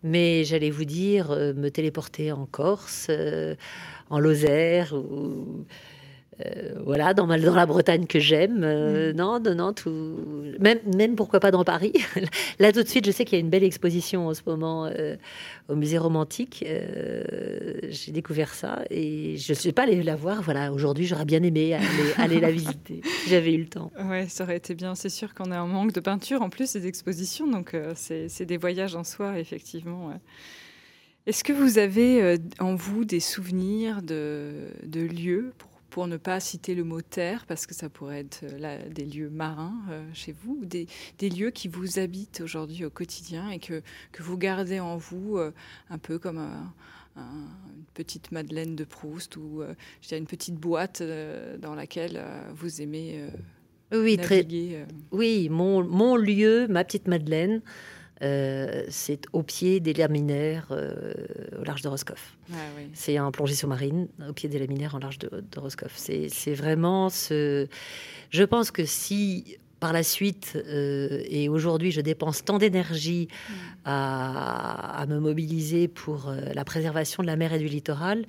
Mais 0.06 0.44
j'allais 0.44 0.70
vous 0.70 0.84
dire, 0.84 1.30
euh, 1.30 1.54
me 1.54 1.70
téléporter 1.70 2.30
en 2.30 2.44
Corse, 2.44 3.06
euh, 3.08 3.56
en 4.10 4.18
Lozère 4.18 4.92
ou 4.92 5.64
euh, 6.40 6.80
voilà, 6.84 7.14
dans, 7.14 7.26
dans, 7.26 7.54
la 7.54 7.66
Bretagne 7.66 8.06
que 8.06 8.18
j'aime. 8.18 8.62
Euh, 8.64 9.12
mm. 9.12 9.16
Non, 9.16 9.40
non, 9.40 9.54
non, 9.54 9.72
tout. 9.72 10.16
Même, 10.58 10.78
même 10.96 11.14
pourquoi 11.14 11.40
pas 11.40 11.50
dans 11.50 11.64
Paris. 11.64 11.92
Là, 12.58 12.72
tout 12.72 12.82
de 12.82 12.88
suite, 12.88 13.06
je 13.06 13.10
sais 13.10 13.24
qu'il 13.24 13.38
y 13.38 13.40
a 13.40 13.44
une 13.44 13.50
belle 13.50 13.64
exposition 13.64 14.28
en 14.28 14.34
ce 14.34 14.42
moment 14.46 14.86
euh, 14.86 15.16
au 15.68 15.76
musée 15.76 15.98
romantique. 15.98 16.64
J'ai 17.88 18.12
découvert 18.12 18.54
ça 18.54 18.82
et 18.90 19.36
je 19.36 19.52
ne 19.52 19.56
suis 19.56 19.72
pas 19.72 19.82
allée 19.82 20.02
la 20.02 20.16
voir. 20.16 20.42
Voilà, 20.42 20.72
aujourd'hui, 20.72 21.06
j'aurais 21.06 21.24
bien 21.24 21.42
aimé 21.42 21.78
aller, 22.16 22.40
la 22.40 22.50
visiter 22.50 23.00
si 23.22 23.30
j'avais 23.30 23.52
eu 23.54 23.58
le 23.58 23.68
temps. 23.68 23.92
Ouais, 24.04 24.26
ça 24.28 24.44
aurait 24.44 24.56
été 24.56 24.74
bien. 24.74 24.94
C'est 24.94 25.08
sûr 25.08 25.34
qu'on 25.34 25.52
est 25.52 25.56
en 25.56 25.68
manque 25.68 25.92
de 25.92 26.00
peinture 26.00 26.42
en 26.42 26.50
plus, 26.50 26.72
des 26.72 26.86
expositions. 26.86 27.46
Donc, 27.46 27.76
c'est 27.94 28.44
des 28.44 28.56
voyages 28.56 28.96
en 28.96 29.04
soi, 29.04 29.38
effectivement. 29.38 30.12
Est-ce 31.26 31.44
que 31.44 31.52
vous 31.52 31.78
avez 31.78 32.38
en 32.58 32.74
vous 32.74 33.04
des 33.04 33.20
souvenirs 33.20 34.02
de, 34.02 34.52
de 34.84 35.00
lieux 35.00 35.52
pour 35.58 35.73
pour 35.94 36.08
ne 36.08 36.16
pas 36.16 36.40
citer 36.40 36.74
le 36.74 36.82
mot 36.82 37.02
terre, 37.02 37.44
parce 37.46 37.68
que 37.68 37.74
ça 37.74 37.88
pourrait 37.88 38.18
être 38.18 38.40
euh, 38.42 38.58
là, 38.58 38.78
des 38.78 39.04
lieux 39.04 39.30
marins 39.30 39.76
euh, 39.90 40.04
chez 40.12 40.32
vous, 40.32 40.58
des, 40.64 40.88
des, 41.18 41.30
lieux 41.30 41.52
qui 41.52 41.68
vous 41.68 42.00
habitent 42.00 42.40
aujourd'hui 42.40 42.84
au 42.84 42.90
quotidien 42.90 43.48
et 43.50 43.60
que, 43.60 43.80
que 44.10 44.24
vous 44.24 44.36
gardez 44.36 44.80
en 44.80 44.96
vous 44.96 45.38
euh, 45.38 45.52
un 45.90 45.98
peu 45.98 46.18
comme 46.18 46.40
une 47.14 47.84
petite 47.94 48.32
Madeleine 48.32 48.74
de 48.74 48.82
Proust 48.82 49.36
ou 49.36 49.62
je 50.02 50.08
dirais 50.08 50.18
une 50.18 50.26
petite 50.26 50.56
boîte 50.56 51.00
dans 51.60 51.76
laquelle 51.76 52.20
vous 52.56 52.82
aimez 52.82 53.28
oui, 53.92 54.16
naviguer, 54.16 54.84
très, 54.84 54.86
oui, 55.12 55.48
mon, 55.48 55.84
mon 55.84 56.16
lieu, 56.16 56.66
ma 56.66 56.82
petite 56.82 57.06
Madeleine. 57.06 57.62
Euh, 58.22 58.84
c'est 58.88 59.26
au 59.32 59.42
pied 59.42 59.80
des 59.80 59.92
laminaires 59.92 60.68
euh, 60.70 61.12
au 61.60 61.64
large 61.64 61.82
de 61.82 61.88
Roscoff. 61.88 62.36
Ah 62.52 62.56
c'est 62.92 63.16
un 63.16 63.30
plongée 63.32 63.54
sous-marine 63.54 64.08
au 64.28 64.32
pied 64.32 64.48
des 64.48 64.58
laminaires 64.58 64.94
en 64.94 64.98
large 64.98 65.18
de, 65.18 65.28
de 65.50 65.60
Roscoff. 65.60 65.92
C'est 65.96 66.54
vraiment 66.54 67.08
ce. 67.08 67.66
Je 68.30 68.44
pense 68.44 68.70
que 68.70 68.84
si 68.84 69.56
par 69.80 69.92
la 69.92 70.04
suite 70.04 70.52
euh, 70.54 71.22
et 71.28 71.48
aujourd'hui 71.48 71.90
je 71.90 72.00
dépense 72.00 72.44
tant 72.44 72.58
d'énergie 72.58 73.28
mm. 73.28 73.52
à, 73.84 75.04
me 75.08 75.18
mobiliser 75.18 75.88
pour 75.88 76.32
la 76.54 76.64
préservation 76.64 77.22
de 77.22 77.26
la 77.26 77.36
mer 77.36 77.52
et 77.52 77.58
du 77.58 77.66
littoral, 77.66 78.24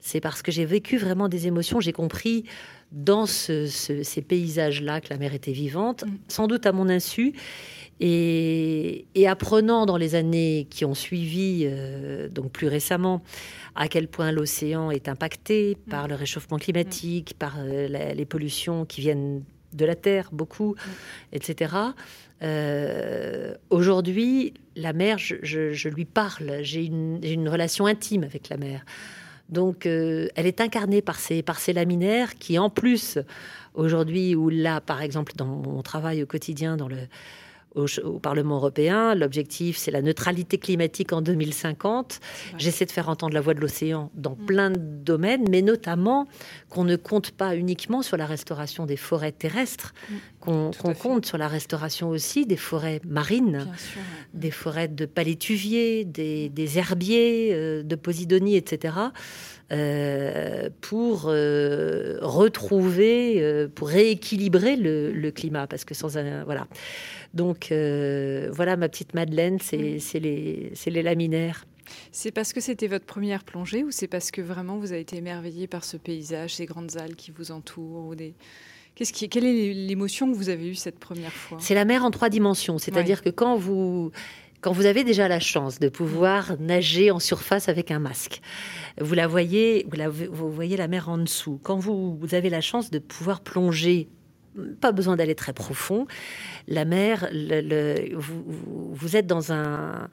c'est 0.00 0.20
parce 0.20 0.42
que 0.42 0.52
j'ai 0.52 0.64
vécu 0.64 0.96
vraiment 0.96 1.28
des 1.28 1.48
émotions. 1.48 1.80
J'ai 1.80 1.92
compris 1.92 2.44
dans 2.92 3.26
ces 3.26 4.24
paysages-là 4.26 5.00
que 5.00 5.08
la 5.10 5.18
mer 5.18 5.34
était 5.34 5.52
vivante, 5.52 6.04
mm. 6.04 6.18
sans 6.28 6.46
doute 6.46 6.66
à 6.66 6.72
mon 6.72 6.88
insu. 6.88 7.34
Et, 8.00 9.06
apprenant 9.26 9.86
dans 9.86 9.96
les 9.96 10.14
années 10.14 10.66
qui 10.70 10.84
ont 10.84 10.94
suivi, 10.94 11.64
euh, 11.64 12.28
donc 12.28 12.52
plus 12.52 12.68
récemment, 12.68 13.22
à 13.74 13.88
quel 13.88 14.08
point 14.08 14.32
l'océan 14.32 14.90
est 14.90 15.08
impacté 15.08 15.76
mm. 15.86 15.90
par 15.90 16.08
le 16.08 16.14
réchauffement 16.14 16.58
climatique, 16.58 17.34
par 17.38 17.56
euh, 17.58 18.14
les 18.14 18.24
pollutions 18.24 18.84
qui 18.84 19.00
viennent 19.00 19.42
de 19.72 19.84
la 19.84 19.96
Terre, 19.96 20.30
beaucoup, 20.32 20.74
mm. 20.74 20.90
etc. 21.32 21.74
Euh, 22.42 23.54
aujourd'hui, 23.70 24.54
la 24.76 24.92
mer, 24.92 25.18
je, 25.18 25.88
lui 25.88 26.04
parle, 26.04 26.58
j'ai 26.62 26.84
une, 26.84 27.48
relation 27.48 27.86
intime 27.86 28.22
avec 28.22 28.48
la 28.48 28.56
mer. 28.56 28.84
Donc, 29.48 29.86
elle 29.86 30.46
est 30.46 30.60
incarnée 30.60 31.00
par 31.00 31.18
ces, 31.18 31.42
par 31.42 31.58
ces 31.58 31.72
laminaires 31.72 32.34
qui, 32.34 32.58
en 32.58 32.68
plus, 32.68 33.18
aujourd'hui, 33.74 34.34
ou 34.34 34.50
là, 34.50 34.82
par 34.82 35.00
exemple, 35.00 35.32
dans 35.36 35.46
mon 35.46 35.82
travail 35.82 36.22
au 36.22 36.26
quotidien, 36.26 36.76
dans 36.76 36.86
le 36.86 36.98
au, 37.78 38.18
Parlement 38.18 38.56
européen. 38.56 39.14
L'objectif, 39.14 39.76
c'est 39.76 39.90
la 39.90 40.02
neutralité 40.02 40.58
climatique 40.58 41.12
en 41.12 41.22
2050. 41.22 42.20
J'essaie 42.58 42.84
de 42.84 42.90
faire 42.90 43.08
entendre 43.08 43.34
la 43.34 43.40
voix 43.40 43.54
de 43.54 43.60
l'océan 43.60 44.10
dans 44.14 44.36
mm. 44.36 44.46
plein 44.46 44.70
de 44.70 44.78
domaines, 44.78 45.44
mais 45.50 45.62
notamment 45.62 46.26
qu'on 46.68 46.84
ne 46.84 46.96
compte 46.96 47.30
pas 47.30 47.56
uniquement 47.56 48.02
sur 48.02 48.16
la 48.16 48.26
restauration 48.26 48.86
des 48.86 48.96
forêts 48.96 49.32
terrestres, 49.32 49.94
mm. 50.10 50.14
qu'on 50.40 50.94
compte 50.94 51.26
sur 51.26 51.38
la 51.38 51.48
restauration 51.48 52.08
aussi 52.08 52.46
des 52.46 52.56
forêts 52.56 53.00
marines, 53.04 53.66
des 54.34 54.50
forêts 54.50 54.88
de 54.88 55.06
palétuviers, 55.06 56.04
des, 56.04 56.78
herbiers, 56.78 57.50
euh, 57.52 57.82
de 57.82 57.96
posidonie, 57.96 58.56
etc. 58.56 58.94
Euh, 59.70 60.70
pour 60.80 61.26
euh, 61.26 62.16
retrouver, 62.22 63.68
pour 63.74 63.88
rééquilibrer 63.88 64.76
le, 64.76 65.12
le, 65.12 65.30
climat, 65.30 65.66
parce 65.66 65.84
que 65.84 65.92
sans 65.92 66.16
un 66.16 66.42
voilà. 66.44 66.66
Donc 67.34 67.70
euh, 67.70 68.48
voilà, 68.50 68.76
ma 68.76 68.88
petite 68.88 69.14
Madeleine, 69.14 69.58
c'est 69.60 70.00
les, 70.14 70.72
les 70.86 71.02
laminaires. 71.02 71.66
C'est 72.12 72.30
parce 72.30 72.52
que 72.52 72.60
c'était 72.60 72.86
votre 72.86 73.06
première 73.06 73.44
plongée 73.44 73.84
ou 73.84 73.90
c'est 73.90 74.08
parce 74.08 74.30
que 74.30 74.40
vraiment 74.40 74.78
vous 74.78 74.92
avez 74.92 75.00
été 75.00 75.16
émerveillé 75.16 75.66
par 75.66 75.84
ce 75.84 75.96
paysage, 75.96 76.54
ces 76.54 76.66
grandes 76.66 76.96
algues 76.96 77.16
qui 77.16 77.30
vous 77.30 77.50
entourent 77.50 78.06
ou 78.08 78.14
des... 78.14 78.34
Qu'est-ce 78.94 79.12
qui, 79.12 79.28
quelle 79.28 79.44
est 79.44 79.72
l'émotion 79.72 80.30
que 80.30 80.36
vous 80.36 80.48
avez 80.48 80.70
eue 80.70 80.74
cette 80.74 80.98
première 80.98 81.32
fois? 81.32 81.58
C'est 81.60 81.74
la 81.74 81.84
mer 81.84 82.04
en 82.04 82.10
trois 82.10 82.28
dimensions, 82.28 82.78
c'est-à-dire 82.78 83.22
que 83.22 83.30
quand 83.30 83.56
vous 83.56 84.10
quand 84.60 84.72
vous 84.72 84.86
avez 84.86 85.04
déjà 85.04 85.28
la 85.28 85.40
chance 85.40 85.78
de 85.78 85.88
pouvoir 85.88 86.58
nager 86.58 87.10
en 87.10 87.18
surface 87.18 87.68
avec 87.68 87.90
un 87.90 87.98
masque, 87.98 88.40
vous 89.00 89.14
la 89.14 89.26
voyez, 89.26 89.86
vous, 89.90 90.26
vous 90.30 90.50
voyez 90.50 90.76
la 90.76 90.88
mer 90.88 91.08
en 91.08 91.18
dessous. 91.18 91.60
Quand 91.62 91.78
vous, 91.78 92.16
vous, 92.16 92.34
avez 92.34 92.50
la 92.50 92.60
chance 92.60 92.90
de 92.90 92.98
pouvoir 92.98 93.40
plonger 93.40 94.08
pas 94.80 94.92
besoin 94.92 95.16
d'aller 95.16 95.34
très 95.34 95.52
profond. 95.52 96.06
La 96.66 96.84
mer, 96.84 97.28
vous, 97.32 99.16
êtes 99.16 99.26
dans 99.26 99.52
un, 99.52 100.08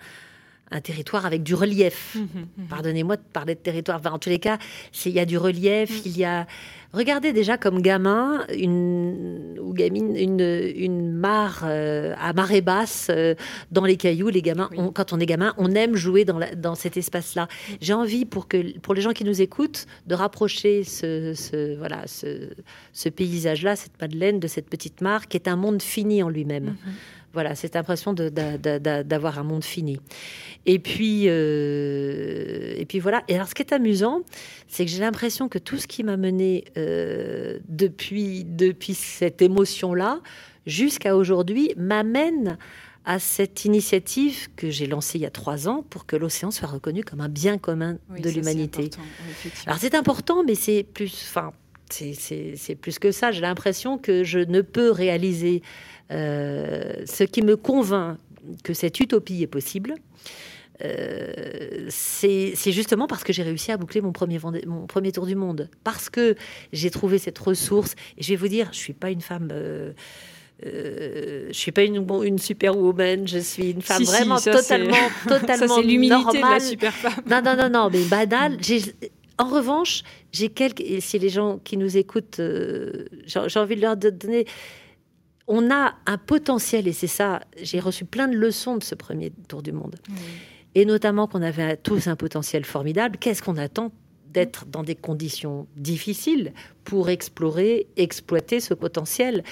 territoire 0.84 1.26
avec 1.26 1.43
du 1.43 1.55
relief. 1.55 2.16
Mmh, 2.16 2.20
mmh, 2.20 2.39
mmh. 2.57 2.68
Pardonnez-moi 2.68 3.18
de 3.18 3.22
parler 3.34 3.55
de 3.55 3.59
territoire. 3.59 4.01
en 4.05 4.20
tous 4.20 4.30
les 4.30 4.39
cas, 4.39 4.57
il 5.05 5.11
y 5.11 5.20
a 5.20 5.26
du 5.26 5.38
relief, 5.38 6.01
il 6.05 6.18
y 6.18 6.26
a 6.26 6.47
Regardez 6.95 7.34
déjà 7.34 7.57
comme 7.57 7.82
gamin 7.82 8.45
une, 8.57 9.59
ou 9.61 9.74
gamine 9.74 10.16
une, 10.16 10.39
une 10.78 11.11
mare 11.11 11.63
euh, 11.66 12.16
à 12.18 12.32
marée 12.32 12.61
basse 12.61 13.07
euh, 13.09 13.36
dans 13.70 13.84
les 13.84 13.97
cailloux. 13.97 14.30
Les 14.30 14.41
gamins, 14.41 14.70
quand 14.93 15.11
on 15.11 15.20
est 15.20 15.26
gamin, 15.26 15.53
on 15.57 15.74
aime 15.74 15.97
jouer 15.97 16.24
dans, 16.24 16.39
dans 16.55 16.74
cet 16.74 16.95
espace-là. 16.95 17.49
J'ai 17.82 17.91
envie 17.91 18.24
pour 18.24 18.47
que 18.47 18.80
pour 18.80 18.93
les 18.93 19.01
gens 19.01 19.11
qui 19.11 19.26
nous 19.26 19.41
écoutent 19.41 19.88
de 20.07 20.16
rapprocher 20.16 20.86
ce, 20.86 21.34
ce 21.34 21.76
voilà 21.78 22.03
ce, 22.07 22.51
ce 22.93 23.09
paysage-là, 23.09 23.76
cette 23.76 23.99
Madeleine 23.99 24.39
de 24.39 24.47
cette 24.47 24.70
petite 24.70 25.01
mare 25.01 25.28
qui 25.28 25.36
est 25.36 25.49
un 25.49 25.57
monde 25.57 25.82
fini 25.82 26.24
en 26.24 26.30
lui-même. 26.30 26.78
Voilà, 27.36 27.54
cette 27.54 27.76
impression 27.76 28.14
d'avoir 28.14 29.40
un 29.40 29.44
monde 29.44 29.64
fini. 29.64 30.00
Et 30.66 30.80
puis, 30.80 31.26
euh, 31.28 32.74
et 32.78 32.86
puis 32.86 33.00
voilà. 33.00 33.24
Et 33.28 33.36
alors, 33.36 33.50
ce 33.50 33.54
qui 33.54 33.62
est 33.62 33.74
amusant, 33.74 34.22
c'est 34.70 34.86
que 34.86 34.92
j'ai 34.92 35.02
l'impression 35.02 35.50
que 35.50 35.60
tout 35.60 35.78
ce 35.78 35.86
qui 35.86 36.06
m'a 36.06 36.16
mené 36.16 36.64
euh, 36.78 37.60
depuis, 37.68 38.46
depuis 38.46 38.94
cette 38.94 39.42
émotion-là 39.42 40.22
jusqu'à 40.66 41.18
aujourd'hui 41.18 41.74
m'amène 41.76 42.58
à 43.04 43.20
cette 43.20 43.66
initiative 43.66 44.48
que 44.56 44.70
j'ai 44.70 44.88
lancée 44.88 45.20
il 45.20 45.22
y 45.22 45.28
a 45.28 45.30
trois 45.30 45.68
ans 45.68 45.84
pour 45.90 46.06
que 46.06 46.16
l'océan 46.16 46.52
soit 46.52 46.70
reconnu 46.70 47.04
comme 47.04 47.20
un 47.20 47.30
bien 47.30 47.58
commun 47.58 47.98
de 48.18 48.30
l'humanité. 48.30 48.90
Alors 49.68 49.78
c'est 49.78 49.94
important, 49.94 50.44
mais 50.44 50.56
c'est 50.56 50.84
plus, 50.84 51.28
enfin, 51.30 51.52
c'est 51.90 52.76
plus 52.80 52.98
que 52.98 53.12
ça. 53.12 53.32
J'ai 53.32 53.42
l'impression 53.42 53.98
que 53.98 54.24
je 54.24 54.40
ne 54.40 54.62
peux 54.62 54.90
réaliser 54.90 55.62
ce 56.10 57.24
qui 57.24 57.41
me 57.41 57.56
convainc 57.56 58.18
que 58.64 58.74
cette 58.74 58.99
utopie 58.99 59.41
est 59.43 59.47
possible. 59.47 59.95
Euh, 60.84 61.86
c'est 61.89 62.72
justement 62.72 63.08
parce 63.08 63.24
que 63.24 63.32
j'ai 63.32 63.43
réussi 63.43 63.72
à 63.72 63.78
boucler 63.78 64.01
mon 64.01 64.12
premier, 64.12 64.39
mon 64.66 64.88
premier 64.88 65.12
tour 65.12 65.26
du 65.26 65.36
monde, 65.36 65.70
parce 65.84 66.10
que 66.10 66.36
j'ai 66.74 66.89
trouvé 66.89 67.18
cette 67.18 67.38
ressource. 67.38 67.95
Et 68.18 68.24
je 68.24 68.30
vais 68.30 68.36
vous 68.36 68.47
dire, 68.47 68.70
je 68.72 68.78
suis 68.78 68.93
pas 68.93 69.10
une 69.10 69.22
femme. 69.22 69.49
Euh, 69.51 69.93
je 70.64 71.53
suis 71.53 71.72
pas 71.72 71.84
une, 71.84 72.06
une 72.24 72.39
superwoman, 72.39 73.28
je 73.28 73.39
suis 73.39 73.72
une 73.72 73.82
femme 73.82 74.03
vraiment 74.03 74.39
totalement, 74.39 74.95
totalement 75.28 75.80
l'humilité 75.80 76.41
de 76.41 76.82
la. 76.82 77.41
Non, 77.41 77.41
non, 77.43 77.62
non, 77.62 77.70
non, 77.70 77.89
mais 77.91 78.03
banale. 78.06 78.58
En 79.38 79.49
revanche, 79.49 80.03
j'ai 80.32 80.47
quelques. 80.47 80.80
Et 80.82 81.01
si 81.01 81.20
les 81.20 81.28
gens 81.30 81.60
qui 81.64 81.76
nous 81.76 81.97
écoutent, 81.97 82.41
j'ai 83.26 83.60
envie 83.60 83.76
de 83.76 83.82
leur 83.82 83.97
donner 83.97 84.45
on 85.48 85.72
a 85.72 85.96
un 86.06 86.18
potentiel, 86.18 86.88
et 86.88 86.93
c'est 86.93 87.08
ça, 87.08 87.41
j'ai 87.62 87.80
reçu 87.80 88.06
plein 88.06 88.28
de 88.28 88.36
leçons 88.36 88.78
de 88.78 88.84
ce 88.84 88.96
premier 88.96 89.32
tour 89.48 89.62
du 89.62 89.72
monde. 89.72 89.96
Et 90.74 90.86
notamment 90.86 91.28
qu'on 91.28 91.41
avait 91.41 91.78
tous 91.78 92.08
un 92.08 92.16
potentiel 92.16 92.66
formidable. 92.66 93.18
Qu'est-ce 93.18 93.41
qu'on 93.41 93.58
attend 93.58 93.91
d'être 94.36 94.66
dans 94.66 94.84
des 94.84 94.96
conditions 94.96 95.66
difficiles 95.78 96.52
pour 96.84 97.10
explorer, 97.10 97.88
exploiter 97.96 98.60
ce 98.60 98.74
potentiel 98.74 99.43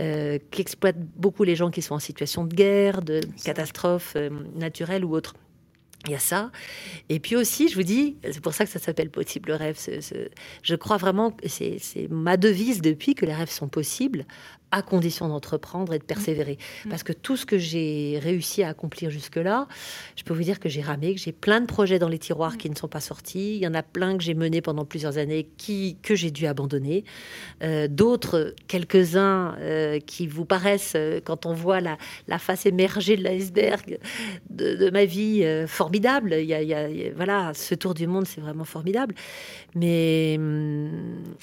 euh, 0.00 0.38
qu'exploitent 0.50 0.98
beaucoup 1.16 1.44
les 1.44 1.54
gens 1.54 1.70
qui 1.70 1.80
sont 1.80 1.94
en 1.94 2.00
situation 2.00 2.44
de 2.44 2.52
guerre, 2.52 3.02
de 3.02 3.20
catastrophe 3.44 4.14
euh, 4.16 4.30
naturelle 4.56 5.04
ou 5.04 5.14
autre. 5.14 5.34
Il 6.06 6.10
y 6.10 6.16
a 6.16 6.18
ça. 6.18 6.50
Et 7.08 7.20
puis 7.20 7.36
aussi, 7.36 7.68
je 7.68 7.76
vous 7.76 7.84
dis, 7.84 8.16
c'est 8.24 8.40
pour 8.40 8.54
ça 8.54 8.64
que 8.64 8.70
ça 8.72 8.80
s'appelle 8.80 9.10
possible 9.10 9.52
rêve. 9.52 9.78
je 10.62 10.74
crois 10.74 10.96
vraiment 10.96 11.30
que 11.30 11.46
c'est 11.46 12.08
ma 12.10 12.36
devise 12.36 12.80
depuis 12.82 13.14
que 13.14 13.24
les 13.24 13.34
rêves 13.34 13.50
sont 13.50 13.68
possibles 13.68 14.26
à 14.72 14.80
condition 14.80 15.28
d'entreprendre 15.28 15.92
et 15.92 15.98
de 15.98 16.04
persévérer. 16.04 16.58
Mm. 16.84 16.88
Parce 16.88 17.02
que 17.02 17.12
tout 17.12 17.36
ce 17.36 17.44
que 17.44 17.58
j'ai 17.58 18.18
réussi 18.20 18.62
à 18.62 18.70
accomplir 18.70 19.10
jusque-là, 19.10 19.68
je 20.16 20.24
peux 20.24 20.32
vous 20.32 20.42
dire 20.42 20.58
que 20.58 20.70
j'ai 20.70 20.80
ramé, 20.80 21.14
que 21.14 21.20
j'ai 21.20 21.30
plein 21.30 21.60
de 21.60 21.66
projets 21.66 21.98
dans 21.98 22.08
les 22.08 22.18
tiroirs 22.18 22.54
mm. 22.54 22.56
qui 22.56 22.70
ne 22.70 22.74
sont 22.74 22.88
pas 22.88 23.00
sortis. 23.00 23.56
Il 23.56 23.62
y 23.62 23.66
en 23.66 23.74
a 23.74 23.82
plein 23.82 24.16
que 24.16 24.24
j'ai 24.24 24.34
menés 24.34 24.62
pendant 24.62 24.86
plusieurs 24.86 25.18
années 25.18 25.46
qui, 25.58 25.98
que 26.02 26.14
j'ai 26.14 26.30
dû 26.30 26.46
abandonner. 26.46 27.04
Euh, 27.62 27.86
d'autres, 27.86 28.54
quelques-uns 28.66 29.56
euh, 29.60 30.00
qui 30.00 30.26
vous 30.26 30.46
paraissent, 30.46 30.94
euh, 30.96 31.20
quand 31.22 31.44
on 31.44 31.52
voit 31.52 31.80
la, 31.80 31.98
la 32.26 32.38
face 32.38 32.64
émergée 32.64 33.16
de 33.16 33.22
l'iceberg 33.22 33.98
de, 34.48 34.90
ma 34.90 35.04
vie, 35.04 35.44
formidable. 35.66 36.34
Il 36.38 36.46
y, 36.46 36.54
a, 36.54 36.62
il 36.62 36.68
y, 36.68 36.74
a, 36.74 37.12
voilà, 37.14 37.52
ce 37.54 37.74
tour 37.74 37.92
du 37.92 38.06
monde, 38.06 38.26
c'est 38.26 38.40
vraiment 38.40 38.64
formidable. 38.64 39.14
Mais 39.74 40.36
hum, 40.38 40.90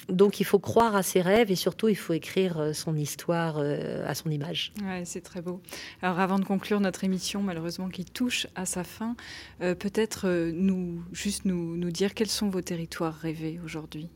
donc, 0.08 0.40
il 0.40 0.44
faut 0.44 0.58
croire 0.58 0.96
à 0.96 1.04
ses 1.04 1.20
rêves 1.20 1.52
et 1.52 1.56
surtout, 1.56 1.88
il 1.88 1.96
faut 1.96 2.12
écrire 2.12 2.70
son 2.74 2.96
histoire 2.96 3.19
euh, 3.28 4.06
à 4.06 4.14
son 4.14 4.30
image. 4.30 4.72
Ouais, 4.82 5.04
c'est 5.04 5.20
très 5.20 5.42
beau. 5.42 5.60
Alors 6.02 6.20
avant 6.20 6.38
de 6.38 6.44
conclure 6.44 6.80
notre 6.80 7.04
émission, 7.04 7.42
malheureusement 7.42 7.88
qui 7.88 8.04
touche 8.04 8.46
à 8.54 8.66
sa 8.66 8.84
fin, 8.84 9.16
euh, 9.60 9.74
peut-être 9.74 10.50
nous 10.52 11.02
juste 11.12 11.44
nous, 11.44 11.76
nous 11.76 11.90
dire 11.90 12.14
quels 12.14 12.28
sont 12.28 12.48
vos 12.48 12.62
territoires 12.62 13.14
rêvés 13.14 13.60
aujourd'hui? 13.64 14.08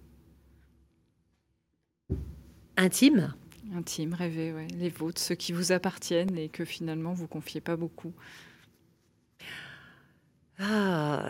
Intime 2.76 3.34
Intime, 3.74 4.12
rêvés, 4.14 4.52
ouais. 4.52 4.66
les 4.76 4.90
vôtres, 4.90 5.20
ceux 5.20 5.34
qui 5.34 5.52
vous 5.52 5.72
appartiennent 5.72 6.36
et 6.36 6.48
que 6.48 6.64
finalement 6.64 7.14
vous 7.14 7.26
confiez 7.26 7.60
pas 7.60 7.76
beaucoup. 7.76 8.12
Ah, 10.58 11.26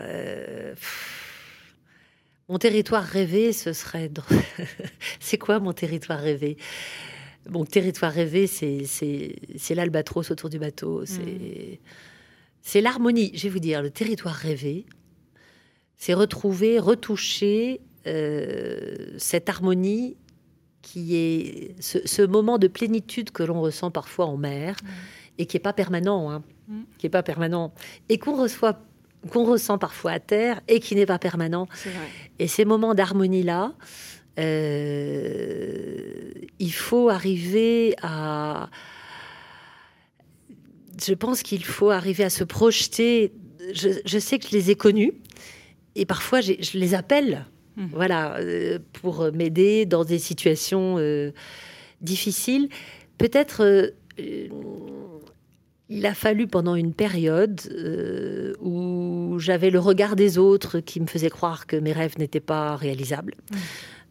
mon 2.47 2.59
territoire 2.59 3.03
rêvé, 3.03 3.53
ce 3.53 3.73
serait. 3.73 4.11
c'est 5.19 5.39
quoi 5.39 5.59
mon 5.59 5.73
territoire 5.73 6.19
rêvé? 6.19 6.57
Mon 7.49 7.65
territoire 7.65 8.11
rêvé, 8.11 8.47
c'est 8.47 9.75
l'albatros 9.75 10.31
autour 10.31 10.49
du 10.49 10.59
bateau. 10.59 11.03
C'est 11.05 12.79
mmh. 12.79 12.83
l'harmonie. 12.83 13.31
Je 13.33 13.43
vais 13.43 13.49
vous 13.49 13.59
dire, 13.59 13.81
le 13.81 13.91
territoire 13.91 14.33
rêvé, 14.33 14.85
c'est 15.95 16.13
retrouver, 16.13 16.79
retoucher 16.79 17.81
euh, 18.07 18.95
cette 19.17 19.49
harmonie 19.49 20.17
qui 20.81 21.15
est 21.15 21.75
ce, 21.81 22.21
moment 22.21 22.59
de 22.59 22.67
plénitude 22.67 23.31
que 23.31 23.41
l'on 23.41 23.59
ressent 23.61 23.89
parfois 23.89 24.27
en 24.27 24.37
mer 24.37 24.75
mmh. 24.83 24.87
et 25.39 25.45
qui 25.45 25.55
n'est 25.55 25.61
pas 25.61 25.73
permanent, 25.73 26.29
hein, 26.29 26.43
mmh. 26.67 26.81
qui 26.97 27.07
est 27.07 27.09
pas 27.09 27.23
permanent, 27.23 27.73
et 28.09 28.17
qu'on 28.19 28.39
reçoit 28.39 28.79
qu'on 29.29 29.45
ressent 29.45 29.77
parfois 29.77 30.11
à 30.11 30.19
terre 30.19 30.61
et 30.67 30.79
qui 30.79 30.95
n'est 30.95 31.05
pas 31.05 31.19
permanent. 31.19 31.67
Et 32.39 32.47
ces 32.47 32.65
moments 32.65 32.93
d'harmonie-là, 32.93 33.73
euh, 34.39 36.31
il 36.59 36.73
faut 36.73 37.09
arriver 37.09 37.95
à... 38.01 38.69
Je 41.05 41.13
pense 41.13 41.43
qu'il 41.43 41.65
faut 41.65 41.89
arriver 41.89 42.23
à 42.23 42.29
se 42.29 42.43
projeter. 42.43 43.33
Je, 43.73 44.19
sais 44.19 44.39
que 44.39 44.47
je 44.47 44.55
les 44.55 44.71
ai 44.71 44.75
connus 44.75 45.13
et 45.95 46.05
parfois 46.05 46.39
je 46.41 46.77
les 46.77 46.93
appelle, 46.93 47.45
mmh. 47.75 47.87
voilà, 47.91 48.37
euh, 48.37 48.79
pour 48.93 49.29
m'aider 49.33 49.85
dans 49.85 50.05
des 50.05 50.19
situations 50.19 50.95
euh, 50.97 51.31
difficiles. 52.01 52.69
Peut-être 53.17 53.91
il 55.89 56.05
a 56.05 56.13
fallu 56.13 56.47
pendant 56.47 56.75
une 56.75 56.93
période 56.93 57.61
euh, 57.71 58.53
où 58.59 59.37
j'avais 59.39 59.69
le 59.69 59.79
regard 59.79 60.15
des 60.15 60.37
autres 60.37 60.79
qui 60.79 60.99
me 60.99 61.05
faisait 61.05 61.29
croire 61.29 61.67
que 61.67 61.75
mes 61.75 61.91
rêves 61.91 62.17
n'étaient 62.17 62.39
pas 62.39 62.75
réalisables. 62.75 63.35
Mmh. 63.51 63.55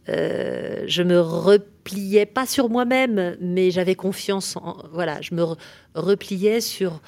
Euh, 0.09 0.85
je 0.87 1.03
me 1.03 1.21
repliais 1.21 2.27
pas 2.27 2.47
sur 2.47 2.69
moi-même, 2.69 3.37
mais 3.41 3.71
j'avais 3.71 3.95
confiance 3.95 4.57
en 4.57 4.77
voilà, 4.93 5.21
je 5.21 5.35
me 5.35 5.45
repliais 5.95 6.61
sur 6.61 7.01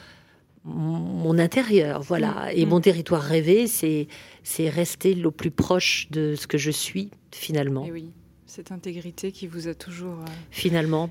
mon 0.64 1.38
intérieur, 1.38 2.03
voilà. 2.03 2.47
Mmh. 2.47 2.51
Et 2.57 2.66
mmh. 2.66 2.68
mon 2.68 2.80
territoire 2.80 3.22
rêvé, 3.22 3.66
c'est 3.66 4.09
c'est 4.42 4.68
rester 4.68 5.14
le 5.14 5.30
plus 5.30 5.51
proche 5.51 6.09
de 6.11 6.34
ce 6.34 6.47
que 6.47 6.59
je 6.59 6.70
suis 6.70 7.11
finalement. 7.32 7.84
Et 7.84 7.92
oui 7.92 8.11
cette 8.57 8.72
intégrité 8.72 9.32
qui 9.32 9.47
vous 9.47 9.68
a 9.68 9.74
toujours 9.74 10.20
euh, 10.20 10.30
finalement 10.51 11.11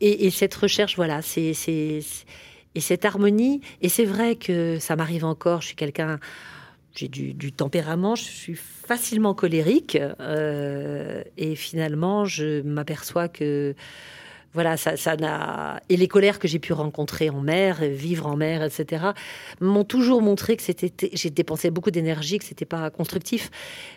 et, 0.00 0.30
cette 0.30 0.54
recherche 0.54 0.96
voilà 0.96 1.22
c'est 1.22 1.52
et 1.68 2.80
cette 2.80 3.04
harmonie 3.04 3.60
et 3.80 3.88
c'est 3.88 4.04
vrai 4.04 4.34
que 4.34 4.78
ça 4.80 4.96
m'arrive 4.96 5.24
encore 5.24 5.60
je 5.60 5.68
suis 5.68 5.76
quelqu'un 5.76 6.18
j'ai 6.96 7.08
du, 7.08 7.52
tempérament 7.52 8.14
je 8.14 8.24
suis 8.24 8.54
facilement 8.54 9.34
colérique 9.34 9.98
euh, 10.20 11.22
et 11.36 11.54
finalement 11.54 12.24
je 12.24 12.62
m'aperçois 12.62 13.28
que 13.28 13.74
voilà, 14.56 14.78
ça, 14.78 14.96
ça 14.96 15.16
n'a 15.16 15.82
et 15.90 15.98
les 15.98 16.08
colères 16.08 16.38
que 16.38 16.48
j'ai 16.48 16.58
pu 16.58 16.72
rencontrer 16.72 17.28
en 17.28 17.42
mer, 17.42 17.82
vivre 17.82 18.26
en 18.26 18.36
mer, 18.36 18.62
etc., 18.62 19.08
m'ont 19.60 19.84
toujours 19.84 20.22
montré 20.22 20.56
que 20.56 20.62
c'était, 20.62 21.10
j'ai 21.12 21.28
dépensé 21.28 21.70
beaucoup 21.70 21.90
d'énergie, 21.90 22.38
que 22.38 22.44
c'était 22.46 22.64
pas 22.64 22.88
constructif. 22.88 23.50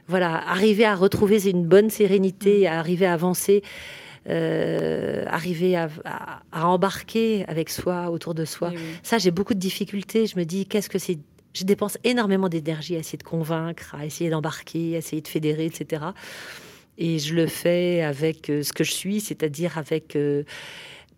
Voilà, 0.10 0.36
arriver 0.50 0.84
à 0.84 0.96
retrouver 0.96 1.50
une 1.50 1.66
bonne 1.66 1.90
sérénité, 1.90 2.68
à 2.68 2.78
arriver 2.78 3.06
à 3.06 3.14
avancer. 3.14 3.64
Euh, 4.30 5.24
arriver 5.28 5.78
à, 5.78 5.90
embarquer 6.52 7.46
avec 7.48 7.70
soi, 7.70 8.12
autour 8.12 8.36
de 8.36 8.44
soi. 8.44 8.72
Ça, 9.02 9.18
j'ai 9.18 9.32
beaucoup 9.32 9.54
de 9.54 9.60
difficultés. 9.60 10.28
Je 10.28 10.38
me 10.38 10.44
dis, 10.44 10.66
qu'est-ce 10.66 10.90
que 10.90 11.00
c'est 11.00 11.18
Je 11.54 11.64
dépense 11.64 11.98
énormément 12.04 12.50
d'énergie 12.50 12.96
à 12.96 13.00
essayer 13.00 13.18
de 13.18 13.24
convaincre, 13.24 13.96
à 13.96 14.06
essayer 14.06 14.30
d'embarquer, 14.30 14.96
à 14.96 15.00
essayer 15.00 15.22
de 15.22 15.28
fédérer, 15.28 15.66
etc. 15.66 16.06
Et 16.98 17.18
je 17.18 17.34
le 17.34 17.48
fais 17.48 18.02
avec 18.02 18.50
euh, 18.50 18.62
ce 18.62 18.74
que 18.74 18.84
je 18.84 18.92
suis, 18.92 19.22
c'est-à-dire 19.22 19.78
avec 19.78 20.16
euh, 20.16 20.44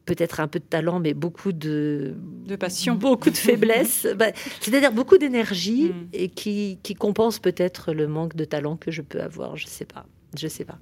peut-être 0.06 0.40
un 0.40 0.48
peu 0.48 0.60
de 0.60 0.66
talent, 0.66 1.00
mais 1.00 1.14
beaucoup 1.14 1.52
de, 1.52 2.14
de 2.46 2.56
passion, 2.56 2.96
beaucoup 2.96 3.30
de 3.30 3.38
faiblesse, 3.38 4.08
bah, 4.16 4.28
c'est-à-dire 4.60 4.92
beaucoup 4.92 5.18
d'énergie 5.18 5.90
mm. 5.90 6.08
et 6.14 6.30
qui, 6.30 6.80
qui 6.84 6.94
compense 6.94 7.40
peut-être 7.40 7.94
le 7.94 8.08
manque 8.08 8.36
de 8.36 8.46
talent 8.46 8.78
que 8.78 8.92
je 8.92 9.02
peux 9.02 9.22
avoir. 9.22 9.58
Je 9.58 9.66
ne 9.66 9.70
sais 9.70 9.86
pas 9.86 10.06
je 10.38 10.48
sais 10.48 10.66
pas. 10.66 10.78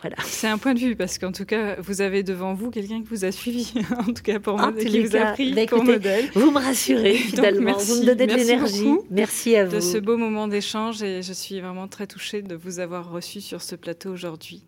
Voilà. 0.00 0.16
C'est 0.24 0.48
un 0.48 0.58
point 0.58 0.74
de 0.74 0.78
vue 0.78 0.96
parce 0.96 1.18
qu'en 1.18 1.32
tout 1.32 1.44
cas, 1.44 1.76
vous 1.80 2.00
avez 2.00 2.22
devant 2.22 2.54
vous 2.54 2.70
quelqu'un 2.70 3.02
qui 3.02 3.08
vous 3.08 3.24
a 3.24 3.32
suivi, 3.32 3.72
en 3.98 4.12
tout 4.12 4.22
cas 4.22 4.38
pour 4.38 4.58
moi, 4.58 4.72
qui 4.72 5.00
vous 5.00 5.16
a 5.16 5.32
pris 5.32 5.52
bah, 5.52 5.76
modèle. 5.82 6.30
Vous 6.34 6.50
me 6.50 6.58
rassurez 6.58 7.14
finalement, 7.14 7.64
merci, 7.64 7.92
vous 7.92 8.00
me 8.00 8.06
donnez 8.06 8.26
de 8.26 8.34
l'énergie. 8.34 8.88
Merci 9.10 9.56
à 9.56 9.64
vous 9.64 9.76
de 9.76 9.80
ce 9.80 9.98
beau 9.98 10.16
moment 10.16 10.48
d'échange 10.48 11.02
et 11.02 11.22
je 11.22 11.32
suis 11.32 11.60
vraiment 11.60 11.88
très 11.88 12.06
touchée 12.06 12.42
de 12.42 12.54
vous 12.54 12.78
avoir 12.78 13.10
reçu 13.10 13.40
sur 13.40 13.62
ce 13.62 13.76
plateau 13.76 14.10
aujourd'hui. 14.10 14.62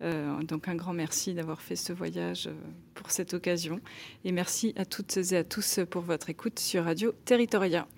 Euh, 0.00 0.42
donc 0.42 0.68
un 0.68 0.76
grand 0.76 0.92
merci 0.92 1.34
d'avoir 1.34 1.60
fait 1.60 1.74
ce 1.74 1.92
voyage 1.92 2.46
euh, 2.46 2.52
pour 2.94 3.10
cette 3.10 3.34
occasion 3.34 3.80
et 4.24 4.30
merci 4.30 4.72
à 4.76 4.84
toutes 4.84 5.16
et 5.16 5.36
à 5.36 5.42
tous 5.42 5.80
pour 5.90 6.02
votre 6.02 6.30
écoute 6.30 6.60
sur 6.60 6.84
Radio 6.84 7.12
Territoria. 7.24 7.88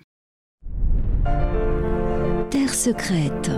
Terre 2.49 2.73
secrète 2.73 3.51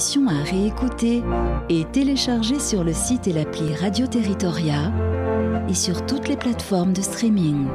à 0.00 0.42
réécouter 0.50 1.22
et 1.68 1.84
télécharger 1.92 2.58
sur 2.58 2.84
le 2.84 2.94
site 2.94 3.28
et 3.28 3.34
l'appli 3.34 3.74
Radio 3.74 4.06
Territoria 4.06 4.90
et 5.68 5.74
sur 5.74 6.06
toutes 6.06 6.26
les 6.26 6.38
plateformes 6.38 6.94
de 6.94 7.02
streaming. 7.02 7.66